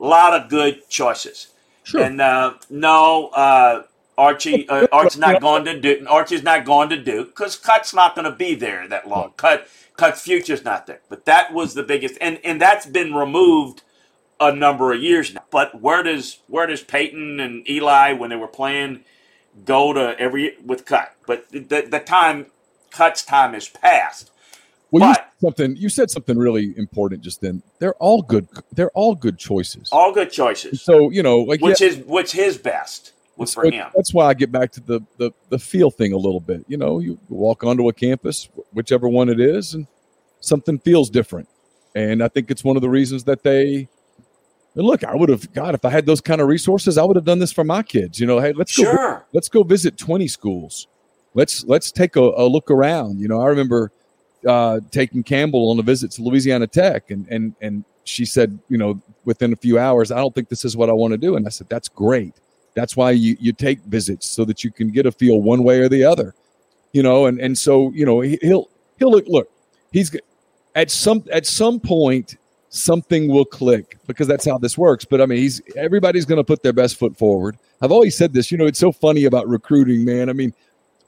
a 0.00 0.04
lot 0.04 0.32
of 0.32 0.48
good 0.48 0.88
choices. 0.88 1.48
Sure. 1.84 2.02
And 2.02 2.20
uh, 2.20 2.54
no, 2.70 3.28
uh, 3.28 3.84
Archie 4.18 4.68
uh, 4.68 4.86
Archie's 4.90 5.18
not 5.18 5.40
going 5.48 5.64
to 5.66 5.78
do 5.80 6.06
Archie's 6.08 6.42
not 6.42 6.64
going 6.64 6.88
to 6.88 7.02
do 7.02 7.24
because 7.26 7.56
Cut's 7.56 7.94
not 7.94 8.14
going 8.14 8.24
to 8.24 8.36
be 8.36 8.54
there 8.54 8.88
that 8.88 9.08
long. 9.08 9.32
Cut 9.36 9.68
Cut's 9.96 10.22
future's 10.22 10.64
not 10.64 10.86
there. 10.86 11.00
But 11.08 11.24
that 11.24 11.52
was 11.52 11.74
the 11.74 11.82
biggest, 11.82 12.16
and 12.20 12.38
and 12.44 12.60
that's 12.60 12.86
been 12.86 13.14
removed 13.14 13.82
a 14.40 14.54
number 14.54 14.92
of 14.92 15.02
years 15.02 15.32
now. 15.34 15.44
But 15.50 15.80
where 15.80 16.02
does 16.02 16.38
where 16.48 16.66
does 16.66 16.82
Peyton 16.82 17.40
and 17.40 17.68
Eli 17.68 18.12
when 18.12 18.30
they 18.30 18.36
were 18.36 18.46
playing 18.48 19.04
go 19.64 19.92
to 19.92 20.18
every 20.18 20.56
with 20.64 20.84
Cut? 20.84 21.14
But 21.26 21.48
the 21.50 21.86
the 21.90 22.00
time 22.00 22.46
Cut's 22.90 23.24
time 23.24 23.54
is 23.54 23.68
past. 23.68 24.30
Well, 24.90 25.08
you 25.08 25.14
But- 25.14 25.16
said 25.16 25.40
something 25.40 25.76
you 25.76 25.88
said 25.88 26.10
something 26.10 26.38
really 26.38 26.74
important 26.76 27.22
just 27.22 27.40
then. 27.40 27.62
They're 27.80 27.94
all 27.94 28.22
good. 28.22 28.48
They're 28.72 28.90
all 28.90 29.14
good 29.14 29.38
choices. 29.38 29.88
All 29.92 30.12
good 30.12 30.30
choices. 30.30 30.82
So 30.82 31.10
you 31.10 31.22
know, 31.22 31.38
like 31.38 31.60
Which 31.60 31.80
yeah, 31.80 31.88
is 31.88 31.98
which 31.98 32.32
his 32.32 32.58
best 32.58 33.12
for 33.54 33.64
him. 33.64 33.86
That's 33.94 34.12
why 34.14 34.26
I 34.26 34.34
get 34.34 34.50
back 34.50 34.72
to 34.72 34.80
the, 34.80 35.00
the 35.18 35.30
the 35.50 35.58
feel 35.58 35.90
thing 35.90 36.12
a 36.12 36.16
little 36.16 36.40
bit. 36.40 36.64
You 36.68 36.76
know, 36.76 36.98
you 36.98 37.18
walk 37.28 37.64
onto 37.64 37.88
a 37.88 37.92
campus, 37.92 38.48
whichever 38.72 39.08
one 39.08 39.28
it 39.28 39.40
is, 39.40 39.74
and 39.74 39.86
something 40.40 40.78
feels 40.78 41.10
different. 41.10 41.48
And 41.94 42.22
I 42.22 42.28
think 42.28 42.50
it's 42.50 42.64
one 42.64 42.76
of 42.76 42.82
the 42.82 42.90
reasons 42.90 43.24
that 43.24 43.42
they 43.42 43.88
and 44.74 44.84
look. 44.84 45.04
I 45.04 45.14
would 45.14 45.28
have 45.28 45.52
God 45.52 45.74
if 45.74 45.84
I 45.84 45.90
had 45.90 46.06
those 46.06 46.20
kind 46.20 46.40
of 46.40 46.48
resources, 46.48 46.98
I 46.98 47.04
would 47.04 47.16
have 47.16 47.24
done 47.24 47.38
this 47.38 47.52
for 47.52 47.64
my 47.64 47.82
kids. 47.82 48.18
You 48.20 48.26
know, 48.26 48.40
hey, 48.40 48.52
let's 48.52 48.76
go 48.76 48.84
Sure. 48.84 49.26
let's 49.32 49.48
go 49.48 49.62
visit 49.62 49.96
20 49.98 50.28
schools 50.28 50.88
let's 51.34 51.64
let's 51.64 51.92
take 51.92 52.16
a, 52.16 52.20
a 52.20 52.48
look 52.48 52.70
around 52.70 53.20
you 53.20 53.28
know 53.28 53.40
i 53.42 53.46
remember 53.46 53.92
uh, 54.48 54.80
taking 54.90 55.22
campbell 55.22 55.70
on 55.70 55.78
a 55.78 55.82
visit 55.82 56.10
to 56.10 56.22
louisiana 56.22 56.66
tech 56.66 57.10
and 57.10 57.26
and 57.28 57.54
and 57.60 57.84
she 58.04 58.24
said 58.24 58.58
you 58.68 58.78
know 58.78 59.00
within 59.26 59.52
a 59.52 59.56
few 59.56 59.78
hours 59.78 60.10
i 60.10 60.16
don't 60.16 60.34
think 60.34 60.48
this 60.48 60.64
is 60.64 60.76
what 60.76 60.88
i 60.88 60.92
want 60.92 61.12
to 61.12 61.18
do 61.18 61.36
and 61.36 61.46
i 61.46 61.50
said 61.50 61.68
that's 61.68 61.88
great 61.88 62.34
that's 62.76 62.96
why 62.96 63.10
you 63.10 63.36
you 63.40 63.52
take 63.52 63.80
visits 63.80 64.26
so 64.26 64.44
that 64.44 64.62
you 64.62 64.70
can 64.70 64.90
get 64.90 65.06
a 65.06 65.10
feel 65.10 65.40
one 65.40 65.64
way 65.64 65.80
or 65.80 65.88
the 65.88 66.04
other 66.04 66.34
you 66.92 67.02
know 67.02 67.26
and 67.26 67.40
and 67.40 67.58
so 67.58 67.90
you 67.92 68.06
know 68.06 68.20
he, 68.20 68.38
he'll 68.42 68.68
he'll 68.98 69.10
look 69.10 69.26
look 69.26 69.50
he's 69.90 70.14
at 70.76 70.90
some 70.90 71.24
at 71.32 71.46
some 71.46 71.80
point 71.80 72.36
something 72.68 73.28
will 73.28 73.44
click 73.44 73.96
because 74.06 74.26
that's 74.28 74.46
how 74.46 74.58
this 74.58 74.76
works. 74.78 75.04
But 75.04 75.20
i 75.20 75.26
mean 75.26 75.38
he's 75.38 75.60
everybody's 75.76 76.24
going 76.24 76.38
to 76.38 76.44
put 76.44 76.62
their 76.62 76.72
best 76.72 76.96
foot 76.96 77.16
forward. 77.16 77.56
I've 77.80 77.92
always 77.92 78.16
said 78.16 78.32
this 78.32 78.52
you 78.52 78.58
know 78.58 78.66
it's 78.66 78.78
so 78.78 78.92
funny 78.92 79.24
about 79.24 79.48
recruiting 79.48 80.04
man. 80.04 80.28
I 80.28 80.32
mean 80.32 80.52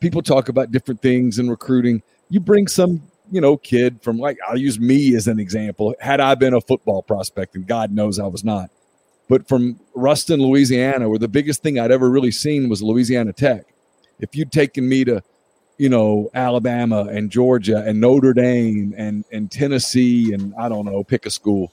people 0.01 0.23
talk 0.23 0.49
about 0.49 0.73
different 0.73 1.01
things 1.01 1.39
in 1.39 1.49
recruiting. 1.49 2.03
You 2.31 2.41
bring 2.41 2.66
some 2.66 3.03
you 3.31 3.43
know 3.43 3.59
kid 3.59 4.01
from 4.03 4.16
like 4.16 4.39
i'll 4.49 4.57
use 4.57 4.81
me 4.81 5.14
as 5.14 5.29
an 5.29 5.39
example. 5.39 5.95
Had 6.01 6.21
i 6.21 6.35
been 6.35 6.55
a 6.55 6.61
football 6.61 7.03
prospect 7.03 7.55
and 7.55 7.66
god 7.66 7.93
knows 7.93 8.19
i 8.19 8.27
was 8.27 8.43
not 8.43 8.71
but 9.29 9.47
from 9.49 9.79
ruston 9.95 10.41
louisiana 10.41 11.09
where 11.09 11.18
the 11.18 11.29
biggest 11.29 11.62
thing 11.62 11.79
i'd 11.79 11.91
ever 11.91 12.11
really 12.11 12.31
seen 12.31 12.68
was 12.68 12.83
louisiana 12.83 13.33
tech 13.33 13.66
if 14.20 14.35
you'd 14.35 14.53
taken 14.53 14.89
me 14.89 15.05
to 15.05 15.22
you 15.79 15.89
know 15.89 16.31
alabama 16.35 17.05
and 17.05 17.31
georgia 17.31 17.85
and 17.87 18.01
notre 18.01 18.33
dame 18.33 18.95
and 18.97 19.24
and 19.33 19.51
tennessee 19.51 20.33
and 20.33 20.55
i 20.59 20.68
don't 20.68 20.85
know 20.85 21.03
pick 21.05 21.26
a 21.26 21.31
school 21.31 21.72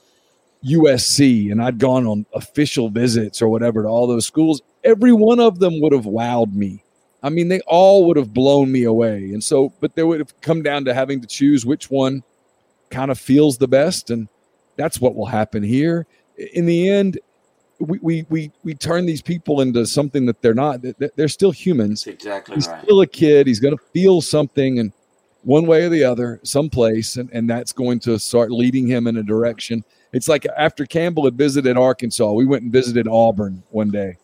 usc 0.65 1.51
and 1.51 1.61
i'd 1.61 1.77
gone 1.77 2.05
on 2.05 2.25
official 2.33 2.89
visits 2.89 3.41
or 3.41 3.49
whatever 3.49 3.83
to 3.83 3.87
all 3.87 4.07
those 4.07 4.25
schools 4.25 4.61
every 4.83 5.11
one 5.11 5.39
of 5.39 5.59
them 5.59 5.79
would 5.81 5.93
have 5.93 6.05
wowed 6.05 6.53
me 6.53 6.81
I 7.25 7.29
mean, 7.29 7.47
they 7.47 7.59
all 7.61 8.05
would 8.05 8.17
have 8.17 8.35
blown 8.35 8.71
me 8.71 8.83
away. 8.83 9.31
And 9.33 9.43
so, 9.43 9.73
but 9.79 9.95
they 9.95 10.03
would 10.03 10.19
have 10.19 10.39
come 10.41 10.61
down 10.61 10.85
to 10.85 10.93
having 10.93 11.21
to 11.21 11.27
choose 11.27 11.65
which 11.65 11.89
one 11.89 12.21
kind 12.91 13.09
of 13.09 13.17
feels 13.17 13.57
the 13.57 13.67
best. 13.67 14.11
And 14.11 14.27
that's 14.75 15.01
what 15.01 15.15
will 15.15 15.25
happen 15.25 15.63
here. 15.63 16.05
In 16.53 16.67
the 16.67 16.87
end, 16.87 17.17
we, 17.79 17.99
we, 18.01 18.25
we, 18.29 18.51
we 18.63 18.73
turn 18.73 19.05
these 19.05 19.21
people 19.21 19.61
into 19.61 19.85
something 19.85 20.25
that 20.27 20.41
they're 20.41 20.53
not. 20.53 20.81
They- 20.81 20.93
They're 21.15 21.27
still 21.27 21.51
humans. 21.51 22.03
That's 22.03 22.15
exactly 22.15 22.55
He's 22.55 22.67
right. 22.67 22.83
still 22.83 23.01
a 23.01 23.07
kid. 23.07 23.47
He's 23.47 23.59
going 23.59 23.77
to 23.77 23.83
feel 23.93 24.21
something 24.21 24.79
and 24.79 24.91
one 25.43 25.67
way 25.67 25.83
or 25.85 25.89
the 25.89 26.03
other, 26.03 26.39
someplace. 26.43 27.17
And, 27.17 27.29
and 27.33 27.49
that's 27.49 27.73
going 27.73 27.99
to 28.01 28.17
start 28.17 28.51
leading 28.51 28.87
him 28.87 29.07
in 29.07 29.17
a 29.17 29.23
direction. 29.23 29.83
It's 30.13 30.27
like 30.27 30.45
after 30.57 30.85
Campbell 30.85 31.25
had 31.25 31.35
visited 31.35 31.77
Arkansas, 31.77 32.31
we 32.31 32.45
went 32.45 32.63
and 32.63 32.71
visited 32.71 33.07
Auburn 33.07 33.61
one 33.71 33.91
day. 33.91 34.17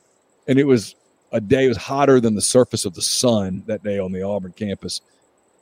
And 0.48 0.58
it 0.58 0.64
was 0.64 0.96
a 1.34 1.40
day 1.42 1.66
it 1.66 1.70
was 1.70 1.78
hotter 1.78 2.20
than 2.20 2.36
the 2.36 2.42
surface 2.42 2.86
of 2.86 2.94
the 2.94 3.02
sun 3.02 3.64
that 3.68 3.84
day 3.84 4.00
on 4.00 4.12
the 4.12 4.22
Auburn 4.22 4.52
campus, 4.54 5.00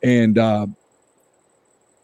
and 0.01 0.37
uh, 0.37 0.65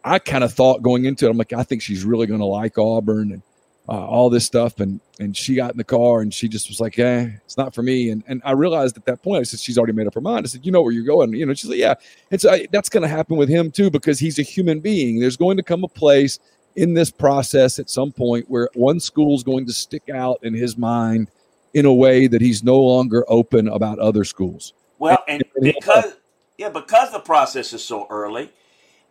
I 0.04 0.18
kind 0.20 0.44
of 0.44 0.52
thought 0.52 0.82
going 0.82 1.04
into 1.04 1.26
it, 1.26 1.30
I'm 1.30 1.36
like, 1.36 1.52
I 1.52 1.64
think 1.64 1.82
she's 1.82 2.04
really 2.04 2.26
going 2.28 2.38
to 2.40 2.46
like 2.46 2.78
Auburn 2.78 3.32
and 3.32 3.42
uh, 3.88 4.06
all 4.06 4.30
this 4.30 4.44
stuff, 4.44 4.80
and 4.80 5.00
and 5.20 5.36
she 5.36 5.54
got 5.54 5.70
in 5.70 5.78
the 5.78 5.84
car 5.84 6.20
and 6.20 6.32
she 6.32 6.48
just 6.48 6.68
was 6.68 6.80
like, 6.80 6.98
eh, 6.98 7.28
it's 7.44 7.56
not 7.56 7.74
for 7.74 7.82
me, 7.82 8.10
and 8.10 8.22
and 8.26 8.42
I 8.44 8.52
realized 8.52 8.96
at 8.96 9.04
that 9.06 9.22
point, 9.22 9.40
I 9.40 9.42
said 9.44 9.60
she's 9.60 9.78
already 9.78 9.92
made 9.92 10.06
up 10.06 10.14
her 10.14 10.20
mind. 10.20 10.44
I 10.44 10.48
said, 10.48 10.66
you 10.66 10.72
know 10.72 10.82
where 10.82 10.92
you're 10.92 11.04
going, 11.04 11.32
you 11.32 11.46
know, 11.46 11.54
she's 11.54 11.70
like, 11.70 11.78
yeah, 11.78 11.94
and 12.30 12.40
so 12.40 12.50
I, 12.50 12.66
that's 12.72 12.88
going 12.88 13.02
to 13.02 13.08
happen 13.08 13.36
with 13.36 13.48
him 13.48 13.70
too 13.70 13.90
because 13.90 14.18
he's 14.18 14.38
a 14.38 14.42
human 14.42 14.80
being. 14.80 15.20
There's 15.20 15.36
going 15.36 15.56
to 15.56 15.62
come 15.62 15.84
a 15.84 15.88
place 15.88 16.38
in 16.76 16.94
this 16.94 17.10
process 17.10 17.78
at 17.78 17.88
some 17.88 18.12
point 18.12 18.44
where 18.48 18.68
one 18.74 19.00
school's 19.00 19.42
going 19.42 19.66
to 19.66 19.72
stick 19.72 20.10
out 20.12 20.38
in 20.42 20.52
his 20.52 20.76
mind 20.76 21.30
in 21.74 21.86
a 21.86 21.92
way 21.92 22.26
that 22.26 22.40
he's 22.40 22.62
no 22.62 22.78
longer 22.78 23.24
open 23.28 23.68
about 23.68 23.98
other 23.98 24.24
schools. 24.24 24.72
Well, 24.98 25.22
and 25.28 25.42
And 25.56 25.74
because 25.74 26.16
yeah, 26.58 26.68
because 26.70 27.12
the 27.12 27.20
process 27.20 27.72
is 27.72 27.84
so 27.84 28.06
early, 28.08 28.50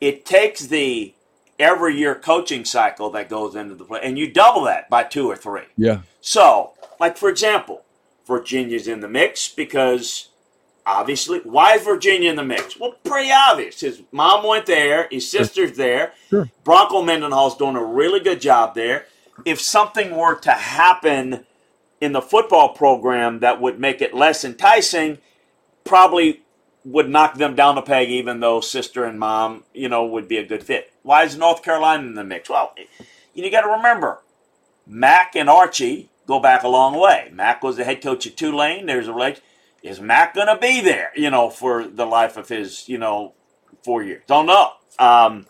it 0.01 0.26
takes 0.26 0.61
the 0.61 1.13
every 1.60 1.97
year 1.97 2.16
coaching 2.16 2.66
cycle 2.66 3.10
that 3.12 3.30
goes 3.30 3.56
into 3.56 3.76
the 3.76 3.86
play, 3.86 3.99
and 4.03 4.18
you 4.18 4.32
double 4.32 4.64
that 4.64 4.89
by 4.89 5.03
two 5.03 5.30
or 5.30 5.36
three. 5.36 5.64
Yeah. 5.78 6.01
So, 6.22 6.74
like 6.99 7.18
for 7.18 7.30
example, 7.30 7.84
Virginia's 8.26 8.88
in 8.88 8.99
the 9.01 9.08
mix 9.08 9.47
because 9.47 10.30
obviously, 10.86 11.39
why 11.39 11.76
is 11.76 11.84
Virginia 11.84 12.30
in 12.30 12.36
the 12.36 12.43
mix? 12.43 12.80
Well, 12.80 12.95
pretty 13.03 13.32
obvious. 13.32 13.82
His 13.82 14.01
mom 14.12 14.45
went 14.45 14.66
there, 14.66 15.08
his 15.12 15.30
sister's 15.30 15.78
there. 15.78 16.14
Sure. 16.30 16.49
Bronco 16.64 17.01
Mendenhall's 17.01 17.58
doing 17.58 17.76
a 17.76 17.84
really 17.84 18.20
good 18.20 18.41
job 18.41 18.76
there. 18.76 19.06
If 19.43 19.60
something 19.60 20.16
were 20.16 20.36
to 20.39 20.51
happen 20.51 21.45
in 21.99 22.14
the 22.14 22.22
football 22.22 22.70
program 22.70 23.39
that 23.39 23.62
would 23.62 23.80
make 23.80 24.01
it 24.01 24.14
less 24.14 24.43
enticing, 24.43 25.18
probably 25.84 26.41
would 26.86 27.09
knock 27.09 27.36
them 27.36 27.55
down 27.55 27.77
a 27.77 27.81
peg, 27.81 28.09
even 28.09 28.39
though 28.39 28.61
sister 28.61 29.03
and 29.03 29.19
mom, 29.19 29.63
you 29.73 29.89
know, 29.89 30.05
would 30.05 30.27
be 30.27 30.38
a 30.38 30.45
good 30.45 30.63
fit. 30.63 30.93
Why 31.01 31.23
is 31.23 31.36
North 31.36 31.63
Carolina 31.63 32.03
in 32.03 32.13
the 32.13 32.23
mix? 32.23 32.49
Well, 32.49 32.73
you 33.33 33.49
got 33.51 33.61
to 33.61 33.71
remember, 33.71 34.21
Mack 34.86 35.36
and 35.36 35.49
Archie 35.49 36.09
go 36.27 36.39
back 36.39 36.63
a 36.63 36.67
long 36.67 36.97
way. 36.97 37.29
Mack 37.33 37.63
was 37.63 37.77
the 37.77 37.83
head 37.83 38.01
coach 38.01 38.27
at 38.27 38.38
Tulane. 38.38 38.86
There's 38.86 39.07
a 39.07 39.13
relation. 39.13 39.41
Is 39.81 39.99
Mack 39.99 40.33
going 40.36 40.47
to 40.47 40.57
be 40.57 40.81
there, 40.81 41.11
you 41.15 41.29
know, 41.29 41.49
for 41.49 41.86
the 41.86 42.05
life 42.05 42.38
of 42.38 42.49
his, 42.49 42.88
you 42.88 42.97
know, 42.97 43.33
four 43.83 44.03
years? 44.03 44.23
Don't 44.27 44.45
know. 44.47 44.71
Um, 44.97 45.47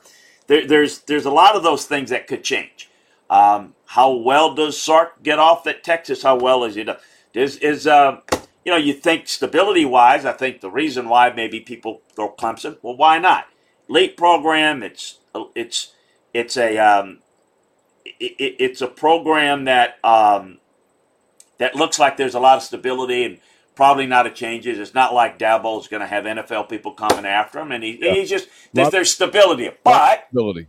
there, 0.48 0.68
there's 0.68 1.00
there's 1.00 1.26
a 1.26 1.32
lot 1.32 1.56
of 1.56 1.64
those 1.64 1.86
things 1.86 2.10
that 2.10 2.28
could 2.28 2.44
change. 2.44 2.90
Um, 3.30 3.76
how 3.86 4.12
well 4.12 4.54
does 4.54 4.82
Sark 4.82 5.24
get 5.24 5.40
off 5.40 5.68
at 5.68 5.84
Texas? 5.84 6.24
How 6.24 6.38
well 6.38 6.64
is 6.64 6.76
he 6.76 6.84
done? 6.84 6.98
Is 7.34 7.58
is 7.58 7.88
uh, 7.88 8.22
you 8.66 8.72
know 8.72 8.78
you 8.78 8.94
think 8.94 9.28
stability 9.28 9.86
wise? 9.86 10.26
I 10.26 10.34
think 10.34 10.62
the 10.62 10.72
reason 10.72 11.08
why 11.08 11.32
maybe 11.32 11.60
people 11.62 12.02
throw 12.16 12.32
Clemson. 12.34 12.78
Well, 12.82 12.98
why 12.98 13.20
not? 13.20 13.46
Late 13.88 14.18
program. 14.18 14.84
It's 14.84 15.20
it's 15.56 15.94
it's 16.34 16.58
a 16.58 16.78
um, 16.78 17.20
it, 18.06 18.34
it- 18.40 18.56
it's 18.60 18.82
a 18.82 18.88
program 18.88 19.66
that 19.66 19.98
um, 20.04 20.58
that 21.60 21.76
looks 21.76 22.00
like 22.00 22.18
there's 22.18 22.36
a 22.36 22.40
lot 22.40 22.58
of 22.58 22.64
stability 22.64 23.24
and 23.24 23.40
probably 23.76 24.06
not 24.08 24.26
a 24.26 24.32
changes. 24.32 24.80
It's 24.80 24.94
not 24.94 25.14
like 25.14 25.38
Dabo 25.38 25.80
is 25.80 25.88
going 25.88 26.00
to 26.02 26.08
have 26.08 26.24
NFL 26.24 26.70
people 26.70 26.94
coming 26.94 27.26
after 27.26 27.60
him, 27.60 27.72
and 27.72 27.84
he, 27.84 28.00
Yeah. 28.02 28.14
he's 28.14 28.30
just 28.30 28.48
there's, 28.74 28.90
there's 28.90 29.12
stability. 29.12 29.70
But 29.84 30.28
Ability. 30.32 30.68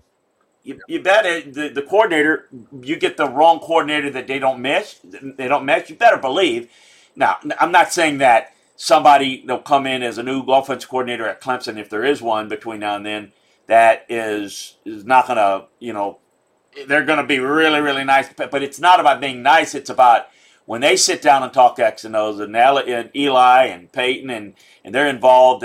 you, 0.65 0.81
you 0.89 1.01
bet 1.01 1.25
it, 1.25 1.55
the, 1.55 1.69
the 1.69 1.83
coordinator 1.83 2.49
you 2.83 2.97
get 2.97 3.17
the 3.17 3.29
wrong 3.29 3.61
coordinator 3.61 4.11
that 4.11 4.27
they 4.27 4.39
don't 4.39 4.61
miss 4.61 5.01
they 5.05 5.49
don't 5.49 5.65
miss 5.65 5.89
you 5.89 5.97
better 5.97 6.17
believe 6.19 6.69
now 7.17 7.39
i'm 7.59 7.73
not 7.73 7.93
saying 7.93 8.19
that 8.19 8.53
somebody 8.77 9.43
they'll 9.47 9.59
come 9.59 9.87
in 9.87 10.03
as 10.03 10.19
a 10.19 10.23
new 10.23 10.43
offense 10.43 10.85
coordinator 10.85 11.27
at 11.27 11.41
clemson 11.41 11.79
if 11.79 11.91
there 11.91 12.05
is 12.05 12.23
one 12.23 12.49
between 12.49 12.81
now 12.81 12.97
and 12.97 13.07
then 13.07 13.33
that 13.67 14.07
is 14.09 14.77
is 14.85 15.05
not 15.05 15.27
gonna 15.27 15.65
you 15.81 15.93
know 15.93 16.19
they're 16.87 17.05
gonna 17.05 17.27
be 17.27 17.39
really 17.39 17.81
really 17.81 18.05
nice 18.05 18.29
but 18.33 18.63
it's 18.63 18.79
not 18.79 19.01
about 19.01 19.21
being 19.21 19.43
nice 19.43 19.75
it's 19.75 19.91
about 19.91 20.29
when 20.67 20.81
they 20.81 20.97
sit 20.97 21.23
down 21.23 21.43
and 21.43 21.53
talk 21.53 21.79
X 21.79 22.05
and 22.05 22.15
O's 22.15 22.41
and 22.41 23.11
Eli 23.15 23.67
and, 23.67 23.91
Peyton 23.91 24.31
and, 24.31 24.55
and 24.85 24.95
they're 24.95 25.09
involved, 25.09 25.65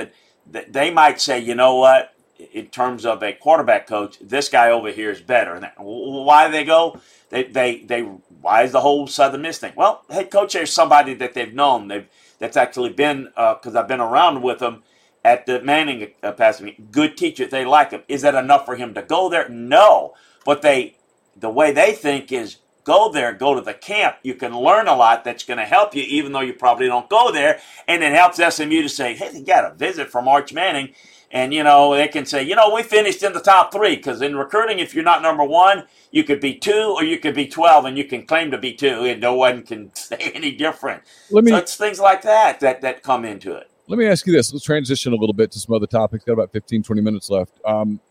that 0.51 0.71
they 0.71 0.91
might 0.91 1.19
say, 1.19 1.39
you 1.39 1.55
know 1.55 1.75
what, 1.75 2.13
in 2.53 2.67
terms 2.67 3.05
of 3.05 3.21
a 3.21 3.33
quarterback 3.33 3.87
coach, 3.87 4.17
this 4.19 4.47
guy 4.47 4.69
over 4.69 4.91
here 4.91 5.11
is 5.11 5.21
better. 5.21 5.55
And 5.55 5.69
why 5.77 6.47
do 6.47 6.51
they 6.51 6.63
go? 6.63 6.99
They, 7.29 7.43
they, 7.43 7.79
they, 7.79 8.07
why 8.41 8.63
is 8.63 8.71
the 8.71 8.81
whole 8.81 9.07
Southern 9.07 9.43
Miss 9.43 9.59
thing? 9.59 9.73
Well, 9.75 10.03
head 10.09 10.31
coach 10.31 10.55
is 10.55 10.71
somebody 10.71 11.13
that 11.15 11.33
they've 11.33 11.53
known. 11.53 11.87
They've, 11.87 12.07
that's 12.39 12.57
actually 12.57 12.91
been, 12.93 13.25
because 13.35 13.75
I've 13.75 13.87
been 13.87 14.01
around 14.01 14.41
with 14.41 14.59
them 14.59 14.83
at 15.23 15.45
the 15.45 15.61
Manning 15.61 16.07
uh, 16.23 16.31
passing. 16.31 16.87
Good 16.91 17.15
teacher. 17.17 17.45
They 17.45 17.65
like 17.65 17.91
him. 17.91 18.01
Is 18.07 18.23
that 18.23 18.35
enough 18.35 18.65
for 18.65 18.75
him 18.75 18.93
to 18.95 19.01
go 19.03 19.29
there? 19.29 19.47
No. 19.47 20.15
But 20.43 20.63
they, 20.63 20.97
the 21.35 21.49
way 21.49 21.71
they 21.71 21.93
think 21.93 22.31
is 22.31 22.57
go 22.83 23.11
there, 23.11 23.31
go 23.31 23.53
to 23.53 23.61
the 23.61 23.75
camp. 23.75 24.15
You 24.23 24.33
can 24.33 24.57
learn 24.57 24.87
a 24.87 24.95
lot 24.95 25.23
that's 25.23 25.43
going 25.43 25.59
to 25.59 25.65
help 25.65 25.93
you, 25.93 26.01
even 26.03 26.31
though 26.31 26.41
you 26.41 26.53
probably 26.53 26.87
don't 26.87 27.09
go 27.09 27.31
there. 27.31 27.59
And 27.87 28.03
it 28.03 28.13
helps 28.13 28.37
SMU 28.37 28.81
to 28.81 28.89
say, 28.89 29.13
hey, 29.13 29.31
they 29.31 29.41
got 29.41 29.71
a 29.71 29.75
visit 29.75 30.09
from 30.09 30.27
Arch 30.27 30.51
Manning. 30.51 30.95
And, 31.33 31.53
you 31.53 31.63
know, 31.63 31.95
they 31.95 32.09
can 32.09 32.25
say, 32.25 32.43
you 32.43 32.55
know, 32.55 32.73
we 32.73 32.83
finished 32.83 33.23
in 33.23 33.31
the 33.31 33.39
top 33.39 33.71
three. 33.71 33.95
Because 33.95 34.21
in 34.21 34.35
recruiting, 34.35 34.79
if 34.79 34.93
you're 34.93 35.03
not 35.03 35.21
number 35.21 35.43
one, 35.43 35.85
you 36.11 36.25
could 36.25 36.41
be 36.41 36.55
two 36.55 36.93
or 36.95 37.03
you 37.03 37.19
could 37.19 37.33
be 37.33 37.47
12, 37.47 37.85
and 37.85 37.97
you 37.97 38.03
can 38.03 38.25
claim 38.25 38.51
to 38.51 38.57
be 38.57 38.73
two, 38.73 39.05
and 39.05 39.21
no 39.21 39.33
one 39.35 39.63
can 39.63 39.95
say 39.95 40.31
any 40.35 40.51
different. 40.51 41.03
Let 41.29 41.45
me 41.45 41.51
so 41.51 41.57
it's 41.57 41.75
things 41.75 41.99
like 41.99 42.21
that 42.23 42.59
that, 42.59 42.81
that 42.81 43.01
come 43.01 43.23
into 43.23 43.53
it. 43.53 43.71
let 43.87 43.97
me 43.97 44.07
ask 44.07 44.27
you 44.27 44.33
this. 44.33 44.51
Let's 44.51 44.65
transition 44.65 45.13
a 45.13 45.15
little 45.15 45.33
bit 45.33 45.51
to 45.53 45.59
some 45.59 45.73
other 45.73 45.87
topics. 45.87 46.25
Got 46.25 46.33
about 46.33 46.51
15, 46.51 46.83
20 46.83 47.01
minutes 47.01 47.29
left. 47.29 47.53
Um, 47.65 48.01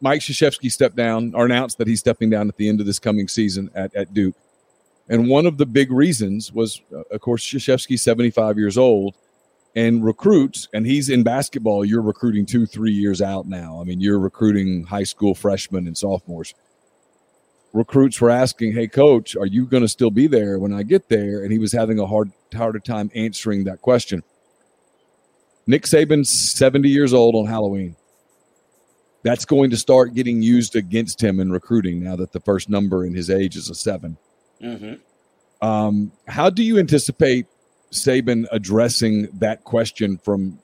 Mike 0.00 0.20
Krzyzewski 0.20 0.70
stepped 0.70 0.94
down 0.94 1.34
or 1.34 1.46
announced 1.46 1.78
that 1.78 1.88
he's 1.88 2.00
stepping 2.00 2.30
down 2.30 2.48
at 2.48 2.56
the 2.56 2.68
end 2.68 2.80
of 2.80 2.86
this 2.86 2.98
coming 2.98 3.28
season 3.28 3.70
at, 3.74 3.94
at 3.94 4.14
Duke. 4.14 4.36
And 5.08 5.28
one 5.28 5.46
of 5.46 5.56
the 5.56 5.66
big 5.66 5.90
reasons 5.90 6.52
was, 6.52 6.82
uh, 6.94 7.02
of 7.10 7.20
course, 7.20 7.44
Krzyzewski's 7.44 8.02
75 8.02 8.58
years 8.58 8.76
old 8.76 9.14
and 9.76 10.02
recruits, 10.02 10.68
and 10.72 10.86
he's 10.86 11.10
in 11.10 11.22
basketball. 11.22 11.84
You're 11.84 12.02
recruiting 12.02 12.46
two, 12.46 12.64
three 12.64 12.92
years 12.92 13.20
out 13.20 13.46
now. 13.46 13.78
I 13.80 13.84
mean, 13.84 14.00
you're 14.00 14.18
recruiting 14.18 14.84
high 14.84 15.04
school 15.04 15.34
freshmen 15.34 15.86
and 15.86 15.96
sophomores. 15.96 16.54
Recruits 17.74 18.18
were 18.18 18.30
asking, 18.30 18.72
"Hey, 18.72 18.88
coach, 18.88 19.36
are 19.36 19.46
you 19.46 19.66
going 19.66 19.82
to 19.82 19.88
still 19.88 20.10
be 20.10 20.26
there 20.26 20.58
when 20.58 20.72
I 20.72 20.82
get 20.82 21.10
there?" 21.10 21.42
And 21.42 21.52
he 21.52 21.58
was 21.58 21.72
having 21.72 21.98
a 21.98 22.06
hard, 22.06 22.32
harder 22.54 22.78
time 22.78 23.10
answering 23.14 23.64
that 23.64 23.82
question. 23.82 24.22
Nick 25.66 25.82
Saban's 25.82 26.30
70 26.30 26.88
years 26.88 27.12
old 27.12 27.34
on 27.34 27.46
Halloween. 27.46 27.96
That's 29.24 29.44
going 29.44 29.70
to 29.70 29.76
start 29.76 30.14
getting 30.14 30.40
used 30.40 30.76
against 30.76 31.22
him 31.22 31.38
in 31.38 31.50
recruiting 31.50 32.02
now 32.02 32.16
that 32.16 32.32
the 32.32 32.40
first 32.40 32.70
number 32.70 33.04
in 33.04 33.14
his 33.14 33.28
age 33.28 33.56
is 33.56 33.68
a 33.68 33.74
seven. 33.74 34.16
Mm-hmm. 34.62 35.66
Um, 35.66 36.12
how 36.28 36.48
do 36.48 36.62
you 36.62 36.78
anticipate 36.78 37.46
Saban 37.92 38.46
addressing 38.52 39.28
that 39.38 39.64
question 39.64 40.18
from 40.18 40.58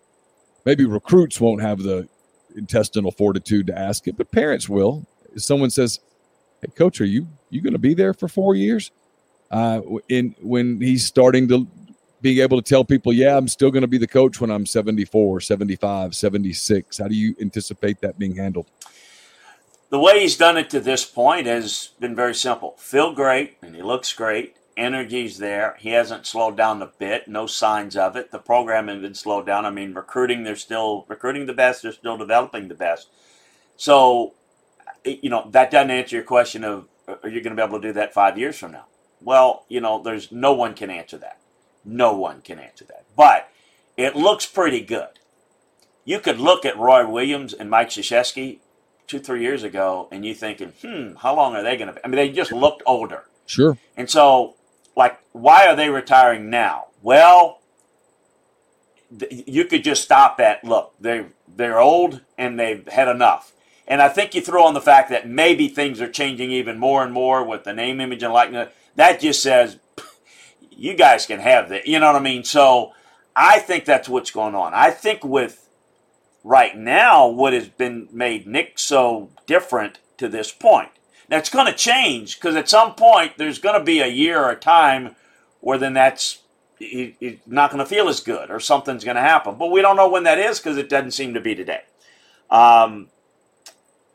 maybe 0.64 0.84
recruits 0.84 1.40
won't 1.40 1.62
have 1.62 1.78
the 1.82 2.08
intestinal 2.56 3.10
fortitude 3.10 3.66
to 3.68 3.78
ask 3.78 4.06
it, 4.08 4.16
but 4.16 4.30
parents 4.30 4.68
will. 4.68 5.06
If 5.34 5.42
someone 5.42 5.70
says, 5.70 6.00
Hey 6.60 6.68
coach, 6.76 7.00
are 7.00 7.06
you 7.06 7.28
you 7.50 7.60
gonna 7.60 7.78
be 7.78 7.94
there 7.94 8.14
for 8.14 8.28
four 8.28 8.54
years? 8.54 8.90
Uh 9.50 9.80
in 10.08 10.34
when 10.40 10.80
he's 10.80 11.04
starting 11.04 11.48
to 11.48 11.66
being 12.22 12.38
able 12.38 12.62
to 12.62 12.66
tell 12.66 12.84
people, 12.84 13.12
yeah, 13.12 13.36
I'm 13.36 13.48
still 13.48 13.70
going 13.70 13.82
to 13.82 13.88
be 13.88 13.98
the 13.98 14.06
coach 14.06 14.40
when 14.40 14.50
I'm 14.50 14.64
74, 14.64 15.40
75, 15.40 16.14
76. 16.14 16.98
How 16.98 17.08
do 17.08 17.14
you 17.14 17.34
anticipate 17.40 18.00
that 18.00 18.18
being 18.18 18.36
handled? 18.36 18.70
The 19.90 19.98
way 19.98 20.20
he's 20.20 20.36
done 20.38 20.56
it 20.56 20.70
to 20.70 20.80
this 20.80 21.04
point 21.04 21.46
has 21.46 21.90
been 22.00 22.16
very 22.16 22.34
simple. 22.34 22.76
Feel 22.78 23.12
great, 23.12 23.58
and 23.60 23.74
he 23.74 23.82
looks 23.82 24.12
great. 24.14 24.56
Energy's 24.76 25.38
there. 25.38 25.76
He 25.78 25.90
hasn't 25.90 26.26
slowed 26.26 26.56
down 26.56 26.82
a 26.82 26.86
bit. 26.86 27.28
No 27.28 27.46
signs 27.46 27.96
of 27.96 28.16
it. 28.16 28.30
The 28.30 28.38
program 28.38 28.88
hasn't 28.88 29.02
been 29.02 29.14
slowed 29.14 29.46
down. 29.46 29.66
I 29.66 29.70
mean, 29.70 29.94
recruiting, 29.94 30.44
they're 30.44 30.56
still 30.56 31.04
recruiting 31.08 31.46
the 31.46 31.52
best. 31.52 31.82
They're 31.82 31.92
still 31.92 32.16
developing 32.16 32.68
the 32.68 32.74
best. 32.74 33.08
So, 33.76 34.34
you 35.04 35.30
know, 35.30 35.48
that 35.50 35.70
doesn't 35.70 35.90
answer 35.90 36.16
your 36.16 36.24
question 36.24 36.64
of 36.64 36.88
are 37.08 37.28
you 37.28 37.40
going 37.40 37.56
to 37.56 37.60
be 37.60 37.66
able 37.66 37.80
to 37.80 37.88
do 37.88 37.92
that 37.94 38.14
five 38.14 38.38
years 38.38 38.58
from 38.58 38.72
now? 38.72 38.86
Well, 39.20 39.64
you 39.68 39.80
know, 39.80 40.02
there's 40.02 40.32
no 40.32 40.52
one 40.52 40.74
can 40.74 40.90
answer 40.90 41.18
that. 41.18 41.38
No 41.84 42.14
one 42.14 42.40
can 42.42 42.58
answer 42.58 42.84
that. 42.86 43.04
But 43.16 43.48
it 43.96 44.16
looks 44.16 44.46
pretty 44.46 44.80
good. 44.80 45.18
You 46.04 46.18
could 46.20 46.38
look 46.38 46.64
at 46.64 46.78
Roy 46.78 47.06
Williams 47.06 47.52
and 47.52 47.70
Mike 47.70 47.90
Krzyzewski 47.90 48.58
two, 49.06 49.18
three 49.18 49.42
years 49.42 49.62
ago, 49.62 50.08
and 50.10 50.24
you 50.24 50.34
thinking, 50.34 50.72
hmm, 50.82 51.14
how 51.16 51.36
long 51.36 51.54
are 51.54 51.62
they 51.62 51.76
going 51.76 51.88
to 51.88 51.94
be? 51.94 52.00
I 52.04 52.08
mean, 52.08 52.16
they 52.16 52.30
just 52.30 52.52
looked 52.52 52.82
older. 52.86 53.24
Sure. 53.46 53.78
And 53.96 54.08
so, 54.08 54.54
like, 54.96 55.18
why 55.32 55.66
are 55.66 55.76
they 55.76 55.88
retiring 55.90 56.50
now? 56.50 56.86
Well, 57.02 57.60
th- 59.18 59.44
you 59.46 59.64
could 59.64 59.84
just 59.84 60.02
stop 60.02 60.40
at 60.40 60.64
look, 60.64 60.94
they 61.00 61.26
they're 61.48 61.80
old 61.80 62.20
and 62.38 62.58
they've 62.58 62.86
had 62.88 63.08
enough. 63.08 63.52
And 63.86 64.00
I 64.00 64.08
think 64.08 64.34
you 64.34 64.40
throw 64.40 64.64
on 64.64 64.74
the 64.74 64.80
fact 64.80 65.10
that 65.10 65.28
maybe 65.28 65.68
things 65.68 66.00
are 66.00 66.10
changing 66.10 66.50
even 66.50 66.78
more 66.78 67.02
and 67.02 67.12
more 67.12 67.44
with 67.44 67.64
the 67.64 67.72
name, 67.72 68.00
image, 68.00 68.22
and 68.22 68.32
likeness. 68.32 68.72
That 68.94 69.20
just 69.20 69.42
says 69.42 69.78
you 70.70 70.94
guys 70.94 71.26
can 71.26 71.40
have 71.40 71.68
that. 71.68 71.86
You 71.86 71.98
know 71.98 72.06
what 72.06 72.20
I 72.20 72.24
mean? 72.24 72.44
So 72.44 72.92
I 73.34 73.58
think 73.58 73.84
that's 73.84 74.08
what's 74.08 74.30
going 74.30 74.54
on. 74.54 74.72
I 74.74 74.90
think 74.90 75.24
with 75.24 75.68
right 76.44 76.76
now, 76.76 77.26
what 77.28 77.52
has 77.52 77.68
been 77.68 78.08
made 78.12 78.46
Nick 78.46 78.78
so 78.78 79.30
different 79.46 79.98
to 80.18 80.28
this 80.28 80.52
point. 80.52 80.90
It's 81.30 81.50
going 81.50 81.66
to 81.66 81.72
change 81.72 82.38
because 82.38 82.56
at 82.56 82.68
some 82.68 82.94
point 82.94 83.38
there's 83.38 83.58
going 83.58 83.78
to 83.78 83.84
be 83.84 84.00
a 84.00 84.06
year 84.06 84.42
or 84.42 84.50
a 84.50 84.56
time 84.56 85.16
where 85.60 85.78
then 85.78 85.94
that's 85.94 86.40
not 87.46 87.70
going 87.70 87.78
to 87.78 87.86
feel 87.86 88.08
as 88.08 88.20
good 88.20 88.50
or 88.50 88.60
something's 88.60 89.04
going 89.04 89.16
to 89.16 89.22
happen. 89.22 89.56
But 89.56 89.70
we 89.70 89.80
don't 89.80 89.96
know 89.96 90.10
when 90.10 90.24
that 90.24 90.38
is 90.38 90.58
because 90.58 90.76
it 90.76 90.88
doesn't 90.88 91.12
seem 91.12 91.34
to 91.34 91.40
be 91.40 91.54
today. 91.54 91.82
Um, 92.50 93.08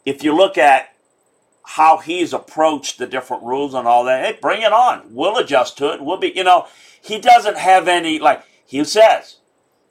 if 0.06 0.24
you 0.24 0.36
look 0.36 0.58
at 0.58 0.94
how 1.64 1.98
he's 1.98 2.34
approached 2.34 2.98
the 2.98 3.08
different 3.08 3.44
rules 3.44 3.74
and 3.74 3.88
all 3.88 4.06
that, 4.06 4.26
hey, 4.26 4.40
bring 4.42 4.62
it 4.62 4.72
on. 4.72 5.14
We'll 5.14 5.38
adjust 5.38 5.78
to 5.80 5.94
it. 5.94 6.02
We'll 6.02 6.18
be, 6.18 6.32
you 6.36 6.44
know, 6.44 6.68
he 7.02 7.20
doesn't 7.20 7.58
have 7.58 7.88
any, 7.88 8.20
like 8.20 8.44
he 8.66 8.84
says, 8.84 9.38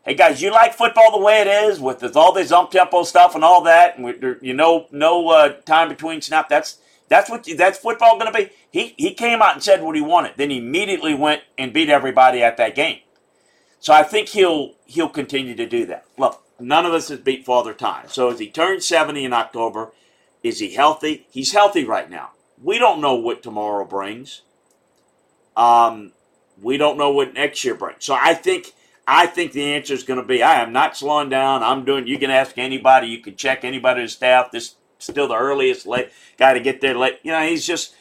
hey 0.04 0.14
guys, 0.14 0.40
you 0.40 0.50
like 0.50 0.72
football 0.72 1.10
the 1.12 1.22
way 1.22 1.40
it 1.40 1.46
is 1.46 1.80
with 1.80 2.16
all 2.16 2.32
this 2.32 2.52
ump 2.52 2.70
tempo 2.70 3.02
stuff 3.02 3.34
and 3.34 3.44
all 3.44 3.62
that, 3.64 3.96
and 3.96 4.04
we, 4.06 4.14
you 4.40 4.54
know, 4.54 4.86
no 4.90 5.28
uh, 5.28 5.48
time 5.62 5.88
between 5.88 6.22
snap. 6.22 6.48
That's 6.48 6.78
that's 7.08 7.30
what 7.30 7.46
that's 7.56 7.78
football 7.78 8.18
going 8.18 8.32
to 8.32 8.38
be. 8.38 8.50
He 8.70 8.94
he 8.96 9.14
came 9.14 9.42
out 9.42 9.54
and 9.54 9.62
said 9.62 9.82
what 9.82 9.96
he 9.96 10.02
wanted, 10.02 10.34
then 10.36 10.50
he 10.50 10.58
immediately 10.58 11.14
went 11.14 11.42
and 11.56 11.72
beat 11.72 11.88
everybody 11.88 12.42
at 12.42 12.56
that 12.56 12.74
game. 12.74 13.00
So 13.80 13.92
I 13.92 14.02
think 14.02 14.28
he'll 14.28 14.74
he'll 14.86 15.08
continue 15.08 15.54
to 15.54 15.66
do 15.66 15.86
that. 15.86 16.04
Look, 16.18 16.42
none 16.58 16.86
of 16.86 16.92
us 16.92 17.08
has 17.08 17.20
beat 17.20 17.44
Father 17.44 17.74
Time. 17.74 18.08
So 18.08 18.30
as 18.30 18.38
he 18.38 18.50
turns 18.50 18.86
seventy 18.86 19.24
in 19.24 19.32
October, 19.32 19.92
is 20.42 20.58
he 20.58 20.74
healthy? 20.74 21.26
He's 21.30 21.52
healthy 21.52 21.84
right 21.84 22.10
now. 22.10 22.30
We 22.62 22.78
don't 22.78 23.00
know 23.00 23.14
what 23.14 23.42
tomorrow 23.42 23.84
brings. 23.84 24.42
Um, 25.56 26.12
we 26.60 26.76
don't 26.76 26.98
know 26.98 27.10
what 27.10 27.34
next 27.34 27.64
year 27.64 27.74
brings. 27.74 28.04
So 28.04 28.16
I 28.18 28.34
think 28.34 28.72
I 29.06 29.26
think 29.26 29.52
the 29.52 29.74
answer 29.74 29.94
is 29.94 30.02
going 30.02 30.20
to 30.20 30.26
be 30.26 30.42
I 30.42 30.62
am 30.62 30.72
not 30.72 30.96
slowing 30.96 31.28
down. 31.28 31.62
I'm 31.62 31.84
doing. 31.84 32.06
You 32.06 32.18
can 32.18 32.30
ask 32.30 32.58
anybody. 32.58 33.08
You 33.08 33.20
can 33.20 33.36
check 33.36 33.64
anybody 33.64 34.02
on 34.02 34.08
staff. 34.08 34.50
This 34.50 34.74
still 34.98 35.28
the 35.28 35.36
earliest 35.36 35.86
late 35.86 36.10
guy 36.38 36.54
to 36.54 36.60
get 36.60 36.80
there 36.80 36.96
late. 36.96 37.18
You 37.22 37.32
know, 37.32 37.46
he's 37.46 37.66
just 37.66 37.94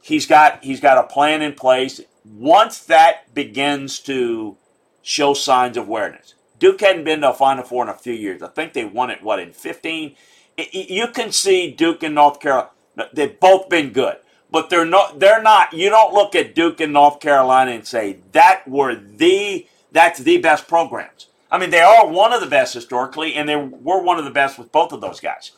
he's 0.00 0.26
got 0.26 0.62
he's 0.62 0.80
got 0.80 0.98
a 0.98 1.04
plan 1.04 1.42
in 1.42 1.54
place. 1.54 2.00
Once 2.24 2.80
that 2.84 3.34
begins 3.34 3.98
to 4.00 4.56
show 5.02 5.34
signs 5.34 5.76
of 5.76 5.88
awareness, 5.88 6.34
Duke 6.58 6.80
hadn't 6.80 7.04
been 7.04 7.22
to 7.22 7.30
a 7.30 7.34
Final 7.34 7.64
Four 7.64 7.84
in 7.84 7.88
a 7.88 7.94
few 7.94 8.12
years. 8.12 8.42
I 8.42 8.48
think 8.48 8.72
they 8.72 8.84
won 8.84 9.10
it 9.10 9.22
what 9.22 9.40
in 9.40 9.52
fifteen. 9.52 10.14
You 10.56 11.08
can 11.08 11.32
see 11.32 11.70
Duke 11.70 12.02
and 12.02 12.14
North 12.14 12.38
Carolina. 12.38 12.70
They've 13.12 13.40
both 13.40 13.68
been 13.68 13.90
good, 13.92 14.18
but 14.50 14.68
they're 14.70 14.84
not. 14.84 15.18
They're 15.18 15.42
not. 15.42 15.72
You 15.72 15.88
don't 15.88 16.12
look 16.12 16.34
at 16.34 16.54
Duke 16.54 16.80
and 16.80 16.92
North 16.92 17.20
Carolina 17.20 17.72
and 17.72 17.86
say 17.86 18.18
that 18.32 18.68
were 18.68 18.94
the 18.94 19.66
that's 19.90 20.20
the 20.20 20.38
best 20.38 20.68
programs. 20.68 21.28
I 21.50 21.58
mean, 21.58 21.70
they 21.70 21.80
are 21.80 22.06
one 22.06 22.32
of 22.32 22.40
the 22.40 22.46
best 22.46 22.74
historically, 22.74 23.34
and 23.34 23.48
they 23.48 23.56
were 23.56 24.00
one 24.02 24.18
of 24.18 24.24
the 24.24 24.30
best 24.30 24.58
with 24.58 24.72
both 24.72 24.92
of 24.92 25.00
those 25.00 25.20
guys. 25.20 25.52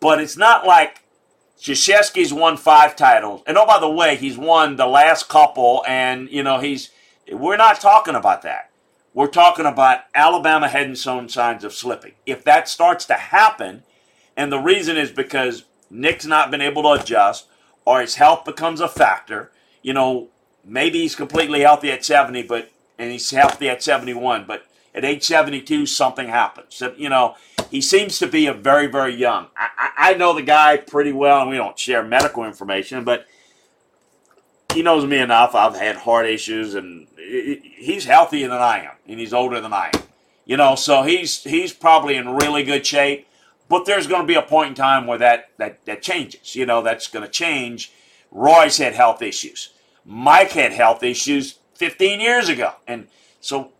But 0.00 0.20
it's 0.20 0.36
not 0.36 0.66
like 0.66 1.02
Krzyzewski's 1.58 2.32
won 2.32 2.56
five 2.56 2.94
titles. 2.94 3.42
And 3.46 3.56
oh, 3.58 3.66
by 3.66 3.80
the 3.80 3.90
way, 3.90 4.16
he's 4.16 4.38
won 4.38 4.76
the 4.76 4.86
last 4.86 5.28
couple, 5.28 5.84
and 5.86 6.28
you 6.30 6.42
know 6.42 6.60
he's. 6.60 6.90
We're 7.30 7.56
not 7.56 7.80
talking 7.80 8.14
about 8.14 8.42
that. 8.42 8.70
We're 9.12 9.26
talking 9.26 9.66
about 9.66 10.00
Alabama 10.14 10.68
hadn't 10.68 10.98
shown 10.98 11.28
signs 11.28 11.64
of 11.64 11.74
slipping. 11.74 12.12
If 12.24 12.44
that 12.44 12.68
starts 12.68 13.04
to 13.06 13.14
happen, 13.14 13.82
and 14.36 14.52
the 14.52 14.60
reason 14.60 14.96
is 14.96 15.10
because 15.10 15.64
Nick's 15.90 16.24
not 16.24 16.50
been 16.50 16.60
able 16.60 16.82
to 16.84 17.02
adjust, 17.02 17.48
or 17.84 18.00
his 18.00 18.14
health 18.14 18.44
becomes 18.44 18.80
a 18.80 18.88
factor. 18.88 19.50
You 19.82 19.94
know, 19.94 20.28
maybe 20.64 21.00
he's 21.00 21.16
completely 21.16 21.60
healthy 21.60 21.90
at 21.90 22.04
70, 22.04 22.44
but 22.44 22.70
and 22.98 23.10
he's 23.10 23.30
healthy 23.30 23.68
at 23.68 23.82
71, 23.82 24.44
but 24.46 24.64
at 24.98 25.04
age 25.04 25.24
72, 25.24 25.86
something 25.86 26.28
happens. 26.28 26.82
You 26.96 27.08
know, 27.08 27.36
he 27.70 27.80
seems 27.80 28.18
to 28.18 28.26
be 28.26 28.46
a 28.46 28.52
very, 28.52 28.86
very 28.86 29.14
young. 29.14 29.46
I, 29.56 29.90
I, 29.96 30.14
know 30.14 30.34
the 30.34 30.42
guy 30.42 30.76
pretty 30.76 31.12
well, 31.12 31.40
and 31.42 31.50
we 31.50 31.56
don't 31.56 31.78
share 31.78 32.02
medical 32.02 32.44
information, 32.44 33.04
but 33.04 33.26
he 34.72 34.82
knows 34.82 35.06
me 35.06 35.18
enough. 35.18 35.54
I've 35.54 35.76
had 35.76 35.96
heart 35.96 36.26
issues, 36.26 36.74
and 36.74 37.06
he's 37.16 38.04
healthier 38.04 38.48
than 38.48 38.58
I 38.58 38.84
am, 38.84 38.92
and 39.06 39.18
he's 39.18 39.32
older 39.32 39.60
than 39.60 39.72
I 39.72 39.90
am. 39.94 40.02
You 40.44 40.56
know, 40.56 40.74
so 40.74 41.02
he's 41.02 41.42
he's 41.44 41.72
probably 41.72 42.16
in 42.16 42.28
really 42.28 42.64
good 42.64 42.86
shape. 42.86 43.26
But 43.68 43.84
there's 43.84 44.06
going 44.06 44.22
to 44.22 44.26
be 44.26 44.34
a 44.34 44.42
point 44.42 44.70
in 44.70 44.74
time 44.74 45.06
where 45.06 45.18
that 45.18 45.50
that 45.58 45.84
that 45.84 46.02
changes. 46.02 46.56
You 46.56 46.66
know, 46.66 46.82
that's 46.82 47.06
going 47.06 47.24
to 47.24 47.30
change. 47.30 47.92
Roy's 48.30 48.78
had 48.78 48.94
health 48.94 49.22
issues. 49.22 49.70
Mike 50.04 50.52
had 50.52 50.72
health 50.72 51.02
issues 51.02 51.58
15 51.74 52.20
years 52.20 52.48
ago, 52.48 52.72
and 52.86 53.08
so 53.40 53.72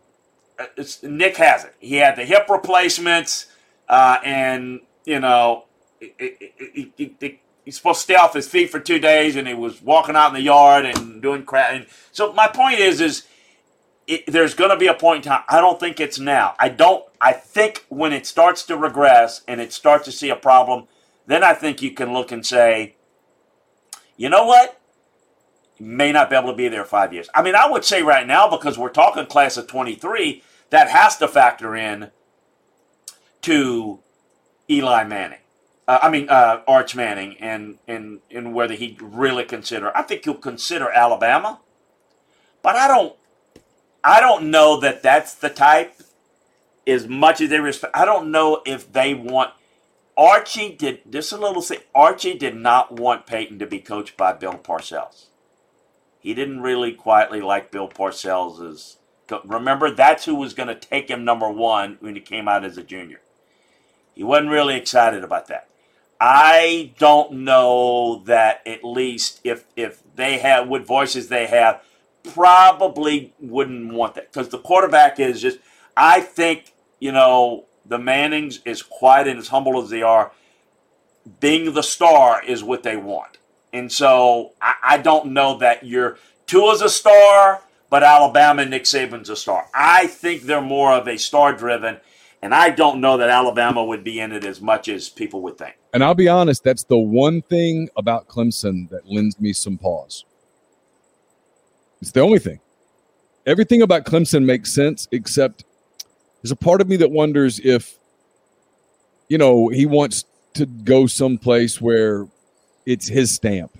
Nick 1.03 1.37
has 1.37 1.65
it. 1.65 1.75
He 1.79 1.95
had 1.95 2.15
the 2.15 2.25
hip 2.25 2.47
replacements, 2.49 3.47
uh, 3.87 4.19
and 4.23 4.81
you 5.05 5.19
know, 5.19 5.65
he's 5.99 7.77
supposed 7.77 7.99
to 7.99 8.03
stay 8.03 8.15
off 8.15 8.33
his 8.33 8.47
feet 8.47 8.69
for 8.69 8.79
two 8.79 8.99
days, 8.99 9.35
and 9.35 9.47
he 9.47 9.53
was 9.53 9.81
walking 9.81 10.15
out 10.15 10.29
in 10.29 10.33
the 10.33 10.41
yard 10.41 10.85
and 10.85 11.21
doing 11.21 11.43
crap. 11.43 11.71
And 11.71 11.85
so 12.11 12.33
my 12.33 12.47
point 12.47 12.79
is, 12.79 13.01
is 13.01 13.25
there's 14.27 14.53
going 14.53 14.71
to 14.71 14.77
be 14.77 14.87
a 14.87 14.93
point 14.93 15.25
in 15.25 15.31
time. 15.31 15.43
I 15.47 15.61
don't 15.61 15.79
think 15.79 15.99
it's 15.99 16.19
now. 16.19 16.55
I 16.59 16.69
don't. 16.69 17.05
I 17.21 17.33
think 17.33 17.85
when 17.89 18.13
it 18.13 18.25
starts 18.25 18.63
to 18.67 18.77
regress 18.77 19.41
and 19.47 19.59
it 19.61 19.73
starts 19.73 20.05
to 20.05 20.11
see 20.11 20.29
a 20.29 20.35
problem, 20.35 20.87
then 21.27 21.43
I 21.43 21.53
think 21.53 21.81
you 21.81 21.91
can 21.91 22.13
look 22.13 22.31
and 22.31 22.45
say, 22.45 22.95
you 24.17 24.29
know 24.29 24.45
what? 24.45 24.79
May 25.79 26.11
not 26.11 26.29
be 26.29 26.35
able 26.35 26.49
to 26.49 26.55
be 26.55 26.67
there 26.67 26.85
five 26.85 27.13
years. 27.13 27.29
I 27.33 27.41
mean, 27.41 27.55
I 27.55 27.69
would 27.69 27.85
say 27.85 28.01
right 28.01 28.25
now 28.25 28.49
because 28.49 28.77
we're 28.77 28.89
talking 28.89 29.25
class 29.25 29.57
of 29.57 29.67
23, 29.67 30.43
that 30.69 30.89
has 30.89 31.17
to 31.17 31.27
factor 31.27 31.75
in 31.75 32.11
to 33.41 33.99
Eli 34.69 35.03
Manning. 35.03 35.39
Uh, 35.87 35.99
I 36.03 36.09
mean, 36.09 36.29
uh, 36.29 36.61
Arch 36.67 36.95
Manning, 36.95 37.35
and 37.39 37.79
and 37.87 38.19
and 38.29 38.53
whether 38.53 38.75
he'd 38.75 39.01
really 39.01 39.43
consider. 39.43 39.95
I 39.97 40.03
think 40.03 40.25
he'll 40.25 40.35
consider 40.35 40.89
Alabama, 40.89 41.61
but 42.61 42.75
I 42.75 42.87
don't. 42.87 43.15
I 44.03 44.21
don't 44.21 44.49
know 44.49 44.79
that 44.79 45.03
that's 45.03 45.33
the 45.33 45.49
type. 45.49 45.95
As 46.87 47.07
much 47.07 47.41
as 47.41 47.49
they 47.49 47.59
respect, 47.59 47.95
I 47.95 48.05
don't 48.05 48.31
know 48.31 48.61
if 48.65 48.91
they 48.91 49.13
want. 49.13 49.51
Archie 50.17 50.75
did 50.75 51.11
just 51.11 51.31
a 51.31 51.37
little 51.37 51.61
thing. 51.61 51.79
Archie 51.95 52.37
did 52.37 52.55
not 52.55 52.91
want 52.91 53.25
Peyton 53.25 53.59
to 53.59 53.65
be 53.65 53.79
coached 53.79 54.17
by 54.17 54.33
Bill 54.33 54.53
Parcells. 54.53 55.27
He 56.19 56.33
didn't 56.33 56.61
really 56.61 56.93
quietly 56.93 57.41
like 57.41 57.71
Bill 57.71 57.87
Parcells. 57.87 58.97
Remember, 59.45 59.91
that's 59.91 60.25
who 60.25 60.35
was 60.35 60.53
going 60.53 60.67
to 60.67 60.75
take 60.75 61.09
him 61.09 61.25
number 61.25 61.49
one 61.49 61.97
when 61.99 62.15
he 62.15 62.21
came 62.21 62.47
out 62.47 62.65
as 62.65 62.77
a 62.77 62.83
junior. 62.83 63.21
He 64.13 64.23
wasn't 64.23 64.49
really 64.49 64.75
excited 64.75 65.23
about 65.23 65.47
that. 65.47 65.69
I 66.19 66.91
don't 66.99 67.31
know 67.31 68.23
that 68.25 68.61
at 68.67 68.83
least 68.83 69.39
if 69.43 69.65
if 69.77 70.03
they 70.15 70.39
have 70.39 70.67
what 70.67 70.85
voices 70.85 71.29
they 71.29 71.47
have, 71.47 71.81
probably 72.33 73.33
wouldn't 73.39 73.93
want 73.93 74.15
that 74.15 74.31
because 74.31 74.49
the 74.49 74.57
quarterback 74.59 75.19
is 75.19 75.41
just. 75.41 75.59
I 75.95 76.21
think 76.21 76.73
you 76.99 77.11
know 77.11 77.65
the 77.85 77.97
Mannings, 77.97 78.59
is 78.65 78.81
quiet 78.83 79.27
and 79.27 79.39
as 79.39 79.47
humble 79.47 79.81
as 79.81 79.89
they 79.89 80.01
are, 80.01 80.31
being 81.39 81.73
the 81.73 81.81
star 81.81 82.43
is 82.43 82.63
what 82.63 82.83
they 82.83 82.97
want, 82.97 83.37
and 83.71 83.89
so 83.89 84.51
I, 84.61 84.75
I 84.83 84.97
don't 84.97 85.27
know 85.31 85.57
that 85.59 85.85
you're 85.85 86.17
Tua's 86.45 86.81
a 86.81 86.89
star, 86.89 87.61
but 87.89 88.03
Alabama 88.03 88.65
Nick 88.65 88.83
Saban's 88.83 89.29
a 89.29 89.35
star. 89.35 89.67
I 89.73 90.07
think 90.07 90.43
they're 90.43 90.61
more 90.61 90.93
of 90.93 91.07
a 91.07 91.17
star 91.17 91.53
driven 91.53 91.99
and 92.41 92.53
I 92.53 92.69
don't 92.69 93.01
know 93.01 93.17
that 93.17 93.29
Alabama 93.29 93.83
would 93.83 94.03
be 94.03 94.19
in 94.19 94.31
it 94.31 94.45
as 94.45 94.61
much 94.61 94.87
as 94.87 95.09
people 95.09 95.41
would 95.41 95.57
think. 95.57 95.75
And 95.93 96.03
I'll 96.03 96.15
be 96.15 96.29
honest, 96.29 96.63
that's 96.63 96.83
the 96.83 96.97
one 96.97 97.41
thing 97.41 97.89
about 97.97 98.27
Clemson 98.27 98.89
that 98.89 99.07
lends 99.07 99.39
me 99.39 99.51
some 99.51 99.77
pause. 99.77 100.23
It's 102.01 102.11
the 102.11 102.21
only 102.21 102.39
thing. 102.39 102.59
Everything 103.45 103.81
about 103.81 104.05
Clemson 104.05 104.45
makes 104.45 104.71
sense, 104.71 105.07
except 105.11 105.65
there's 106.41 106.51
a 106.51 106.55
part 106.55 106.79
of 106.79 106.87
me 106.87 106.95
that 106.97 107.11
wonders 107.11 107.59
if, 107.59 107.97
you 109.27 109.37
know, 109.37 109.67
he 109.67 109.85
wants 109.85 110.23
to 110.53 110.65
go 110.65 111.07
someplace 111.07 111.81
where 111.81 112.27
it's 112.85 113.07
his 113.07 113.31
stamp, 113.31 113.77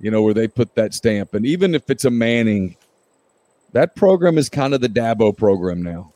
you 0.00 0.10
know, 0.10 0.22
where 0.22 0.34
they 0.34 0.46
put 0.46 0.76
that 0.76 0.94
stamp. 0.94 1.34
And 1.34 1.44
even 1.44 1.74
if 1.74 1.90
it's 1.90 2.04
a 2.04 2.10
Manning, 2.10 2.76
that 3.72 3.96
program 3.96 4.38
is 4.38 4.48
kind 4.48 4.74
of 4.74 4.80
the 4.80 4.88
Dabo 4.88 5.36
program 5.36 5.82
now. 5.82 6.12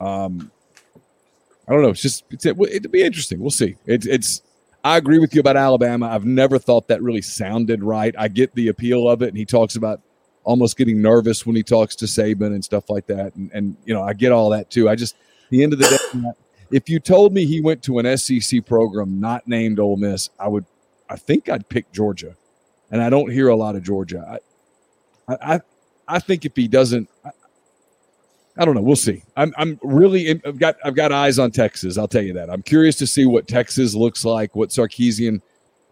Um, 0.00 0.50
I 1.68 1.72
don't 1.72 1.82
know. 1.82 1.90
It's 1.90 2.02
just 2.02 2.24
it's, 2.30 2.44
it, 2.46 2.56
it'd 2.60 2.92
be 2.92 3.02
interesting. 3.02 3.40
We'll 3.40 3.50
see. 3.50 3.76
It's 3.86 4.06
it's. 4.06 4.42
I 4.82 4.98
agree 4.98 5.18
with 5.18 5.34
you 5.34 5.40
about 5.40 5.56
Alabama. 5.56 6.08
I've 6.08 6.26
never 6.26 6.58
thought 6.58 6.88
that 6.88 7.02
really 7.02 7.22
sounded 7.22 7.82
right. 7.82 8.14
I 8.18 8.28
get 8.28 8.54
the 8.54 8.68
appeal 8.68 9.08
of 9.08 9.22
it, 9.22 9.28
and 9.28 9.38
he 9.38 9.46
talks 9.46 9.76
about 9.76 10.02
almost 10.44 10.76
getting 10.76 11.00
nervous 11.00 11.46
when 11.46 11.56
he 11.56 11.62
talks 11.62 11.96
to 11.96 12.04
Saban 12.04 12.48
and 12.48 12.62
stuff 12.62 12.90
like 12.90 13.06
that. 13.06 13.34
And 13.34 13.50
and 13.54 13.76
you 13.86 13.94
know, 13.94 14.02
I 14.02 14.12
get 14.12 14.30
all 14.30 14.50
that 14.50 14.70
too. 14.70 14.88
I 14.88 14.94
just 14.94 15.16
the 15.50 15.62
end 15.62 15.72
of 15.72 15.78
the 15.78 15.86
day, 15.86 16.30
if 16.70 16.88
you 16.88 17.00
told 17.00 17.32
me 17.32 17.46
he 17.46 17.60
went 17.60 17.82
to 17.84 17.98
an 17.98 18.16
SEC 18.16 18.66
program 18.66 19.20
not 19.20 19.48
named 19.48 19.78
Ole 19.78 19.96
Miss, 19.96 20.28
I 20.38 20.48
would. 20.48 20.66
I 21.08 21.16
think 21.16 21.48
I'd 21.48 21.68
pick 21.68 21.90
Georgia, 21.92 22.36
and 22.90 23.02
I 23.02 23.08
don't 23.08 23.30
hear 23.30 23.48
a 23.48 23.56
lot 23.56 23.76
of 23.76 23.82
Georgia. 23.82 24.38
I 25.28 25.36
I 25.54 25.60
I 26.08 26.18
think 26.18 26.44
if 26.44 26.54
he 26.54 26.68
doesn't, 26.68 27.08
I 28.56 28.64
don't 28.64 28.74
know. 28.74 28.82
We'll 28.82 28.96
see. 28.96 29.22
I'm 29.36 29.52
I'm 29.56 29.80
really 29.82 30.30
I've 30.30 30.58
got 30.58 30.76
I've 30.84 30.94
got 30.94 31.10
eyes 31.10 31.38
on 31.38 31.50
Texas. 31.50 31.98
I'll 31.98 32.08
tell 32.08 32.22
you 32.22 32.34
that. 32.34 32.50
I'm 32.50 32.62
curious 32.62 32.96
to 32.96 33.06
see 33.06 33.26
what 33.26 33.48
Texas 33.48 33.94
looks 33.94 34.24
like. 34.24 34.54
What 34.54 34.68
Sarkisian 34.68 35.40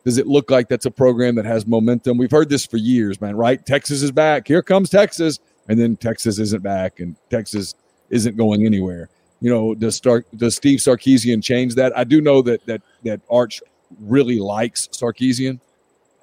does 0.04 0.18
it 0.18 0.28
look 0.28 0.50
like? 0.50 0.68
That's 0.68 0.86
a 0.86 0.90
program 0.90 1.34
that 1.36 1.44
has 1.44 1.66
momentum. 1.66 2.18
We've 2.18 2.30
heard 2.30 2.48
this 2.48 2.64
for 2.64 2.76
years, 2.76 3.20
man. 3.20 3.34
Right? 3.36 3.64
Texas 3.64 4.02
is 4.02 4.12
back. 4.12 4.46
Here 4.46 4.62
comes 4.62 4.90
Texas, 4.90 5.40
and 5.68 5.78
then 5.78 5.96
Texas 5.96 6.38
isn't 6.38 6.62
back, 6.62 7.00
and 7.00 7.16
Texas 7.30 7.74
isn't 8.10 8.36
going 8.36 8.64
anywhere. 8.64 9.08
You 9.40 9.50
know, 9.50 9.74
does 9.74 9.96
Stark 9.96 10.26
does 10.36 10.54
Steve 10.54 10.78
Sarkisian 10.78 11.42
change 11.42 11.74
that? 11.74 11.96
I 11.98 12.04
do 12.04 12.20
know 12.20 12.42
that 12.42 12.64
that 12.66 12.82
that 13.02 13.20
Arch 13.28 13.60
really 13.98 14.38
likes 14.38 14.86
Sarkisian. 14.92 15.58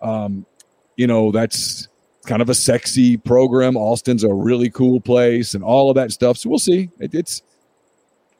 Um, 0.02 0.46
you 0.96 1.08
know, 1.08 1.32
that's 1.32 1.89
kind 2.30 2.42
of 2.44 2.50
a 2.50 2.54
sexy 2.56 3.18
program. 3.18 3.76
Austin's 3.76 4.24
a 4.24 4.32
really 4.34 4.70
cool 4.70 5.02
place 5.02 5.56
and 5.56 5.64
all 5.64 5.90
of 5.90 5.96
that 5.96 6.12
stuff. 6.12 6.38
So 6.38 6.48
we'll 6.50 6.60
see. 6.60 6.90
It, 7.00 7.16
it's 7.16 7.42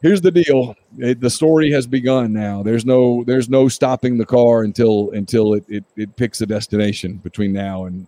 here's 0.02 0.22
the 0.22 0.32
deal. 0.32 0.76
It, 1.00 1.20
the 1.20 1.30
story 1.30 1.72
has 1.72 1.88
begun 1.88 2.32
now. 2.32 2.62
There's 2.62 2.86
no 2.86 3.24
there's 3.26 3.50
no 3.50 3.68
stopping 3.68 4.18
the 4.18 4.26
car 4.28 4.62
until 4.64 5.10
until 5.12 5.56
it 5.56 5.66
it, 5.68 5.84
it 5.98 6.16
picks 6.16 6.40
a 6.42 6.46
destination 6.46 7.18
between 7.18 7.52
now 7.52 7.86
and 7.86 8.06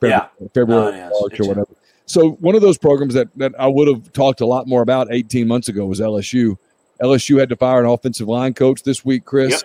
February, 0.00 0.28
Yeah. 0.40 0.48
February 0.54 0.92
Oh, 0.92 0.96
yes. 0.96 1.12
March 1.20 1.40
or 1.40 1.48
whatever. 1.48 1.68
So 2.06 2.30
one 2.40 2.54
of 2.54 2.62
those 2.62 2.78
programs 2.78 3.14
that 3.14 3.28
that 3.36 3.52
I 3.58 3.66
would 3.66 3.88
have 3.88 4.12
talked 4.12 4.40
a 4.40 4.46
lot 4.46 4.68
more 4.68 4.82
about 4.82 5.08
18 5.10 5.48
months 5.48 5.68
ago 5.68 5.84
was 5.84 5.98
LSU. 6.00 6.56
LSU 7.02 7.40
had 7.40 7.48
to 7.48 7.56
fire 7.56 7.80
an 7.80 7.86
offensive 7.90 8.28
line 8.28 8.54
coach 8.54 8.84
this 8.84 9.04
week, 9.04 9.24
Chris. 9.24 9.50
Yep. 9.50 9.62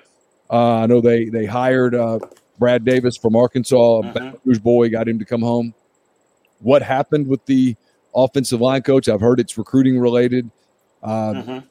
Uh, 0.49 0.75
I 0.79 0.85
know 0.87 0.99
they 0.99 1.25
they 1.25 1.45
hired 1.45 1.93
uh, 1.93 2.17
Brad 2.57 2.83
Davis 2.85 3.17
from 3.17 3.35
Arkansas, 3.35 3.75
Mhm. 4.01 4.13
Baton 4.13 4.33
Rouge 4.45 4.59
boy, 4.59 4.89
got 4.89 5.07
him 5.07 5.19
to 5.19 5.25
come 5.25 5.41
home. 5.41 5.73
What 6.59 6.81
happened 6.81 7.27
with 7.27 7.45
the 7.45 7.75
offensive 8.15 8.61
line 8.61 8.81
coach? 8.81 9.07
I've 9.07 9.21
heard 9.21 9.39
it's 9.39 9.57
recruiting 9.57 9.99
related. 9.99 10.49
Uh, 11.03 11.33
Mhm. 11.33 11.63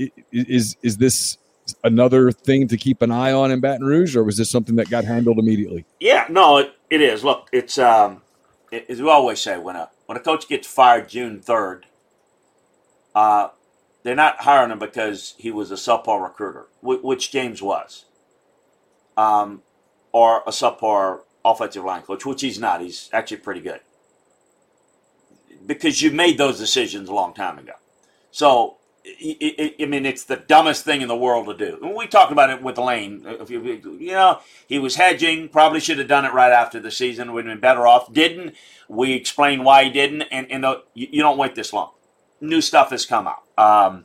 i- 0.00 0.12
Is 0.32 0.76
is 0.82 0.96
this 0.98 1.38
another 1.84 2.30
thing 2.30 2.68
to 2.68 2.76
keep 2.76 3.02
an 3.02 3.10
eye 3.10 3.32
on 3.32 3.50
in 3.50 3.60
Baton 3.60 3.84
Rouge, 3.84 4.14
or 4.16 4.22
was 4.24 4.36
this 4.36 4.48
something 4.48 4.76
that 4.76 4.88
got 4.88 5.04
handled 5.04 5.38
immediately? 5.38 5.84
Yeah, 6.00 6.24
no, 6.30 6.58
it, 6.58 6.72
it 6.88 7.00
is. 7.02 7.24
Look, 7.24 7.48
it's 7.52 7.76
um, 7.78 8.22
it, 8.70 8.86
as 8.88 9.02
we 9.02 9.08
always 9.10 9.40
say 9.40 9.58
when 9.58 9.74
a 9.76 9.90
when 10.06 10.16
a 10.16 10.20
coach 10.20 10.48
gets 10.48 10.66
fired 10.68 11.08
June 11.08 11.40
third, 11.40 11.86
uh, 13.14 13.48
they're 14.04 14.14
not 14.14 14.36
hiring 14.42 14.70
him 14.70 14.78
because 14.78 15.34
he 15.36 15.50
was 15.50 15.70
a 15.72 15.74
subpar 15.74 16.22
recruiter, 16.22 16.68
which 16.80 17.30
James 17.32 17.60
was, 17.60 18.04
um, 19.16 19.62
or 20.12 20.42
a 20.46 20.50
subpar 20.50 21.20
offensive 21.44 21.84
line 21.84 22.02
coach, 22.02 22.26
which 22.26 22.42
he's 22.42 22.58
not. 22.58 22.80
He's 22.80 23.10
actually 23.12 23.38
pretty 23.38 23.60
good 23.60 23.80
because 25.66 26.02
you 26.02 26.10
made 26.10 26.38
those 26.38 26.58
decisions 26.58 27.08
a 27.08 27.14
long 27.14 27.34
time 27.34 27.58
ago. 27.58 27.74
So. 28.30 28.76
I- 29.06 29.86
mean, 29.88 30.04
it's 30.04 30.24
the 30.24 30.36
dumbest 30.36 30.84
thing 30.84 31.00
in 31.00 31.08
the 31.08 31.16
world 31.16 31.46
to 31.46 31.54
do. 31.54 31.94
We 31.96 32.06
talked 32.06 32.30
about 32.30 32.50
it 32.50 32.62
with 32.62 32.76
Lane. 32.76 33.24
You, 33.48 34.12
know, 34.12 34.40
he 34.68 34.78
was 34.78 34.96
hedging. 34.96 35.48
Probably 35.48 35.80
should 35.80 35.98
have 35.98 36.08
done 36.08 36.26
it 36.26 36.34
right 36.34 36.52
after 36.52 36.78
the 36.78 36.90
season. 36.90 37.32
Would 37.32 37.46
have 37.46 37.54
been 37.54 37.60
better 37.60 37.86
off. 37.86 38.12
Didn't. 38.12 38.54
We 38.86 39.14
explained 39.14 39.64
why 39.64 39.84
he 39.84 39.90
didn't. 39.90 40.22
And, 40.22 40.50
and 40.52 40.64
the, 40.64 40.82
you, 40.92 41.08
you 41.10 41.22
don't 41.22 41.38
wait 41.38 41.54
this 41.54 41.72
long. 41.72 41.92
New 42.42 42.60
stuff 42.60 42.90
has 42.90 43.06
come 43.06 43.28
out, 43.28 43.44
um, 43.56 44.04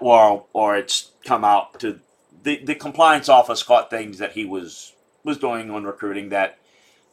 or 0.00 0.46
or 0.54 0.76
it's 0.76 1.12
come 1.26 1.44
out 1.44 1.78
to 1.80 2.00
the 2.42 2.64
the 2.64 2.74
compliance 2.74 3.28
office 3.28 3.62
caught 3.62 3.90
things 3.90 4.18
that 4.18 4.32
he 4.32 4.46
was 4.46 4.93
was 5.24 5.38
doing 5.38 5.70
on 5.70 5.84
recruiting. 5.84 6.28
That 6.28 6.58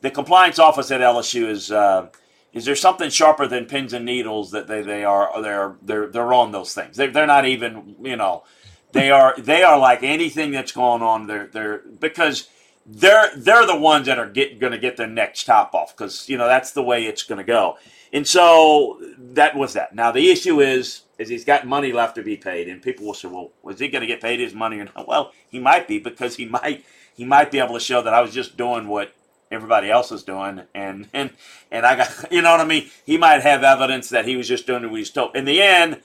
the 0.01 0.11
compliance 0.11 0.59
office 0.59 0.91
at 0.91 1.01
LSU 1.01 1.47
is. 1.47 1.71
Uh, 1.71 2.09
is 2.53 2.65
there 2.65 2.75
something 2.75 3.09
sharper 3.09 3.47
than 3.47 3.65
pins 3.65 3.93
and 3.93 4.05
needles 4.05 4.51
that 4.51 4.67
they, 4.67 4.81
they 4.81 5.03
are 5.05 5.41
they're 5.41 5.75
they're 5.81 6.07
they're 6.07 6.33
on 6.33 6.51
those 6.51 6.73
things 6.73 6.97
they're, 6.97 7.09
they're 7.09 7.25
not 7.25 7.45
even 7.45 7.95
you 8.01 8.15
know 8.17 8.43
they 8.91 9.09
are 9.09 9.35
they 9.37 9.63
are 9.63 9.79
like 9.79 10.03
anything 10.03 10.51
that's 10.51 10.71
going 10.71 11.01
on 11.01 11.27
they're 11.27 11.47
they're 11.47 11.81
because 11.99 12.49
they're 12.85 13.31
they're 13.37 13.65
the 13.65 13.77
ones 13.77 14.07
that 14.07 14.19
are 14.19 14.29
get, 14.29 14.59
going 14.59 14.71
to 14.71 14.77
get 14.77 14.97
their 14.97 15.07
next 15.07 15.45
top 15.45 15.73
off 15.73 15.95
because 15.95 16.27
you 16.27 16.37
know 16.37 16.47
that's 16.47 16.71
the 16.71 16.83
way 16.83 17.05
it's 17.05 17.23
going 17.23 17.37
to 17.37 17.43
go 17.43 17.77
and 18.11 18.27
so 18.27 18.99
that 19.17 19.55
was 19.55 19.73
that 19.73 19.95
now 19.95 20.11
the 20.11 20.29
issue 20.29 20.59
is 20.59 21.03
is 21.17 21.29
he's 21.29 21.45
got 21.45 21.65
money 21.65 21.93
left 21.93 22.15
to 22.15 22.23
be 22.23 22.35
paid 22.35 22.67
and 22.67 22.81
people 22.81 23.05
will 23.05 23.13
say 23.13 23.27
well 23.27 23.51
was 23.61 23.79
he 23.79 23.87
going 23.87 24.01
to 24.01 24.07
get 24.07 24.19
paid 24.19 24.39
his 24.39 24.53
money 24.53 24.79
or 24.79 24.85
not 24.85 25.07
well 25.07 25.31
he 25.49 25.59
might 25.59 25.87
be 25.87 25.99
because 25.99 26.35
he 26.35 26.45
might 26.45 26.83
he 27.21 27.27
might 27.27 27.51
be 27.51 27.59
able 27.59 27.75
to 27.75 27.79
show 27.79 28.01
that 28.01 28.13
i 28.13 28.21
was 28.21 28.33
just 28.33 28.57
doing 28.57 28.87
what 28.87 29.13
everybody 29.51 29.91
else 29.91 30.11
is 30.11 30.23
doing 30.23 30.61
and 30.73 31.07
and 31.13 31.29
and 31.71 31.85
I 31.85 31.97
got 31.97 32.31
you 32.31 32.41
know 32.41 32.51
what 32.51 32.61
I 32.61 32.65
mean 32.65 32.89
he 33.05 33.17
might 33.17 33.41
have 33.43 33.63
evidence 33.63 34.09
that 34.09 34.25
he 34.25 34.35
was 34.37 34.47
just 34.47 34.67
doing 34.67 34.89
what 34.89 34.99
he 34.99 35.05
told 35.05 35.35
in 35.35 35.45
the 35.45 35.61
end 35.61 36.01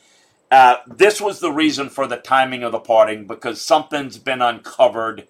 uh, 0.50 0.78
this 0.86 1.20
was 1.20 1.40
the 1.40 1.52
reason 1.52 1.88
for 1.88 2.06
the 2.06 2.16
timing 2.18 2.62
of 2.62 2.72
the 2.72 2.80
parting 2.80 3.26
because 3.26 3.60
something's 3.60 4.18
been 4.18 4.42
uncovered 4.42 5.26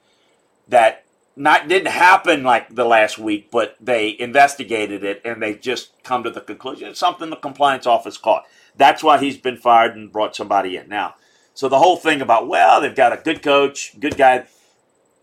that 0.68 1.05
not 1.37 1.68
didn't 1.68 1.93
happen 1.93 2.45
like 2.45 2.74
the 2.74 2.84
last 2.84 3.18
week, 3.18 3.51
but 3.51 3.76
they 3.80 4.16
investigated 4.18 5.05
it 5.05 5.22
and 5.24 5.43
they 5.43 5.55
just 5.55 5.93
come 6.05 6.22
to 6.24 6.30
the 6.30 6.41
conclusion 6.41 6.89
it's 6.89 7.01
something 7.01 7.30
the 7.30 7.37
compliance 7.37 7.87
office 7.87 8.18
caught. 8.18 8.45
That's 8.76 9.03
why 9.03 9.18
he's 9.18 9.39
been 9.39 9.57
fired 9.59 9.97
and 9.97 10.12
brought 10.12 10.37
somebody 10.37 10.76
in. 10.76 10.89
Now, 10.89 11.16
so 11.55 11.68
the 11.68 11.78
whole 11.78 11.97
thing 11.97 12.20
about 12.22 12.49
well, 12.49 12.80
they've 12.80 12.95
got 12.95 13.12
a 13.12 13.22
good 13.22 13.43
coach, 13.43 13.99
good 14.01 14.16
guy. 14.16 14.47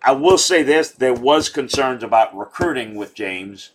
I 0.03 0.11
will 0.11 0.37
say 0.37 0.63
this: 0.63 0.91
there 0.91 1.13
was 1.13 1.49
concerns 1.49 2.03
about 2.03 2.37
recruiting 2.37 2.95
with 2.95 3.15
James, 3.15 3.71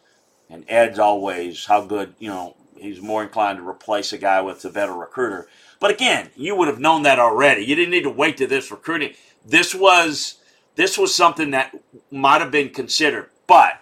and 0.51 0.65
Ed's 0.69 0.99
always 0.99 1.67
how 1.67 1.85
good. 1.85 2.15
You 2.19 2.29
know, 2.29 2.57
he's 2.77 3.01
more 3.01 3.23
inclined 3.23 3.59
to 3.59 3.69
replace 3.69 4.13
a 4.13 4.19
guy 4.19 4.41
with 4.43 4.65
a 4.65 4.71
better 4.71 4.93
recruiter. 4.93 5.49
But 5.81 5.91
again, 5.91 6.31
you 6.37 6.57
would 6.57 6.69
have 6.69 6.81
known 6.81 7.03
that 7.05 7.19
already. 7.19 7.65
You 7.65 7.75
didn't 7.75 7.93
need 7.93 8.03
to 8.03 8.11
wait 8.11 8.37
to 8.39 8.47
this 8.47 8.71
recruiting. 8.71 9.15
This 9.45 9.75
was 9.75 10.39
this 10.77 10.99
was 10.99 11.15
something 11.15 11.51
that 11.53 11.75
might 12.11 12.41
have 12.41 12.51
been 12.51 12.71
considered, 12.71 13.31
but 13.47 13.81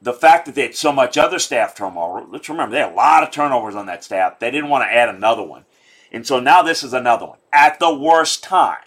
the 0.00 0.12
fact 0.12 0.46
that 0.46 0.54
they 0.54 0.62
had 0.62 0.74
so 0.74 0.92
much 0.92 1.16
other 1.16 1.38
staff 1.38 1.74
turnover. 1.74 2.24
Let's 2.28 2.48
remember 2.48 2.72
they 2.74 2.80
had 2.80 2.92
a 2.92 2.94
lot 2.94 3.22
of 3.22 3.30
turnovers 3.30 3.76
on 3.76 3.86
that 3.86 4.04
staff. 4.04 4.38
They 4.38 4.50
didn't 4.50 4.70
want 4.70 4.82
to 4.84 4.92
add 4.92 5.08
another 5.08 5.42
one, 5.42 5.64
and 6.10 6.26
so 6.26 6.40
now 6.40 6.60
this 6.62 6.82
is 6.82 6.92
another 6.92 7.26
one 7.26 7.38
at 7.52 7.78
the 7.78 7.94
worst 7.94 8.42
time. 8.42 8.82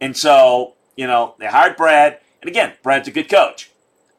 And 0.00 0.16
so 0.16 0.74
you 0.98 1.06
know 1.06 1.34
they 1.38 1.46
hired 1.46 1.76
Brad, 1.76 2.18
and 2.42 2.50
again, 2.50 2.74
Brad's 2.82 3.08
a 3.08 3.12
good 3.12 3.30
coach. 3.30 3.70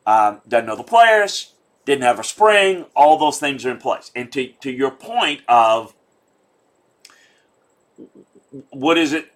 Um, 0.07 0.41
doesn't 0.47 0.65
know 0.65 0.77
the 0.77 0.83
players, 0.83 1.53
didn't 1.85 2.03
have 2.03 2.19
a 2.19 2.23
spring. 2.23 2.85
All 2.95 3.17
those 3.17 3.37
things 3.37 3.65
are 3.65 3.71
in 3.71 3.77
place. 3.77 4.11
And 4.15 4.31
to 4.31 4.47
to 4.61 4.71
your 4.71 4.91
point 4.91 5.41
of 5.47 5.93
what 8.69 8.97
is 8.97 9.13
it? 9.13 9.31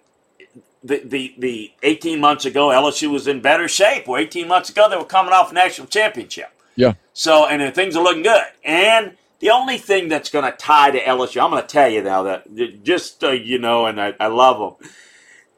The, 0.82 1.00
the, 1.02 1.34
the 1.38 1.72
18 1.82 2.20
months 2.20 2.44
ago, 2.44 2.68
LSU 2.68 3.10
was 3.10 3.26
in 3.26 3.40
better 3.40 3.68
shape. 3.68 4.06
Or 4.06 4.18
18 4.18 4.46
months 4.46 4.68
ago, 4.68 4.86
they 4.90 4.98
were 4.98 5.04
coming 5.04 5.32
off 5.32 5.50
a 5.50 5.54
national 5.54 5.86
championship. 5.86 6.50
Yeah. 6.76 6.92
So, 7.14 7.46
and 7.46 7.74
things 7.74 7.96
are 7.96 8.02
looking 8.02 8.22
good. 8.22 8.44
And 8.62 9.16
the 9.38 9.48
only 9.48 9.78
thing 9.78 10.08
that's 10.08 10.28
going 10.28 10.44
to 10.44 10.52
tie 10.56 10.90
to 10.90 11.00
LSU, 11.00 11.42
I'm 11.42 11.50
going 11.50 11.62
to 11.62 11.68
tell 11.68 11.88
you 11.88 12.02
now 12.02 12.22
that 12.24 12.82
just 12.82 13.24
uh, 13.24 13.30
you 13.30 13.58
know, 13.58 13.86
and 13.86 13.98
I, 13.98 14.14
I 14.20 14.26
love 14.26 14.78
them. 14.80 14.90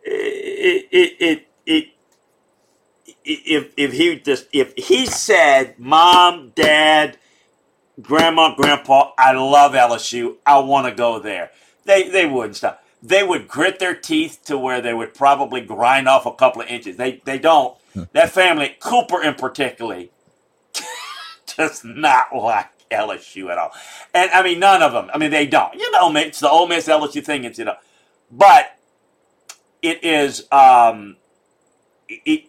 It, 0.05 0.89
it, 0.93 1.17
it, 1.19 1.46
it, 1.67 1.89
if 3.25 3.73
if 3.77 3.93
he 3.93 4.19
just 4.21 4.47
if 4.53 4.75
he 4.77 5.07
said, 5.07 5.79
"Mom, 5.79 6.53
Dad, 6.55 7.19
Grandma, 8.01 8.55
Grandpa, 8.55 9.13
I 9.19 9.33
love 9.33 9.73
LSU. 9.73 10.37
I 10.47 10.59
want 10.61 10.87
to 10.87 10.95
go 10.95 11.19
there," 11.19 11.51
they 11.85 12.09
they 12.09 12.27
wouldn't 12.27 12.57
stop. 12.57 12.83
They 13.03 13.23
would 13.23 13.49
grit 13.49 13.79
their 13.79 13.95
teeth 13.95 14.41
to 14.47 14.59
where 14.59 14.81
they 14.81 14.95
would 14.95 15.15
probably 15.15 15.61
grind 15.61 16.09
off 16.09 16.27
a 16.27 16.33
couple 16.33 16.63
of 16.63 16.69
inches. 16.69 16.97
They 16.97 17.23
they 17.25 17.39
don't. 17.39 17.77
that 18.13 18.31
family, 18.31 18.77
Cooper 18.81 19.23
in 19.23 19.35
particularly, 19.35 20.11
does 21.57 21.85
not 21.85 22.35
like 22.35 22.69
LSU 22.91 23.51
at 23.51 23.59
all. 23.59 23.73
And 24.15 24.31
I 24.31 24.43
mean, 24.43 24.59
none 24.61 24.83
of 24.83 24.93
them. 24.93 25.11
I 25.13 25.19
mean, 25.19 25.31
they 25.31 25.47
don't. 25.47 25.75
You 25.75 25.91
know, 25.93 26.15
it's 26.17 26.41
the 26.41 26.51
Ole 26.51 26.69
Miss 26.69 26.89
LSU 26.89 27.25
thing. 27.25 27.45
It's 27.45 27.59
you 27.59 27.65
know, 27.67 27.77
but 28.31 28.79
it 29.83 30.05
is. 30.05 30.47
Um, 30.53 31.17
it, 32.09 32.45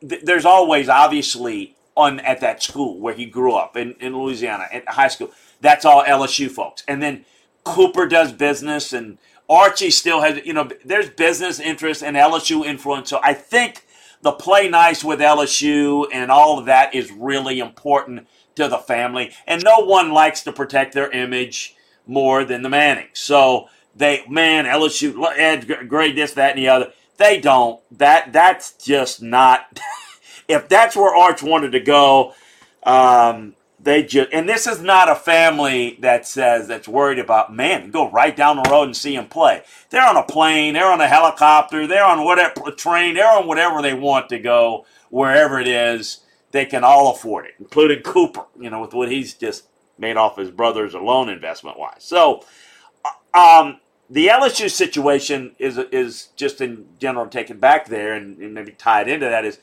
there's 0.00 0.44
always 0.44 0.88
obviously 0.88 1.76
on 1.96 2.20
at 2.20 2.40
that 2.40 2.62
school 2.62 2.98
where 2.98 3.14
he 3.14 3.26
grew 3.26 3.54
up 3.54 3.76
in, 3.76 3.92
in 4.00 4.16
Louisiana 4.16 4.66
at 4.72 4.88
high 4.88 5.08
school. 5.08 5.30
That's 5.60 5.84
all 5.84 6.02
LSU 6.04 6.50
folks. 6.50 6.82
And 6.88 7.02
then 7.02 7.24
Cooper 7.64 8.06
does 8.06 8.32
business, 8.32 8.92
and 8.92 9.18
Archie 9.48 9.90
still 9.90 10.22
has. 10.22 10.44
You 10.44 10.54
know, 10.54 10.70
there's 10.84 11.10
business 11.10 11.60
interest 11.60 12.02
and 12.02 12.16
LSU 12.16 12.64
influence. 12.64 13.10
So 13.10 13.20
I 13.22 13.34
think 13.34 13.86
the 14.22 14.32
play 14.32 14.68
nice 14.68 15.02
with 15.02 15.20
LSU 15.20 16.06
and 16.12 16.30
all 16.30 16.58
of 16.58 16.66
that 16.66 16.94
is 16.94 17.10
really 17.10 17.58
important 17.58 18.26
to 18.56 18.68
the 18.68 18.78
family. 18.78 19.32
And 19.46 19.62
no 19.64 19.78
one 19.80 20.12
likes 20.12 20.42
to 20.42 20.52
protect 20.52 20.94
their 20.94 21.10
image 21.10 21.74
more 22.06 22.44
than 22.44 22.62
the 22.62 22.68
Mannings. 22.68 23.18
So 23.18 23.68
they, 23.94 24.24
man, 24.28 24.66
LSU, 24.66 25.14
Ed, 25.36 25.88
great, 25.88 26.16
this, 26.16 26.34
that, 26.34 26.50
and 26.50 26.58
the 26.58 26.68
other. 26.68 26.92
They 27.20 27.38
don't. 27.38 27.80
That 27.98 28.32
that's 28.32 28.72
just 28.72 29.20
not. 29.20 29.78
if 30.48 30.68
that's 30.68 30.96
where 30.96 31.14
Arch 31.14 31.42
wanted 31.42 31.72
to 31.72 31.80
go, 31.80 32.34
um, 32.82 33.54
they 33.78 34.02
just. 34.02 34.30
And 34.32 34.48
this 34.48 34.66
is 34.66 34.80
not 34.80 35.10
a 35.10 35.14
family 35.14 35.98
that 36.00 36.26
says 36.26 36.66
that's 36.66 36.88
worried 36.88 37.18
about 37.18 37.54
man. 37.54 37.90
Go 37.90 38.10
right 38.10 38.34
down 38.34 38.56
the 38.56 38.70
road 38.70 38.84
and 38.84 38.96
see 38.96 39.14
him 39.14 39.28
play. 39.28 39.62
They're 39.90 40.08
on 40.08 40.16
a 40.16 40.22
plane. 40.22 40.72
They're 40.72 40.90
on 40.90 41.02
a 41.02 41.06
helicopter. 41.06 41.86
They're 41.86 42.06
on 42.06 42.24
whatever 42.24 42.70
train. 42.70 43.14
They're 43.14 43.30
on 43.30 43.46
whatever 43.46 43.82
they 43.82 43.92
want 43.92 44.30
to 44.30 44.38
go, 44.38 44.86
wherever 45.10 45.60
it 45.60 45.68
is 45.68 46.20
they 46.52 46.64
can 46.64 46.84
all 46.84 47.12
afford 47.12 47.46
it, 47.46 47.54
including 47.60 48.02
Cooper, 48.02 48.44
you 48.58 48.70
know, 48.70 48.80
with 48.80 48.94
what 48.94 49.10
he's 49.10 49.34
just 49.34 49.66
made 49.98 50.16
off 50.16 50.36
his 50.38 50.50
brother's 50.50 50.94
alone 50.94 51.28
investment 51.28 51.78
wise. 51.78 52.02
So, 52.02 52.44
um, 53.34 53.78
the 54.10 54.26
LSU 54.26 54.68
situation 54.68 55.54
is 55.58 55.78
is 55.78 56.28
just 56.36 56.60
in 56.60 56.86
general 56.98 57.28
taken 57.28 57.58
back 57.58 57.86
there, 57.86 58.12
and, 58.14 58.38
and 58.38 58.52
maybe 58.52 58.72
tied 58.72 59.08
into 59.08 59.26
that 59.26 59.44
is 59.44 59.60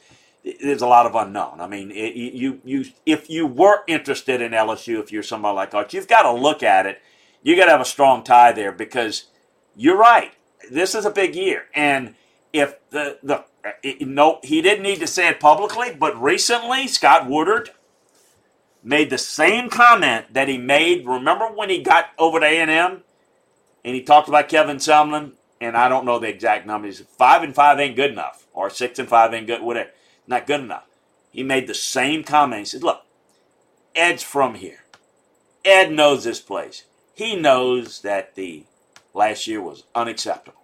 there's 0.61 0.81
a 0.81 0.87
lot 0.87 1.05
of 1.05 1.15
unknown. 1.15 1.59
I 1.59 1.67
mean, 1.67 1.91
it, 1.91 2.15
you 2.15 2.61
you 2.63 2.85
if 3.05 3.29
you 3.29 3.45
were 3.45 3.83
interested 3.87 4.41
in 4.41 4.53
LSU, 4.53 5.01
if 5.01 5.11
you're 5.11 5.23
somebody 5.23 5.55
like 5.55 5.73
Arch, 5.73 5.93
you've 5.93 6.07
got 6.07 6.23
to 6.23 6.31
look 6.31 6.63
at 6.63 6.85
it. 6.85 7.01
You 7.43 7.55
got 7.57 7.65
to 7.65 7.71
have 7.71 7.81
a 7.81 7.85
strong 7.85 8.23
tie 8.23 8.53
there 8.53 8.71
because 8.71 9.25
you're 9.75 9.97
right. 9.97 10.31
This 10.71 10.95
is 10.95 11.05
a 11.05 11.11
big 11.11 11.35
year, 11.35 11.65
and 11.75 12.15
if 12.53 12.77
the 12.89 13.19
the 13.21 13.43
no, 14.01 14.39
he 14.43 14.61
didn't 14.61 14.83
need 14.83 14.99
to 14.99 15.07
say 15.07 15.27
it 15.27 15.41
publicly, 15.41 15.93
but 15.97 16.19
recently 16.21 16.87
Scott 16.87 17.27
Woodward 17.27 17.71
made 18.81 19.09
the 19.09 19.17
same 19.17 19.69
comment 19.69 20.33
that 20.33 20.47
he 20.47 20.57
made. 20.57 21.05
Remember 21.05 21.47
when 21.47 21.69
he 21.69 21.81
got 21.81 22.05
over 22.17 22.39
to 22.39 22.45
A 22.45 22.61
and 22.61 22.71
M, 22.71 23.03
and 23.88 23.95
he 23.95 24.01
talked 24.01 24.27
about 24.27 24.49
Kevin 24.49 24.77
Sumlin, 24.77 25.31
and 25.61 25.77
I 25.77 25.88
don't 25.88 26.03
know 26.03 26.19
the 26.19 26.27
exact 26.27 26.67
numbers. 26.67 26.99
Five 27.17 27.41
and 27.41 27.55
five 27.55 27.79
ain't 27.79 27.95
good 27.95 28.11
enough, 28.11 28.45
or 28.51 28.69
six 28.69 28.99
and 28.99 29.07
five 29.07 29.33
ain't 29.33 29.47
good, 29.47 29.61
whatever, 29.61 29.91
not 30.27 30.45
good 30.45 30.59
enough. 30.59 30.83
He 31.31 31.41
made 31.41 31.67
the 31.67 31.73
same 31.73 32.25
comment. 32.25 32.59
He 32.59 32.65
said, 32.65 32.83
"Look, 32.83 33.03
Ed's 33.95 34.23
from 34.23 34.55
here. 34.55 34.83
Ed 35.63 35.93
knows 35.93 36.25
this 36.25 36.41
place. 36.41 36.83
He 37.13 37.38
knows 37.38 38.01
that 38.01 38.35
the 38.35 38.65
last 39.13 39.47
year 39.47 39.61
was 39.61 39.85
unacceptable. 39.95 40.63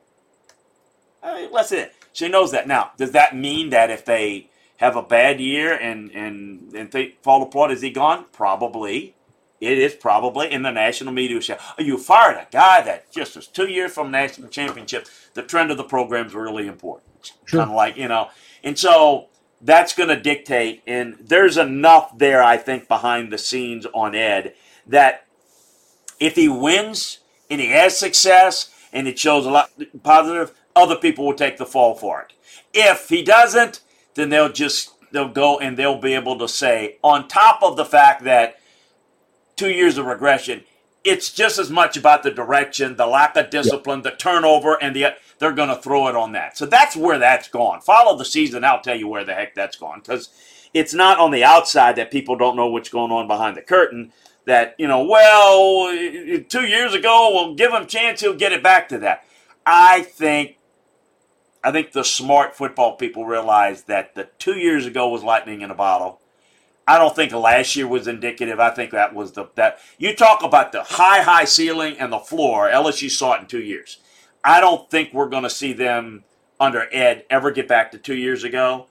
I 1.23 1.43
mean, 1.43 1.53
that's 1.53 1.71
it. 1.71 1.95
She 2.11 2.27
knows 2.27 2.51
that. 2.51 2.67
Now, 2.67 2.91
does 2.97 3.11
that 3.11 3.37
mean 3.37 3.69
that 3.69 3.89
if 3.89 4.03
they 4.03 4.49
have 4.77 4.97
a 4.97 5.01
bad 5.01 5.39
year 5.39 5.73
and 5.73 6.11
and 6.11 6.73
and 6.75 6.91
they 6.91 7.15
fall 7.23 7.41
apart, 7.41 7.71
is 7.71 7.79
he 7.79 7.89
gone? 7.89 8.25
Probably. 8.33 9.15
It 9.63 9.77
is 9.77 9.93
probably 9.93 10.51
in 10.51 10.61
the 10.61 10.71
national 10.71 11.13
media. 11.13 11.39
Oh, 11.79 11.81
you 11.81 11.97
fired 11.97 12.37
a 12.37 12.47
guy 12.51 12.81
that 12.81 13.11
just 13.11 13.35
was 13.35 13.47
two 13.47 13.67
years 13.67 13.93
from 13.93 14.11
national 14.11 14.49
championship. 14.49 15.07
The 15.33 15.43
trend 15.43 15.71
of 15.71 15.77
the 15.77 15.83
program 15.83 16.27
is 16.27 16.33
really 16.33 16.67
important. 16.67 17.33
Sure. 17.45 17.59
Kind 17.59 17.71
of 17.71 17.75
like 17.75 17.97
you 17.97 18.07
know, 18.07 18.29
and 18.63 18.77
so 18.77 19.29
that's 19.61 19.95
going 19.95 20.09
to 20.09 20.19
dictate. 20.19 20.83
And 20.85 21.15
there's 21.19 21.57
enough 21.57 22.17
there, 22.17 22.43
I 22.43 22.57
think, 22.57 22.87
behind 22.87 23.31
the 23.31 23.37
scenes 23.37 23.85
on 23.93 24.13
Ed 24.13 24.53
that 24.85 25.25
if 26.19 26.35
he 26.35 26.49
wins 26.49 27.19
and 27.49 27.61
he 27.61 27.67
has 27.67 27.97
success 27.97 28.73
and 28.91 29.07
it 29.07 29.17
shows 29.17 29.45
a 29.45 29.51
lot 29.51 29.71
positive, 30.03 30.53
other 30.75 30.95
people 30.95 31.25
will 31.25 31.33
take 31.33 31.57
the 31.57 31.65
fall 31.65 31.95
for 31.95 32.21
it. 32.21 32.33
If 32.73 33.09
he 33.09 33.23
doesn't, 33.23 33.81
then 34.15 34.29
they'll 34.29 34.51
just 34.51 34.91
they'll 35.11 35.29
go 35.29 35.59
and 35.59 35.77
they'll 35.77 35.99
be 35.99 36.13
able 36.13 36.37
to 36.39 36.47
say 36.47 36.97
on 37.03 37.27
top 37.27 37.61
of 37.63 37.77
the 37.77 37.85
fact 37.85 38.23
that 38.23 38.57
two 39.55 39.69
years 39.69 39.97
of 39.97 40.05
regression, 40.05 40.63
it's 41.03 41.31
just 41.31 41.59
as 41.59 41.69
much 41.69 41.97
about 41.97 42.23
the 42.23 42.31
direction, 42.31 42.95
the 42.95 43.07
lack 43.07 43.35
of 43.35 43.49
discipline, 43.49 44.01
yep. 44.03 44.03
the 44.03 44.17
turnover, 44.17 44.81
and 44.81 44.95
the 44.95 45.15
they're 45.39 45.51
going 45.51 45.69
to 45.69 45.75
throw 45.75 46.07
it 46.07 46.15
on 46.15 46.31
that. 46.31 46.57
So 46.57 46.65
that's 46.65 46.95
where 46.95 47.19
that's 47.19 47.49
gone. 47.49 47.81
Follow 47.81 48.17
the 48.17 48.25
season. 48.25 48.63
I'll 48.63 48.81
tell 48.81 48.97
you 48.97 49.07
where 49.07 49.25
the 49.25 49.33
heck 49.33 49.55
that's 49.55 49.75
gone 49.75 49.99
because 49.99 50.29
it's 50.73 50.93
not 50.93 51.19
on 51.19 51.31
the 51.31 51.43
outside 51.43 51.97
that 51.97 52.11
people 52.11 52.35
don't 52.37 52.55
know 52.55 52.67
what's 52.67 52.89
going 52.89 53.11
on 53.11 53.27
behind 53.27 53.57
the 53.57 53.61
curtain. 53.61 54.13
That 54.45 54.75
you 54.77 54.87
know, 54.87 55.03
well, 55.03 55.89
two 56.49 56.67
years 56.67 56.93
ago, 56.93 57.31
we'll 57.33 57.55
give 57.55 57.71
him 57.71 57.83
a 57.83 57.85
chance. 57.85 58.21
He'll 58.21 58.33
get 58.33 58.51
it 58.51 58.63
back 58.63 58.89
to 58.89 58.97
that. 58.99 59.25
I 59.65 60.01
think 60.03 60.57
I 61.63 61.71
think 61.71 61.93
the 61.93 62.03
smart 62.03 62.55
football 62.55 62.97
people 62.97 63.25
realize 63.25 63.83
that 63.83 64.15
the 64.15 64.29
two 64.37 64.57
years 64.57 64.85
ago 64.85 65.07
was 65.07 65.23
lightning 65.23 65.61
in 65.61 65.71
a 65.71 65.75
bottle. 65.75 66.19
I 66.87 66.97
don't 66.97 67.15
think 67.15 67.31
last 67.31 67.75
year 67.75 67.87
was 67.87 68.07
indicative. 68.07 68.59
I 68.59 68.69
think 68.71 68.91
that 68.91 69.15
was 69.15 69.33
the 69.33 69.45
that 69.55 69.79
you 69.97 70.15
talk 70.15 70.43
about 70.43 70.71
the 70.71 70.83
high, 70.83 71.21
high 71.21 71.45
ceiling 71.45 71.97
and 71.99 72.11
the 72.11 72.19
floor. 72.19 72.69
LSU 72.69 73.09
saw 73.09 73.33
it 73.35 73.41
in 73.41 73.47
two 73.47 73.61
years. 73.63 73.99
I 74.43 74.59
don't 74.59 74.89
think 74.89 75.13
we're 75.13 75.29
going 75.29 75.43
to 75.43 75.49
see 75.49 75.73
them 75.73 76.25
under 76.59 76.87
Ed 76.93 77.25
ever 77.29 77.51
get 77.51 77.67
back 77.67 77.91
to 77.91 77.97
two 77.97 78.15
years 78.15 78.43
ago. 78.43 78.87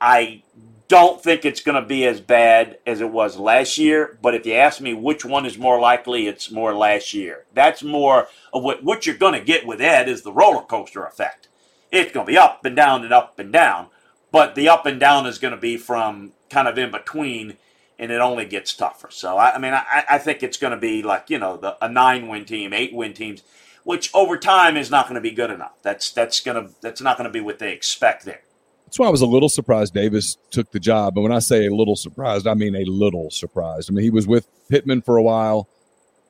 I 0.00 0.42
don't 0.88 1.22
think 1.22 1.44
it's 1.44 1.62
going 1.62 1.80
to 1.80 1.88
be 1.88 2.04
as 2.06 2.20
bad 2.20 2.78
as 2.86 3.00
it 3.00 3.10
was 3.10 3.38
last 3.38 3.78
year. 3.78 4.18
But 4.20 4.34
if 4.34 4.44
you 4.44 4.54
ask 4.54 4.80
me 4.80 4.92
which 4.92 5.24
one 5.24 5.46
is 5.46 5.56
more 5.56 5.80
likely, 5.80 6.26
it's 6.26 6.50
more 6.50 6.74
last 6.74 7.14
year. 7.14 7.46
That's 7.54 7.82
more 7.82 8.28
of 8.52 8.62
what 8.62 8.84
what 8.84 9.06
you're 9.06 9.16
going 9.16 9.34
to 9.38 9.44
get 9.44 9.66
with 9.66 9.80
Ed 9.80 10.08
is 10.08 10.22
the 10.22 10.32
roller 10.32 10.62
coaster 10.62 11.04
effect. 11.06 11.48
It's 11.92 12.12
going 12.12 12.26
to 12.26 12.32
be 12.32 12.38
up 12.38 12.64
and 12.64 12.76
down 12.76 13.04
and 13.04 13.12
up 13.12 13.38
and 13.38 13.52
down. 13.52 13.88
but 14.32 14.54
the 14.54 14.68
up 14.68 14.86
and 14.86 15.00
down 15.00 15.26
is 15.26 15.38
going 15.38 15.54
to 15.54 15.60
be 15.60 15.76
from 15.76 16.32
kind 16.50 16.68
of 16.68 16.76
in 16.76 16.90
between, 16.90 17.56
and 17.98 18.10
it 18.10 18.20
only 18.20 18.44
gets 18.44 18.74
tougher. 18.74 19.08
So 19.10 19.36
I, 19.36 19.54
I 19.54 19.58
mean, 19.58 19.72
I, 19.72 20.04
I 20.10 20.18
think 20.18 20.42
it's 20.42 20.56
going 20.56 20.72
to 20.72 20.76
be 20.76 21.02
like 21.02 21.30
you 21.30 21.38
know 21.38 21.56
the, 21.56 21.82
a 21.84 21.88
nine 21.88 22.28
win 22.28 22.44
team, 22.44 22.72
eight 22.72 22.92
win 22.92 23.14
teams, 23.14 23.42
which 23.84 24.10
over 24.14 24.36
time 24.36 24.76
is 24.76 24.90
not 24.90 25.06
going 25.06 25.14
to 25.14 25.20
be 25.20 25.30
good 25.30 25.50
enough. 25.50 25.82
That's 25.82 26.10
that's 26.10 26.40
to 26.42 26.70
that's 26.80 27.00
not 27.00 27.16
going 27.16 27.28
to 27.28 27.32
be 27.32 27.40
what 27.40 27.58
they 27.58 27.72
expect 27.72 28.24
there. 28.24 28.42
That's 28.84 28.98
why 28.98 29.06
I 29.06 29.10
was 29.10 29.20
a 29.20 29.26
little 29.26 29.48
surprised 29.48 29.94
Davis 29.94 30.36
took 30.50 30.72
the 30.72 30.80
job. 30.80 31.16
And 31.16 31.22
when 31.22 31.32
I 31.32 31.38
say 31.38 31.66
a 31.66 31.74
little 31.74 31.94
surprised, 31.94 32.48
I 32.48 32.54
mean 32.54 32.74
a 32.74 32.84
little 32.84 33.30
surprised. 33.30 33.88
I 33.88 33.94
mean, 33.94 34.02
he 34.02 34.10
was 34.10 34.26
with 34.26 34.48
Pittman 34.68 35.02
for 35.02 35.16
a 35.16 35.22
while. 35.22 35.68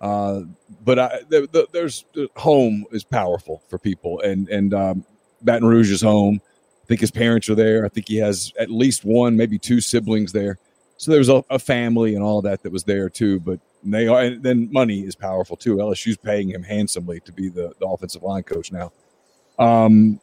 Uh, 0.01 0.43
but 0.85 0.99
I, 0.99 1.21
the, 1.29 1.49
the, 1.51 1.67
there's 1.73 2.05
home 2.37 2.85
is 2.91 3.05
powerful 3.05 3.63
for 3.69 3.79
people, 3.79 4.21
and 4.21 4.49
and 4.49 4.75
um, 4.75 5.05
Baton 5.43 5.67
Rouge 5.67 5.91
is 5.91 6.03
home. 6.03 6.41
I 6.91 6.93
think 6.93 7.03
his 7.03 7.13
parents 7.13 7.49
are 7.49 7.55
there. 7.55 7.85
I 7.85 7.89
think 7.89 8.09
he 8.09 8.17
has 8.17 8.53
at 8.59 8.69
least 8.69 9.05
one, 9.05 9.37
maybe 9.37 9.61
two 9.61 9.81
siblings 9.81 10.33
there. 10.33 10.59
So 10.97 11.13
there's 11.13 11.29
a, 11.29 11.45
a 11.49 11.61
family 11.61 12.17
and 12.17 12.25
all 12.25 12.43
that 12.43 12.65
that 12.65 12.73
was 12.73 12.83
there 12.83 13.09
too. 13.09 13.39
But 13.39 13.61
they 13.85 14.09
are, 14.09 14.23
and 14.23 14.43
then 14.43 14.69
money 14.73 15.03
is 15.03 15.15
powerful 15.15 15.57
too. 15.57 15.77
LSU's 15.77 16.17
paying 16.17 16.49
him 16.49 16.65
handsomely 16.65 17.21
to 17.21 17.33
be 17.33 17.49
the, 17.49 17.73
the 17.79 17.87
offensive 17.87 18.25
line 18.25 18.43
coach 18.43 18.73
now. 18.73 18.91
Um, 19.57 20.19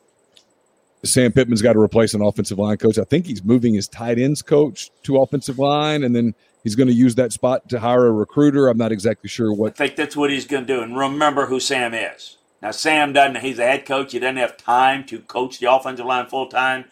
Sam 1.05 1.31
Pittman's 1.31 1.61
got 1.61 1.71
to 1.71 1.79
replace 1.79 2.13
an 2.13 2.21
offensive 2.21 2.59
line 2.59 2.75
coach. 2.75 2.97
I 2.97 3.05
think 3.05 3.27
he's 3.27 3.45
moving 3.45 3.73
his 3.73 3.87
tight 3.87 4.19
ends 4.19 4.41
coach 4.41 4.91
to 5.03 5.21
offensive 5.21 5.57
line, 5.57 6.03
and 6.03 6.13
then 6.13 6.35
he's 6.65 6.75
going 6.75 6.87
to 6.87 6.93
use 6.93 7.15
that 7.15 7.31
spot 7.31 7.69
to 7.69 7.79
hire 7.79 8.07
a 8.07 8.11
recruiter. 8.11 8.67
I'm 8.67 8.77
not 8.77 8.91
exactly 8.91 9.29
sure 9.29 9.53
what. 9.53 9.79
I 9.79 9.87
think 9.87 9.95
that's 9.95 10.17
what 10.17 10.31
he's 10.31 10.45
going 10.45 10.65
to 10.65 10.73
do. 10.75 10.81
And 10.81 10.97
remember 10.97 11.45
who 11.45 11.61
Sam 11.61 11.93
is. 11.93 12.36
Now, 12.61 12.71
Sam 12.71 13.13
doesn't, 13.13 13.41
he's 13.41 13.59
a 13.59 13.63
head 13.63 13.85
coach. 13.85 14.11
He 14.11 14.19
doesn't 14.19 14.37
have 14.37 14.57
time 14.57 15.05
to 15.05 15.19
coach 15.19 15.59
the 15.59 15.71
offensive 15.71 16.05
line 16.05 16.27
full 16.27 16.47
time, 16.47 16.85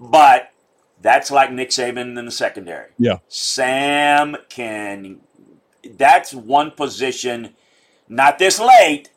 but 0.00 0.50
that's 1.00 1.30
like 1.30 1.52
Nick 1.52 1.70
Saban 1.70 2.18
in 2.18 2.24
the 2.24 2.30
secondary. 2.30 2.90
Yeah. 2.98 3.18
Sam 3.28 4.36
can, 4.48 5.20
that's 5.88 6.34
one 6.34 6.72
position, 6.72 7.54
not 8.08 8.38
this 8.38 8.58
late, 8.58 9.10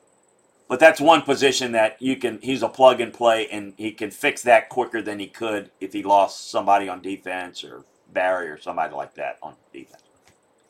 but 0.68 0.80
that's 0.80 1.00
one 1.00 1.22
position 1.22 1.72
that 1.72 2.02
you 2.02 2.18
can, 2.18 2.40
he's 2.42 2.62
a 2.62 2.70
plug 2.70 3.00
and 3.02 3.14
play, 3.14 3.48
and 3.48 3.74
he 3.78 3.92
can 3.92 4.12
fix 4.12 4.44
that 4.44 4.70
quicker 4.70 5.02
than 5.02 5.20
he 5.20 5.28
could 5.28 5.72
if 5.80 5.94
he 5.94 6.04
lost 6.04 6.52
somebody 6.52 6.90
on 6.90 7.02
defense 7.02 7.64
or 7.64 7.86
Barry 8.12 8.50
or 8.50 8.60
somebody 8.60 8.94
like 8.94 9.16
that 9.16 9.38
on 9.42 9.56
defense. 9.74 10.04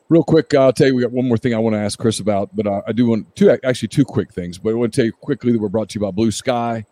Real 0.10 0.24
quick, 0.24 0.54
I'll 0.54 0.72
tell 0.72 0.88
you, 0.88 0.96
we 0.96 1.02
got 1.02 1.12
one 1.12 1.28
more 1.28 1.38
thing 1.38 1.54
I 1.54 1.60
want 1.60 1.74
to 1.74 1.80
ask 1.80 2.00
Chris 2.00 2.22
about, 2.22 2.56
but 2.56 2.66
uh, 2.66 2.82
I 2.88 2.94
do 2.94 3.08
want 3.08 3.36
two, 3.36 3.52
actually 3.52 3.90
two 3.90 4.06
quick 4.06 4.32
things. 4.32 4.58
But 4.58 4.70
I 4.70 4.74
want 4.76 4.94
to 4.94 4.96
tell 4.96 5.06
you 5.06 5.12
quickly 5.12 5.52
that 5.52 5.60
we're 5.60 5.68
brought 5.68 5.90
to 5.90 6.00
you 6.00 6.06
by 6.06 6.12
Blue 6.12 6.32
Sky. 6.32 6.86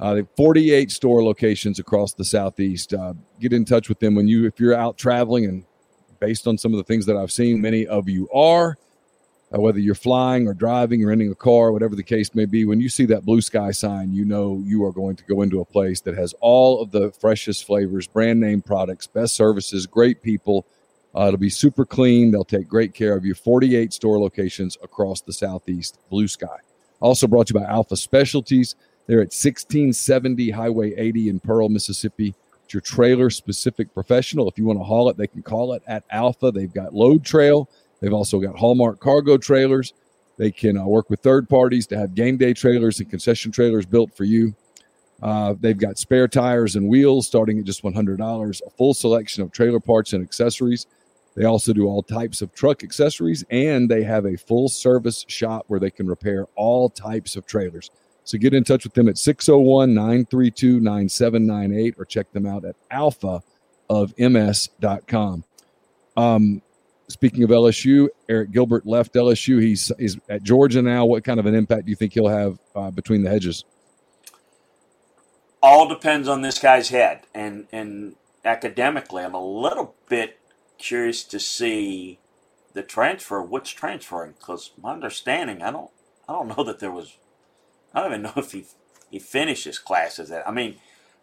Uh, 0.00 0.12
they 0.12 0.20
have 0.20 0.28
48 0.38 0.90
store 0.90 1.22
locations 1.22 1.78
across 1.78 2.14
the 2.14 2.24
southeast. 2.24 2.94
Uh, 2.94 3.12
get 3.40 3.52
in 3.52 3.66
touch 3.66 3.90
with 3.90 4.00
them 4.00 4.14
when 4.14 4.26
you, 4.26 4.46
if 4.46 4.58
you're 4.58 4.74
out 4.74 4.96
traveling, 4.96 5.44
and 5.44 5.64
based 6.18 6.46
on 6.46 6.56
some 6.56 6.72
of 6.72 6.78
the 6.78 6.84
things 6.84 7.04
that 7.06 7.16
I've 7.16 7.30
seen, 7.32 7.60
many 7.60 7.86
of 7.86 8.08
you 8.08 8.28
are. 8.32 8.78
Uh, 9.54 9.60
whether 9.60 9.78
you're 9.78 9.94
flying 9.94 10.48
or 10.48 10.54
driving 10.54 11.04
or 11.04 11.08
renting 11.08 11.30
a 11.30 11.34
car, 11.34 11.70
whatever 11.70 11.94
the 11.94 12.02
case 12.02 12.34
may 12.34 12.46
be, 12.46 12.64
when 12.64 12.80
you 12.80 12.88
see 12.88 13.04
that 13.04 13.24
blue 13.24 13.40
sky 13.40 13.70
sign, 13.70 14.12
you 14.12 14.24
know 14.24 14.60
you 14.64 14.84
are 14.84 14.92
going 14.92 15.14
to 15.14 15.22
go 15.24 15.42
into 15.42 15.60
a 15.60 15.64
place 15.64 16.00
that 16.00 16.16
has 16.16 16.34
all 16.40 16.82
of 16.82 16.90
the 16.90 17.12
freshest 17.12 17.64
flavors, 17.64 18.08
brand 18.08 18.40
name 18.40 18.60
products, 18.60 19.06
best 19.06 19.36
services, 19.36 19.86
great 19.86 20.20
people. 20.20 20.66
Uh, 21.16 21.28
it'll 21.28 21.38
be 21.38 21.48
super 21.48 21.86
clean. 21.86 22.30
They'll 22.30 22.44
take 22.44 22.68
great 22.68 22.92
care 22.92 23.16
of 23.16 23.24
you. 23.24 23.34
48 23.34 23.92
store 23.92 24.18
locations 24.18 24.76
across 24.82 25.22
the 25.22 25.32
Southeast, 25.32 25.98
Blue 26.10 26.28
Sky. 26.28 26.58
Also 27.00 27.26
brought 27.26 27.46
to 27.46 27.54
you 27.54 27.60
by 27.60 27.66
Alpha 27.66 27.96
Specialties. 27.96 28.74
They're 29.06 29.20
at 29.20 29.32
1670 29.32 30.50
Highway 30.50 30.94
80 30.94 31.28
in 31.28 31.40
Pearl, 31.40 31.68
Mississippi. 31.68 32.34
It's 32.64 32.74
your 32.74 32.80
trailer 32.80 33.30
specific 33.30 33.94
professional. 33.94 34.48
If 34.48 34.58
you 34.58 34.64
want 34.64 34.78
to 34.80 34.84
haul 34.84 35.08
it, 35.08 35.16
they 35.16 35.28
can 35.28 35.42
call 35.42 35.72
it 35.72 35.82
at 35.86 36.04
Alpha. 36.10 36.50
They've 36.50 36.72
got 36.72 36.94
Load 36.94 37.24
Trail. 37.24 37.70
They've 38.00 38.12
also 38.12 38.38
got 38.38 38.58
Hallmark 38.58 39.00
cargo 39.00 39.38
trailers. 39.38 39.94
They 40.36 40.50
can 40.50 40.76
uh, 40.76 40.84
work 40.84 41.08
with 41.08 41.20
third 41.20 41.48
parties 41.48 41.86
to 41.88 41.98
have 41.98 42.14
game 42.14 42.36
day 42.36 42.52
trailers 42.52 43.00
and 43.00 43.08
concession 43.08 43.52
trailers 43.52 43.86
built 43.86 44.14
for 44.14 44.24
you. 44.24 44.54
Uh, 45.22 45.54
they've 45.60 45.78
got 45.78 45.96
spare 45.96 46.28
tires 46.28 46.76
and 46.76 46.86
wheels 46.88 47.26
starting 47.26 47.58
at 47.58 47.64
just 47.64 47.82
$100, 47.82 48.60
a 48.66 48.70
full 48.70 48.92
selection 48.92 49.42
of 49.42 49.50
trailer 49.50 49.80
parts 49.80 50.12
and 50.12 50.22
accessories. 50.22 50.86
They 51.36 51.44
also 51.44 51.72
do 51.74 51.86
all 51.86 52.02
types 52.02 52.40
of 52.40 52.54
truck 52.54 52.82
accessories, 52.82 53.44
and 53.50 53.90
they 53.90 54.02
have 54.02 54.24
a 54.24 54.36
full 54.36 54.70
service 54.70 55.26
shop 55.28 55.66
where 55.68 55.78
they 55.78 55.90
can 55.90 56.06
repair 56.06 56.46
all 56.56 56.88
types 56.88 57.36
of 57.36 57.44
trailers. 57.44 57.90
So 58.24 58.38
get 58.38 58.54
in 58.54 58.64
touch 58.64 58.84
with 58.84 58.94
them 58.94 59.08
at 59.08 59.18
601 59.18 59.94
932 59.94 60.80
9798 60.80 61.94
or 61.98 62.06
check 62.06 62.32
them 62.32 62.46
out 62.46 62.64
at 62.64 62.74
alphaofms.com. 62.90 65.44
Um, 66.16 66.62
speaking 67.08 67.44
of 67.44 67.50
LSU, 67.50 68.08
Arik 68.28 68.50
Gilbert 68.50 68.84
left 68.86 69.14
LSU. 69.14 69.62
He's, 69.62 69.92
he's 69.98 70.18
at 70.28 70.42
Georgia 70.42 70.82
now. 70.82 71.04
What 71.04 71.22
kind 71.22 71.38
of 71.38 71.46
an 71.46 71.54
impact 71.54 71.84
do 71.84 71.90
you 71.90 71.96
think 71.96 72.14
he'll 72.14 72.26
have 72.28 72.58
uh, 72.74 72.90
between 72.90 73.22
the 73.22 73.30
hedges? 73.30 73.64
All 75.62 75.86
depends 75.86 76.26
on 76.28 76.40
this 76.40 76.58
guy's 76.58 76.88
head. 76.88 77.20
And, 77.32 77.68
and 77.70 78.16
academically, 78.44 79.22
I'm 79.22 79.34
a 79.34 79.44
little 79.44 79.94
bit 80.08 80.40
curious 80.78 81.24
to 81.24 81.40
see 81.40 82.18
the 82.72 82.82
transfer. 82.82 83.42
What's 83.42 83.70
transferring? 83.70 84.34
Because 84.38 84.70
my 84.80 84.92
understanding, 84.92 85.62
I 85.62 85.70
don't, 85.70 85.90
I 86.28 86.32
don't 86.32 86.48
know 86.56 86.64
that 86.64 86.78
there 86.78 86.92
was. 86.92 87.16
I 87.94 88.02
don't 88.02 88.12
even 88.12 88.22
know 88.22 88.32
if 88.36 88.52
he 88.52 88.66
he 89.10 89.18
finished 89.18 89.64
his 89.64 89.78
classes. 89.78 90.32
I 90.32 90.50
mean, 90.50 90.76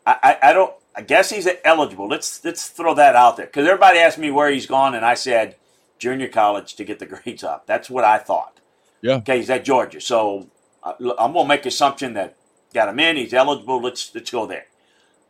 I, 0.06 0.18
I, 0.24 0.49
I 0.49 0.54
don't. 0.54 0.74
I 0.95 1.01
guess 1.01 1.32
he's 1.32 1.47
eligible. 1.64 2.08
Let's 2.08 2.43
let's 2.43 2.70
throw 2.70 2.93
that 2.95 3.16
out 3.16 3.38
there 3.38 3.47
because 3.47 3.68
everybody 3.68 3.99
asked 3.99 4.18
me 4.20 4.32
where 4.32 4.51
he's 4.51 4.66
gone, 4.68 4.95
and 4.95 5.06
I 5.06 5.16
said 5.16 5.56
junior 5.97 6.28
college 6.28 6.76
to 6.76 6.84
get 6.84 6.99
the 6.99 7.06
grades 7.24 7.43
up. 7.43 7.66
That's 7.66 7.89
what 7.89 8.04
I 8.04 8.18
thought. 8.18 8.60
Yeah. 9.01 9.16
Okay, 9.16 9.38
he's 9.38 9.49
at 9.49 9.66
Georgia, 9.66 9.99
so 9.99 10.49
uh, 10.84 10.93
I'm 11.18 11.34
gonna 11.34 11.47
make 11.47 11.66
assumption 11.66 12.14
that 12.14 12.38
got 12.74 12.89
him 12.89 12.99
in. 12.99 13.18
He's 13.18 13.34
eligible. 13.34 13.82
Let's 13.82 14.14
let's 14.14 14.32
go 14.32 14.45
there. 14.45 14.66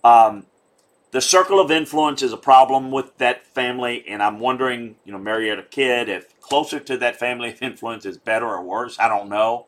Um, 0.04 0.46
the 1.14 1.22
circle 1.22 1.60
of 1.60 1.70
influence 1.70 2.24
is 2.24 2.34
a 2.34 2.38
problem 2.38 2.90
with 2.90 3.20
that 3.20 3.46
family, 3.46 4.04
and 4.08 4.22
I'm 4.22 4.40
wondering, 4.40 4.96
you 5.06 5.12
know, 5.12 5.20
Marietta 5.20 5.62
kid, 5.70 6.10
if 6.10 6.40
closer 6.42 6.80
to 6.80 6.98
that 6.98 7.18
family 7.18 7.50
of 7.50 7.62
influence 7.62 8.04
is 8.04 8.18
better 8.18 8.48
or 8.48 8.64
worse. 8.64 8.98
I 9.00 9.08
don't 9.08 9.30
know. 9.30 9.68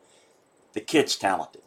The 0.72 0.80
kid's 0.80 1.14
talented. 1.14 1.62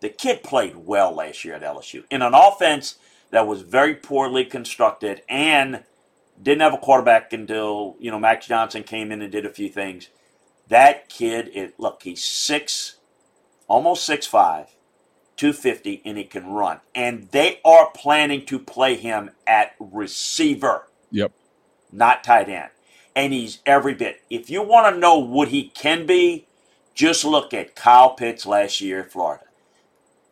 The 0.00 0.08
kid 0.08 0.44
played 0.44 0.76
well 0.76 1.12
last 1.12 1.44
year 1.44 1.54
at 1.54 1.62
LSU 1.62 2.04
in 2.10 2.22
an 2.22 2.32
offense 2.32 2.96
that 3.32 3.48
was 3.48 3.62
very 3.62 3.96
poorly 3.96 4.44
constructed 4.44 5.22
and 5.28 5.82
didn't 6.40 6.62
have 6.62 6.74
a 6.74 6.78
quarterback 6.78 7.32
until 7.32 7.96
you 7.98 8.12
know 8.12 8.20
Max 8.20 8.46
Johnson 8.46 8.84
came 8.84 9.10
in 9.10 9.20
and 9.20 9.32
did 9.32 9.46
a 9.46 9.50
few 9.50 9.68
things. 9.68 10.10
That 10.68 11.08
kid, 11.08 11.50
it 11.54 11.80
look, 11.80 12.04
he's 12.04 12.22
six, 12.22 12.98
almost 13.66 14.06
six 14.06 14.28
five, 14.28 14.73
250, 15.36 16.02
and 16.04 16.16
he 16.16 16.24
can 16.24 16.46
run. 16.46 16.80
And 16.94 17.28
they 17.30 17.60
are 17.64 17.90
planning 17.94 18.46
to 18.46 18.58
play 18.58 18.96
him 18.96 19.30
at 19.46 19.74
receiver. 19.78 20.88
Yep. 21.10 21.32
Not 21.92 22.24
tight 22.24 22.48
end. 22.48 22.70
And 23.16 23.32
he's 23.32 23.60
every 23.64 23.94
bit. 23.94 24.22
If 24.30 24.50
you 24.50 24.62
want 24.62 24.92
to 24.92 25.00
know 25.00 25.18
what 25.18 25.48
he 25.48 25.68
can 25.68 26.06
be, 26.06 26.46
just 26.94 27.24
look 27.24 27.52
at 27.52 27.74
Kyle 27.74 28.14
Pitts 28.14 28.46
last 28.46 28.80
year 28.80 29.00
at 29.00 29.12
Florida. 29.12 29.44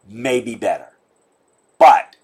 Maybe 0.09 0.55
better. 0.55 0.93
But 1.79 2.17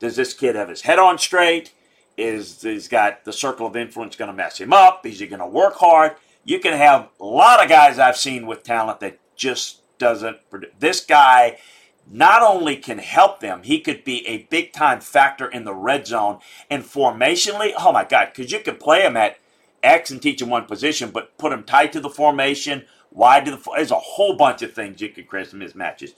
does 0.00 0.16
this 0.16 0.34
kid 0.34 0.56
have 0.56 0.68
his 0.68 0.82
head 0.82 0.98
on 0.98 1.18
straight? 1.18 1.72
Is 2.16 2.62
he's 2.62 2.88
got 2.88 3.24
the 3.24 3.32
circle 3.32 3.66
of 3.66 3.76
influence 3.76 4.16
going 4.16 4.30
to 4.30 4.36
mess 4.36 4.58
him 4.58 4.72
up? 4.72 5.06
Is 5.06 5.20
he 5.20 5.26
going 5.26 5.40
to 5.40 5.46
work 5.46 5.74
hard? 5.76 6.16
You 6.44 6.58
can 6.58 6.76
have 6.76 7.08
a 7.20 7.24
lot 7.24 7.62
of 7.62 7.68
guys 7.68 7.98
I've 7.98 8.16
seen 8.16 8.46
with 8.46 8.64
talent 8.64 9.00
that 9.00 9.18
just 9.36 9.81
doesn't. 10.02 10.50
produce. 10.50 10.70
This 10.78 11.00
guy 11.00 11.58
not 12.10 12.42
only 12.42 12.76
can 12.76 12.98
help 12.98 13.40
them, 13.40 13.62
he 13.62 13.80
could 13.80 14.02
be 14.02 14.26
a 14.26 14.48
big 14.50 14.72
time 14.72 15.00
factor 15.00 15.48
in 15.48 15.64
the 15.64 15.74
red 15.74 16.06
zone 16.06 16.40
and 16.68 16.82
formationally. 16.82 17.72
Oh 17.78 17.92
my 17.92 18.04
God, 18.04 18.30
because 18.34 18.50
you 18.50 18.58
could 18.58 18.80
play 18.80 19.02
him 19.02 19.16
at 19.16 19.38
X 19.82 20.10
and 20.10 20.20
teach 20.20 20.42
him 20.42 20.50
one 20.50 20.66
position, 20.66 21.10
but 21.10 21.38
put 21.38 21.52
him 21.52 21.62
tight 21.62 21.92
to 21.92 22.00
the 22.00 22.10
formation, 22.10 22.84
wide 23.12 23.44
to 23.44 23.52
the. 23.52 23.70
There's 23.76 23.92
a 23.92 23.96
whole 23.96 24.36
bunch 24.36 24.62
of 24.62 24.72
things 24.72 25.00
you 25.00 25.08
could 25.08 25.28
create 25.28 25.48
some 25.48 25.60
mismatches. 25.60 26.10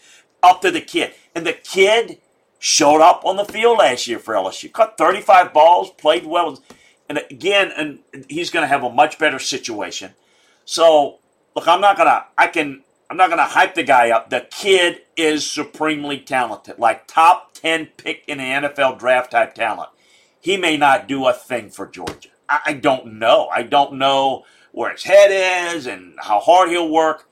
Up 0.42 0.62
to 0.62 0.70
the 0.70 0.80
kid, 0.80 1.12
and 1.34 1.46
the 1.46 1.52
kid 1.52 2.18
showed 2.58 3.02
up 3.02 3.24
on 3.24 3.36
the 3.36 3.44
field 3.44 3.78
last 3.78 4.06
year 4.06 4.18
for 4.18 4.34
LSU. 4.34 4.72
Caught 4.72 4.96
35 4.96 5.52
balls, 5.52 5.90
played 5.90 6.26
well, 6.26 6.62
and 7.08 7.22
again, 7.30 7.70
and 7.76 7.98
he's 8.28 8.50
going 8.50 8.62
to 8.62 8.68
have 8.68 8.82
a 8.82 8.90
much 8.90 9.18
better 9.18 9.38
situation. 9.38 10.12
So, 10.64 11.18
look, 11.54 11.68
I'm 11.68 11.80
not 11.82 11.96
gonna. 11.98 12.26
I 12.38 12.46
can. 12.46 12.82
I'm 13.14 13.18
not 13.18 13.30
gonna 13.30 13.44
hype 13.44 13.76
the 13.76 13.84
guy 13.84 14.10
up. 14.10 14.30
The 14.30 14.48
kid 14.50 15.02
is 15.16 15.48
supremely 15.48 16.18
talented, 16.18 16.80
like 16.80 17.06
top 17.06 17.54
10 17.54 17.86
pick 17.96 18.24
in 18.26 18.38
the 18.38 18.44
NFL 18.44 18.98
draft 18.98 19.30
type 19.30 19.54
talent. 19.54 19.90
He 20.40 20.56
may 20.56 20.76
not 20.76 21.06
do 21.06 21.24
a 21.28 21.32
thing 21.32 21.70
for 21.70 21.86
Georgia. 21.86 22.30
I, 22.48 22.60
I 22.66 22.72
don't 22.72 23.20
know. 23.20 23.46
I 23.54 23.62
don't 23.62 23.92
know 23.98 24.44
where 24.72 24.90
his 24.90 25.04
head 25.04 25.76
is 25.76 25.86
and 25.86 26.16
how 26.22 26.40
hard 26.40 26.70
he'll 26.70 26.90
work. 26.90 27.28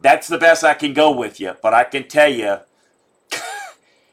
That's 0.00 0.28
the 0.28 0.38
best 0.38 0.62
I 0.62 0.74
can 0.74 0.92
go 0.92 1.10
with 1.10 1.40
you. 1.40 1.56
But 1.60 1.74
I 1.74 1.82
can 1.82 2.06
tell 2.06 2.30
you, 2.30 2.58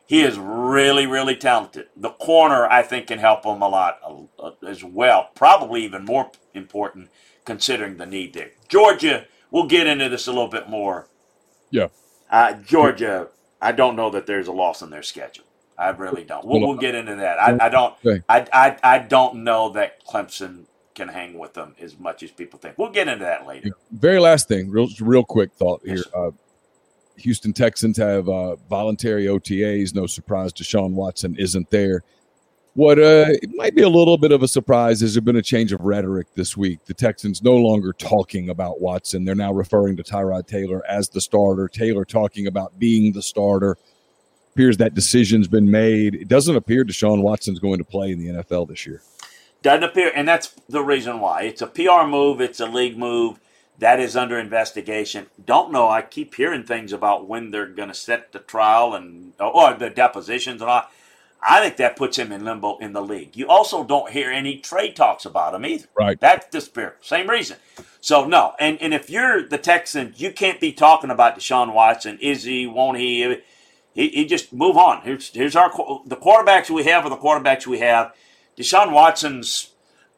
He 0.08 0.24
is 0.24 0.40
really, 0.40 1.06
really 1.06 1.36
talented. 1.36 1.90
The 1.96 2.10
corner, 2.10 2.66
I 2.66 2.82
think, 2.82 3.06
can 3.06 3.20
help 3.20 3.46
him 3.46 3.62
a 3.62 3.70
lot 3.70 4.00
uh, 4.40 4.50
as 4.68 4.84
well. 4.84 5.30
Probably 5.36 5.84
even 5.86 6.06
more 6.06 6.32
important 6.56 7.12
considering 7.46 7.98
the 7.98 8.08
need 8.08 8.34
there. 8.34 8.50
Georgia, 8.68 9.28
we'll 9.54 9.68
get 9.68 9.88
into 9.88 10.10
this 10.10 10.28
a 10.28 10.32
little 10.32 10.50
bit 10.50 10.68
more. 10.68 11.08
Yeah. 11.70 11.88
Uh, 12.30 12.54
Georgia, 12.56 13.30
I 13.62 13.72
don't 13.72 13.96
know 13.96 14.10
that 14.10 14.26
there's 14.26 14.48
a 14.48 14.52
loss 14.52 14.82
in 14.82 14.90
their 14.90 15.04
schedule. 15.04 15.46
I 15.78 15.90
really 15.90 16.24
don't. 16.24 16.46
We'll, 16.46 16.60
we'll 16.60 16.78
get 16.78 16.94
into 16.94 17.16
that. 17.16 17.40
I, 17.40 17.66
I 17.66 17.70
don't. 17.70 17.96
I, 18.30 18.46
I 18.54 18.78
I 18.84 19.00
don't 19.00 19.44
know 19.44 19.70
that 19.70 20.06
Clemson 20.06 20.66
can 20.94 21.08
hang 21.08 21.40
with 21.40 21.54
them 21.54 21.76
as 21.80 21.98
much 21.98 22.22
as 22.22 22.32
people 22.32 22.60
think. 22.60 22.78
We'll 22.78 22.92
get 22.92 23.08
into 23.08 23.26
that 23.26 23.48
later. 23.48 23.72
Very 23.92 24.20
last 24.20 24.48
thing, 24.48 24.70
real 24.70 24.88
real 25.00 25.24
quick 25.24 25.52
thought 25.54 25.82
here. 25.84 26.04
Uh, 26.16 26.32
Houston 27.18 27.54
Texans 27.54 27.98
have 27.98 28.30
uh, 28.30 28.56
voluntary 28.70 29.26
OTAs. 29.26 29.96
No 29.96 30.06
surprise, 30.06 30.54
Deshaun 30.54 30.92
Watson 30.92 31.36
isn't 31.38 31.70
there. 31.72 32.04
What 32.76 32.98
uh, 32.98 33.26
it 33.30 33.52
might 33.54 33.76
be 33.76 33.84
a 33.84 33.90
little 33.90 34.18
bit 34.18 34.32
of 34.32 34.42
a 34.42 34.48
surprise 34.48 35.04
is 35.04 35.14
there's 35.14 35.24
been 35.24 35.36
a 35.36 35.44
change 35.44 35.72
of 35.74 35.82
rhetoric 35.82 36.34
this 36.34 36.58
week. 36.58 36.86
The 36.86 36.96
Texans 36.96 37.44
no 37.44 37.56
longer 37.56 37.94
talking 37.94 38.50
about 38.50 38.82
Watson; 38.82 39.26
they're 39.26 39.36
now 39.36 39.54
referring 39.54 39.96
to 39.98 40.04
Tyrod 40.04 40.48
Taylor 40.48 40.82
as 40.90 41.10
the 41.10 41.22
starter. 41.22 41.68
Taylor 41.68 42.04
talking 42.04 42.48
about 42.48 42.80
being 42.80 43.14
the 43.14 43.22
starter. 43.22 43.78
Appears 44.54 44.78
that 44.78 44.96
decision's 44.96 45.48
been 45.48 45.70
made. 45.70 46.16
It 46.16 46.28
doesn't 46.28 46.56
appear 46.56 46.84
Deshaun 46.84 47.22
Watson's 47.22 47.60
going 47.60 47.78
to 47.78 47.84
play 47.84 48.12
in 48.12 48.20
the 48.20 48.42
NFL 48.42 48.68
this 48.70 48.86
year. 48.86 49.02
Doesn't 49.62 49.84
appear, 49.84 50.12
and 50.16 50.28
that's 50.28 50.56
the 50.68 50.84
reason 50.84 51.20
why. 51.20 51.44
It's 51.44 51.62
a 51.62 51.68
PR 51.68 52.08
move. 52.08 52.42
It's 52.42 52.60
a 52.60 52.68
league 52.68 52.98
move 52.98 53.40
that 53.80 54.00
is 54.00 54.16
under 54.16 54.40
investigation. 54.40 55.28
Don't 55.44 55.72
know. 55.72 55.90
I 55.90 56.02
keep 56.02 56.36
hearing 56.36 56.64
things 56.64 56.94
about 56.94 57.28
when 57.28 57.52
they're 57.52 57.66
going 57.66 57.90
to 57.90 57.96
set 57.96 58.32
the 58.32 58.40
trial 58.40 58.94
and 58.94 59.34
or 59.40 59.74
the 59.74 59.90
depositions 59.90 60.62
and 60.62 60.70
all. 60.70 60.86
I 61.46 61.62
think 61.62 61.78
that 61.78 61.96
puts 61.96 62.18
him 62.18 62.32
in 62.32 62.46
limbo 62.46 62.78
in 62.78 62.94
the 62.94 63.02
league. 63.02 63.36
You 63.36 63.48
also 63.48 63.84
don't 63.84 64.12
hear 64.12 64.32
any 64.32 64.58
trade 64.58 64.96
talks 64.96 65.26
about 65.26 65.54
him 65.54 65.66
either. 65.66 65.88
Right. 65.98 66.20
That's 66.20 66.48
the 66.48 66.62
spirit. 66.62 66.98
Same 67.02 67.30
reason. 67.30 67.58
So 68.02 68.26
no. 68.26 68.54
And 68.60 68.82
and 68.82 68.94
if 68.94 69.10
you're 69.10 69.48
the 69.48 69.58
Texans, 69.58 70.22
you 70.22 70.32
can't 70.32 70.60
be 70.60 70.72
talking 70.72 71.10
about 71.10 71.38
Deshaun 71.38 71.74
Watson. 71.74 72.18
Is 72.22 72.44
he? 72.44 72.66
Won't 72.66 72.98
he? 72.98 73.42
He, 73.94 74.10
he 74.10 74.26
just 74.26 74.54
move 74.54 74.78
on. 74.78 75.02
Here's 75.02 75.30
here's 75.30 75.56
our 75.56 75.70
the 76.06 76.16
quarterbacks 76.16 76.70
we 76.70 76.84
have 76.84 77.06
are 77.06 77.10
the 77.10 77.18
quarterbacks 77.18 77.68
we 77.68 77.80
have. 77.80 78.14
Deshaun 78.58 78.92
Watson's 78.92 79.74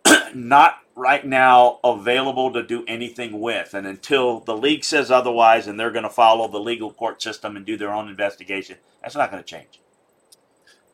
not 0.34 0.80
right 0.96 1.26
now 1.26 1.80
available 1.84 2.54
to 2.54 2.64
do 2.64 2.86
anything 2.88 3.40
with, 3.42 3.74
and 3.74 3.86
until 3.86 4.40
the 4.40 4.56
league 4.56 4.84
says 4.84 5.12
otherwise, 5.12 5.68
and 5.68 5.80
they're 5.80 5.92
going 5.92 6.04
to 6.04 6.10
follow 6.10 6.48
the 6.48 6.60
legal 6.60 6.92
court 6.92 7.22
system 7.22 7.58
and 7.58 7.66
do 7.66 7.76
their 7.76 7.94
own 7.94 8.08
investigation, 8.08 8.78
that's 9.02 9.16
not 9.16 9.32
going 9.32 9.44
to 9.44 9.48
change. 9.48 9.80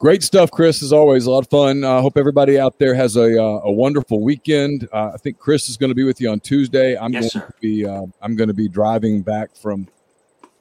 Great 0.02 0.24
stuff, 0.24 0.50
Chris. 0.50 0.82
As 0.82 0.92
always, 0.92 1.28
a 1.28 1.32
lot 1.32 1.44
of 1.44 1.50
fun. 1.52 1.84
I 1.84 1.98
uh, 1.98 2.02
hope 2.02 2.18
everybody 2.18 2.60
out 2.60 2.80
there 2.80 2.96
has 2.96 3.18
a, 3.18 3.40
uh, 3.40 3.62
a 3.66 3.72
wonderful 3.72 4.24
weekend. 4.24 4.90
Uh, 4.92 5.12
I 5.14 5.18
think 5.18 5.38
Chris 5.38 5.70
is 5.70 5.78
going 5.78 5.92
to 5.92 5.96
be 5.96 6.04
with 6.04 6.20
you 6.20 6.32
on 6.32 6.40
Tuesday. 6.40 6.98
I'm 6.98 7.14
yes, 7.14 7.32
going 7.32 7.46
sir. 7.46 7.54
to 7.54 7.62
be 7.62 7.86
uh, 7.86 8.08
I'm 8.20 8.36
going 8.36 8.48
to 8.48 8.54
be 8.56 8.68
driving 8.68 9.22
back 9.22 9.56
from 9.56 9.88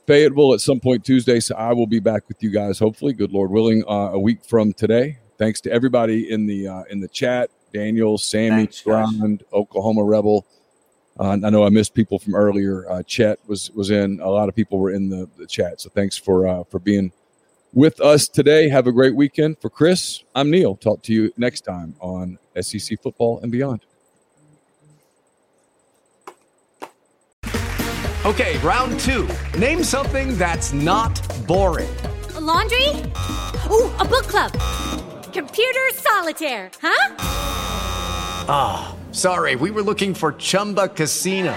Fayetteville 0.07 0.53
at 0.53 0.61
some 0.61 0.78
point 0.78 1.07
Tuesday, 1.07 1.41
so 1.41 1.55
I 1.55 1.72
will 1.72 1.86
be 1.86 2.01
back 2.01 2.28
with 2.28 2.43
you 2.43 2.51
guys. 2.51 2.78
Hopefully, 2.78 3.14
good 3.14 3.32
Lord 3.32 3.51
willing, 3.51 3.82
uh, 3.88 4.11
a 4.12 4.18
week 4.18 4.45
from 4.45 4.74
today. 4.74 5.16
Thanks 5.38 5.62
to 5.62 5.72
everybody 5.72 6.30
in 6.30 6.47
the 6.47 6.68
uh, 6.68 6.82
in 6.91 7.01
the 7.01 7.09
chat. 7.09 7.49
Daniel, 7.72 8.18
Sammy, 8.18 8.68
Ground, 8.84 9.45
Oklahoma 9.55 10.05
Rebel. 10.05 10.45
I 11.18 11.36
know 11.36 11.64
I 11.64 11.70
missed 11.70 11.95
people 11.95 12.18
from 12.18 12.34
earlier. 12.34 12.84
Chet 13.07 13.38
was 13.47 13.70
was 13.70 13.91
in. 13.91 14.20
A 14.20 14.28
lot 14.28 14.51
of 14.51 14.55
people 14.55 14.78
were 14.78 14.91
in 14.91 15.09
the, 15.09 15.30
the 15.38 15.47
chat. 15.47 15.80
So 15.80 15.88
thanks 15.88 16.18
for 16.18 16.62
for 16.66 16.78
being 16.78 17.11
with 17.72 18.00
us 18.00 18.28
today. 18.28 18.68
Have 18.68 18.86
a 18.86 18.92
great 18.92 19.14
weekend. 19.14 19.58
For 19.60 19.70
Chris, 19.70 20.24
I'm 20.34 20.50
Neal. 20.50 20.76
Talk 20.76 21.02
to 21.02 21.12
you 21.12 21.32
next 21.36 21.62
time 21.62 21.94
on 22.00 22.38
SEC 22.60 23.00
Football 23.02 23.40
and 23.40 23.52
Beyond. 23.52 23.84
Okay, 28.26 28.58
round 28.58 29.00
two. 29.00 29.26
Name 29.58 29.82
something 29.82 30.36
that's 30.36 30.74
not 30.74 31.18
boring. 31.46 31.88
A 32.36 32.40
laundry? 32.40 32.88
Ooh, 33.70 33.90
a 33.96 34.04
book 34.04 34.26
club. 34.26 34.52
Computer 35.32 35.88
solitaire, 35.94 36.70
huh? 36.82 37.14
Ah, 38.52 38.94
oh, 38.94 39.12
sorry, 39.12 39.56
we 39.56 39.70
were 39.70 39.82
looking 39.82 40.12
for 40.12 40.32
Chumba 40.32 40.88
Casino. 40.88 41.56